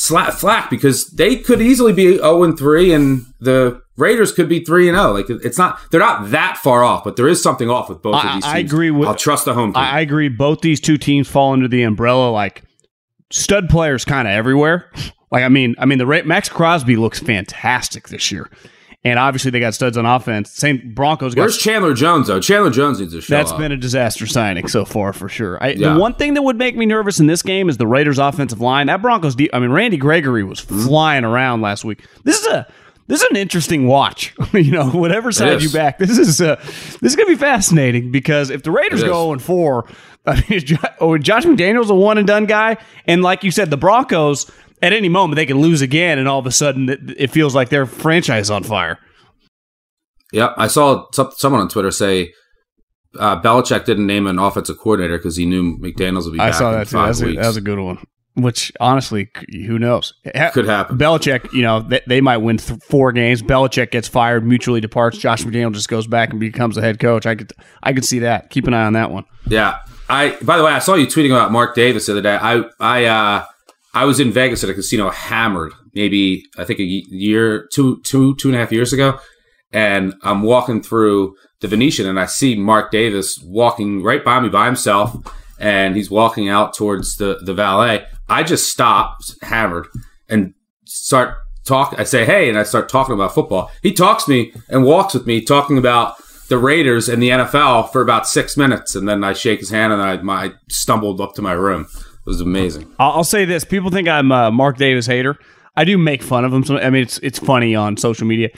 slack 0.00 0.32
flack 0.32 0.70
because 0.70 1.08
they 1.08 1.36
could 1.36 1.60
easily 1.60 1.92
be 1.92 2.16
0 2.16 2.42
and 2.42 2.58
3 2.58 2.92
and 2.92 3.26
the 3.40 3.80
Raiders 3.96 4.32
could 4.32 4.48
be 4.48 4.64
3 4.64 4.88
and 4.88 4.96
0. 4.96 5.12
Like 5.12 5.28
it's 5.28 5.58
not 5.58 5.78
they're 5.90 6.00
not 6.00 6.30
that 6.30 6.56
far 6.56 6.82
off, 6.82 7.04
but 7.04 7.16
there 7.16 7.28
is 7.28 7.42
something 7.42 7.68
off 7.68 7.88
with 7.88 8.00
both 8.02 8.14
I, 8.14 8.18
of 8.18 8.34
these 8.34 8.44
teams. 8.44 8.54
I 8.54 8.58
agree 8.58 8.90
with 8.90 9.08
I'll 9.08 9.14
trust 9.14 9.44
the 9.44 9.54
home 9.54 9.72
team. 9.72 9.82
I, 9.82 9.98
I 9.98 10.00
agree 10.00 10.28
both 10.28 10.62
these 10.62 10.80
two 10.80 10.96
teams 10.96 11.28
fall 11.28 11.52
under 11.52 11.68
the 11.68 11.82
umbrella 11.82 12.30
like 12.30 12.62
stud 13.30 13.68
players 13.68 14.04
kind 14.04 14.26
of 14.26 14.32
everywhere. 14.32 14.90
Like 15.32 15.44
I 15.44 15.48
mean, 15.48 15.76
I 15.78 15.86
mean 15.86 15.98
the 15.98 16.08
Ra- 16.08 16.24
Maxx 16.24 16.48
Crosby 16.48 16.96
looks 16.96 17.20
fantastic 17.20 18.08
this 18.08 18.32
year. 18.32 18.50
And 19.02 19.18
obviously 19.18 19.50
they 19.50 19.60
got 19.60 19.72
studs 19.72 19.96
on 19.96 20.04
offense. 20.04 20.50
Same 20.50 20.92
Broncos 20.94 21.34
got 21.34 21.40
Where's 21.42 21.56
Chandler 21.56 21.94
Jones 21.94 22.26
though? 22.26 22.38
Chandler 22.38 22.70
Jones 22.70 23.00
needs 23.00 23.14
a 23.14 23.22
show 23.22 23.34
That's 23.34 23.50
up. 23.50 23.56
been 23.58 23.72
a 23.72 23.76
disaster 23.78 24.26
signing 24.26 24.68
so 24.68 24.84
far 24.84 25.14
for 25.14 25.26
sure. 25.26 25.56
I, 25.62 25.68
Yeah. 25.70 25.94
The 25.94 25.98
one 26.00 26.14
thing 26.14 26.34
that 26.34 26.42
would 26.42 26.58
make 26.58 26.76
me 26.76 26.84
nervous 26.84 27.18
in 27.18 27.26
this 27.26 27.40
game 27.42 27.70
is 27.70 27.78
the 27.78 27.86
Raiders' 27.86 28.18
offensive 28.18 28.60
line. 28.60 28.88
That 28.88 29.00
Broncos, 29.00 29.34
de- 29.34 29.52
I 29.54 29.58
mean, 29.58 29.70
Randy 29.70 29.96
Gregory 29.96 30.44
was 30.44 30.60
Mm-hmm. 30.60 30.86
flying 30.86 31.24
around 31.24 31.62
last 31.62 31.82
week. 31.84 32.04
This 32.24 32.40
is 32.40 32.46
a 32.48 32.66
this 33.06 33.22
is 33.22 33.30
an 33.30 33.36
interesting 33.36 33.86
watch. 33.86 34.34
you 34.52 34.70
know, 34.70 34.90
whatever 34.90 35.32
side 35.32 35.62
you 35.62 35.70
back, 35.70 35.98
this 35.98 36.18
is 36.18 36.38
uh, 36.42 36.56
this 36.56 37.00
is 37.02 37.16
gonna 37.16 37.26
be 37.26 37.36
fascinating 37.36 38.10
because 38.12 38.50
if 38.50 38.62
the 38.64 38.70
Raiders 38.70 39.02
go 39.02 39.22
0 39.24 39.32
and 39.32 39.42
four, 39.42 39.88
I 40.26 40.44
mean, 40.50 40.60
oh, 41.00 41.16
Josh 41.16 41.44
McDaniels 41.44 41.88
a 41.88 41.94
one 41.94 42.18
and 42.18 42.26
done 42.26 42.44
guy, 42.44 42.76
and 43.06 43.22
like 43.22 43.44
you 43.44 43.50
said, 43.50 43.70
the 43.70 43.78
Broncos 43.78 44.50
at 44.82 44.92
any 44.92 45.08
moment 45.08 45.36
they 45.36 45.46
can 45.46 45.58
lose 45.60 45.80
again, 45.82 46.18
and 46.18 46.28
all 46.28 46.38
of 46.38 46.46
a 46.46 46.50
sudden 46.52 46.88
it, 46.88 47.00
it 47.16 47.30
feels 47.30 47.54
like 47.54 47.68
their 47.68 47.86
franchise 47.86 48.46
is 48.46 48.50
on 48.50 48.62
fire. 48.62 48.98
Yeah, 50.32 50.52
I 50.56 50.68
saw 50.68 51.06
some, 51.12 51.30
someone 51.36 51.60
on 51.60 51.68
Twitter 51.68 51.90
say 51.90 52.32
uh, 53.18 53.40
Belichick 53.40 53.84
didn't 53.84 54.06
name 54.06 54.26
an 54.26 54.38
offensive 54.38 54.78
coordinator 54.78 55.18
because 55.18 55.36
he 55.36 55.44
knew 55.46 55.76
McDaniels 55.78 56.24
would 56.24 56.34
be 56.34 56.40
I 56.40 56.50
back 56.50 56.54
saw 56.54 56.72
in 56.72 56.78
that 56.78 56.88
too. 56.88 56.96
That's 56.96 57.20
a, 57.20 57.32
that 57.32 57.46
was 57.46 57.56
a 57.56 57.60
good 57.60 57.78
one. 57.78 57.98
Which 58.36 58.72
honestly, 58.78 59.28
who 59.50 59.76
knows? 59.78 60.14
Ha- 60.36 60.50
Could 60.54 60.66
happen. 60.66 60.96
Belichick, 60.96 61.52
you 61.52 61.62
know, 61.62 61.80
they, 61.80 62.00
they 62.06 62.20
might 62.20 62.36
win 62.36 62.58
th- 62.58 62.80
four 62.84 63.10
games. 63.10 63.42
Belichick 63.42 63.90
gets 63.90 64.06
fired, 64.06 64.46
mutually 64.46 64.80
departs. 64.80 65.18
Josh 65.18 65.42
McDaniel 65.42 65.74
just 65.74 65.88
goes 65.88 66.06
back 66.06 66.30
and 66.30 66.38
becomes 66.38 66.76
the 66.76 66.80
head 66.80 67.00
coach. 67.00 67.26
I 67.26 67.34
could, 67.34 67.52
I 67.82 67.92
could 67.92 68.04
see 68.04 68.20
that. 68.20 68.50
Keep 68.50 68.68
an 68.68 68.74
eye 68.74 68.86
on 68.86 68.92
that 68.92 69.10
one. 69.10 69.24
Yeah. 69.48 69.80
I 70.08 70.36
by 70.42 70.56
the 70.58 70.64
way, 70.64 70.72
I 70.72 70.78
saw 70.78 70.94
you 70.94 71.06
tweeting 71.06 71.32
about 71.32 71.50
Mark 71.50 71.74
Davis 71.74 72.06
the 72.06 72.12
other 72.12 72.22
day. 72.22 72.36
I 72.40 72.62
I 72.78 73.04
uh 73.06 73.44
I 73.92 74.04
was 74.04 74.20
in 74.20 74.32
Vegas 74.32 74.62
at 74.62 74.70
a 74.70 74.74
casino 74.74 75.10
hammered, 75.10 75.72
maybe 75.94 76.44
I 76.56 76.64
think 76.64 76.78
a 76.78 76.84
year, 76.84 77.68
two, 77.72 78.00
two, 78.02 78.36
two 78.36 78.48
and 78.48 78.56
a 78.56 78.60
half 78.60 78.72
years 78.72 78.92
ago. 78.92 79.18
And 79.72 80.14
I'm 80.22 80.42
walking 80.42 80.82
through 80.82 81.34
the 81.60 81.68
Venetian 81.68 82.06
and 82.06 82.18
I 82.18 82.26
see 82.26 82.56
Mark 82.56 82.90
Davis 82.90 83.38
walking 83.44 84.02
right 84.02 84.24
by 84.24 84.40
me 84.40 84.48
by 84.48 84.66
himself 84.66 85.16
and 85.58 85.94
he's 85.94 86.10
walking 86.10 86.48
out 86.48 86.74
towards 86.74 87.16
the, 87.16 87.38
the 87.44 87.54
valet. 87.54 88.06
I 88.28 88.42
just 88.42 88.70
stop 88.70 89.18
hammered 89.42 89.86
and 90.28 90.54
start 90.86 91.36
talk. 91.64 91.94
I 91.98 92.04
say, 92.04 92.24
Hey, 92.24 92.48
and 92.48 92.58
I 92.58 92.62
start 92.62 92.88
talking 92.88 93.14
about 93.14 93.34
football. 93.34 93.70
He 93.82 93.92
talks 93.92 94.24
to 94.24 94.30
me 94.30 94.52
and 94.68 94.84
walks 94.84 95.14
with 95.14 95.26
me 95.26 95.42
talking 95.42 95.78
about 95.78 96.14
the 96.48 96.58
Raiders 96.58 97.08
and 97.08 97.22
the 97.22 97.30
NFL 97.30 97.92
for 97.92 98.00
about 98.00 98.26
six 98.26 98.56
minutes. 98.56 98.94
And 98.94 99.08
then 99.08 99.22
I 99.22 99.34
shake 99.34 99.60
his 99.60 99.70
hand 99.70 99.92
and 99.92 100.02
I, 100.02 100.16
my, 100.22 100.52
stumbled 100.68 101.20
up 101.20 101.34
to 101.34 101.42
my 101.42 101.52
room. 101.52 101.86
It 102.26 102.26
was 102.26 102.40
amazing. 102.40 102.94
I'll, 102.98 103.12
I'll 103.12 103.24
say 103.24 103.44
this: 103.44 103.64
people 103.64 103.90
think 103.90 104.08
I'm 104.08 104.30
a 104.32 104.50
Mark 104.50 104.76
Davis 104.76 105.06
hater. 105.06 105.38
I 105.76 105.84
do 105.84 105.96
make 105.96 106.22
fun 106.22 106.44
of 106.44 106.52
him. 106.52 106.64
So, 106.64 106.78
I 106.78 106.90
mean, 106.90 107.02
it's 107.02 107.18
it's 107.18 107.38
funny 107.38 107.74
on 107.74 107.96
social 107.96 108.26
media. 108.26 108.50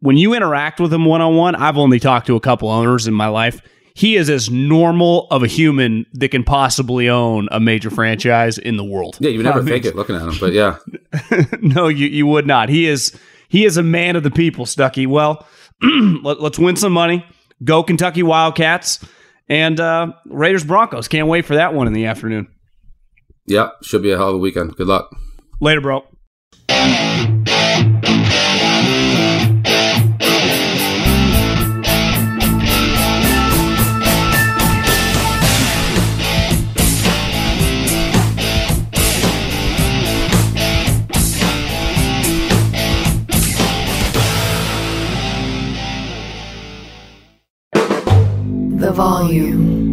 When 0.00 0.16
you 0.16 0.34
interact 0.34 0.80
with 0.80 0.92
him 0.92 1.04
one 1.04 1.20
on 1.20 1.34
one, 1.36 1.54
I've 1.56 1.76
only 1.76 1.98
talked 1.98 2.26
to 2.28 2.36
a 2.36 2.40
couple 2.40 2.68
owners 2.68 3.06
in 3.06 3.14
my 3.14 3.26
life. 3.26 3.60
He 3.94 4.14
is 4.14 4.30
as 4.30 4.48
normal 4.48 5.26
of 5.32 5.42
a 5.42 5.48
human 5.48 6.06
that 6.12 6.28
can 6.28 6.44
possibly 6.44 7.08
own 7.08 7.48
a 7.50 7.58
major 7.58 7.90
franchise 7.90 8.56
in 8.56 8.76
the 8.76 8.84
world. 8.84 9.18
Yeah, 9.18 9.30
you 9.30 9.38
would 9.38 9.44
never 9.44 9.58
I 9.58 9.62
mean, 9.62 9.72
think 9.74 9.86
it 9.86 9.96
looking 9.96 10.14
at 10.14 10.22
him, 10.22 10.34
but 10.38 10.52
yeah. 10.52 10.78
no, 11.60 11.88
you 11.88 12.06
you 12.06 12.26
would 12.26 12.46
not. 12.46 12.68
He 12.68 12.86
is 12.86 13.18
he 13.48 13.64
is 13.64 13.76
a 13.76 13.82
man 13.82 14.14
of 14.14 14.22
the 14.22 14.30
people, 14.30 14.66
Stuckey. 14.66 15.06
Well, 15.06 15.46
let, 16.22 16.38
us 16.38 16.58
win 16.58 16.76
some 16.76 16.92
money. 16.92 17.26
Go 17.64 17.82
Kentucky 17.82 18.22
Wildcats 18.22 19.04
and 19.48 19.80
uh, 19.80 20.12
Raiders 20.26 20.64
Broncos. 20.64 21.08
Can't 21.08 21.26
wait 21.26 21.44
for 21.44 21.56
that 21.56 21.74
one 21.74 21.86
in 21.86 21.92
the 21.92 22.06
afternoon. 22.06 22.46
Yep, 23.48 23.82
should 23.82 24.02
be 24.02 24.10
a 24.10 24.18
hell 24.18 24.28
of 24.28 24.34
a 24.34 24.38
weekend. 24.38 24.76
Good 24.76 24.88
luck. 24.88 25.10
Later, 25.58 25.80
bro. 25.80 26.04
The 48.78 48.92
volume. 48.92 49.87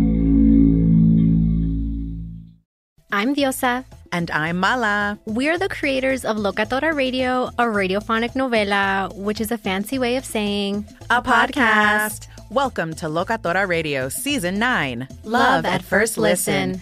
I'm 3.16 3.34
Diosa. 3.34 3.86
And 4.12 4.30
I'm 4.30 4.58
Mala. 4.58 5.18
We're 5.26 5.58
the 5.58 5.70
creators 5.70 6.26
of 6.26 6.36
Locatora 6.36 6.94
Radio, 6.94 7.46
a 7.58 7.64
radiophonic 7.64 8.34
novela, 8.34 9.16
which 9.16 9.40
is 9.40 9.54
a 9.54 9.58
fancy 9.58 9.98
way 9.98 10.18
of 10.18 10.26
saying 10.26 10.86
A 11.10 11.22
podcast. 11.22 12.28
Welcome 12.52 12.94
to 12.96 13.06
Locatora 13.06 13.70
Radio 13.70 14.10
Season 14.10 14.60
9 14.60 15.08
Love 15.24 15.64
at 15.64 15.82
First 15.82 16.18
Listen. 16.18 16.82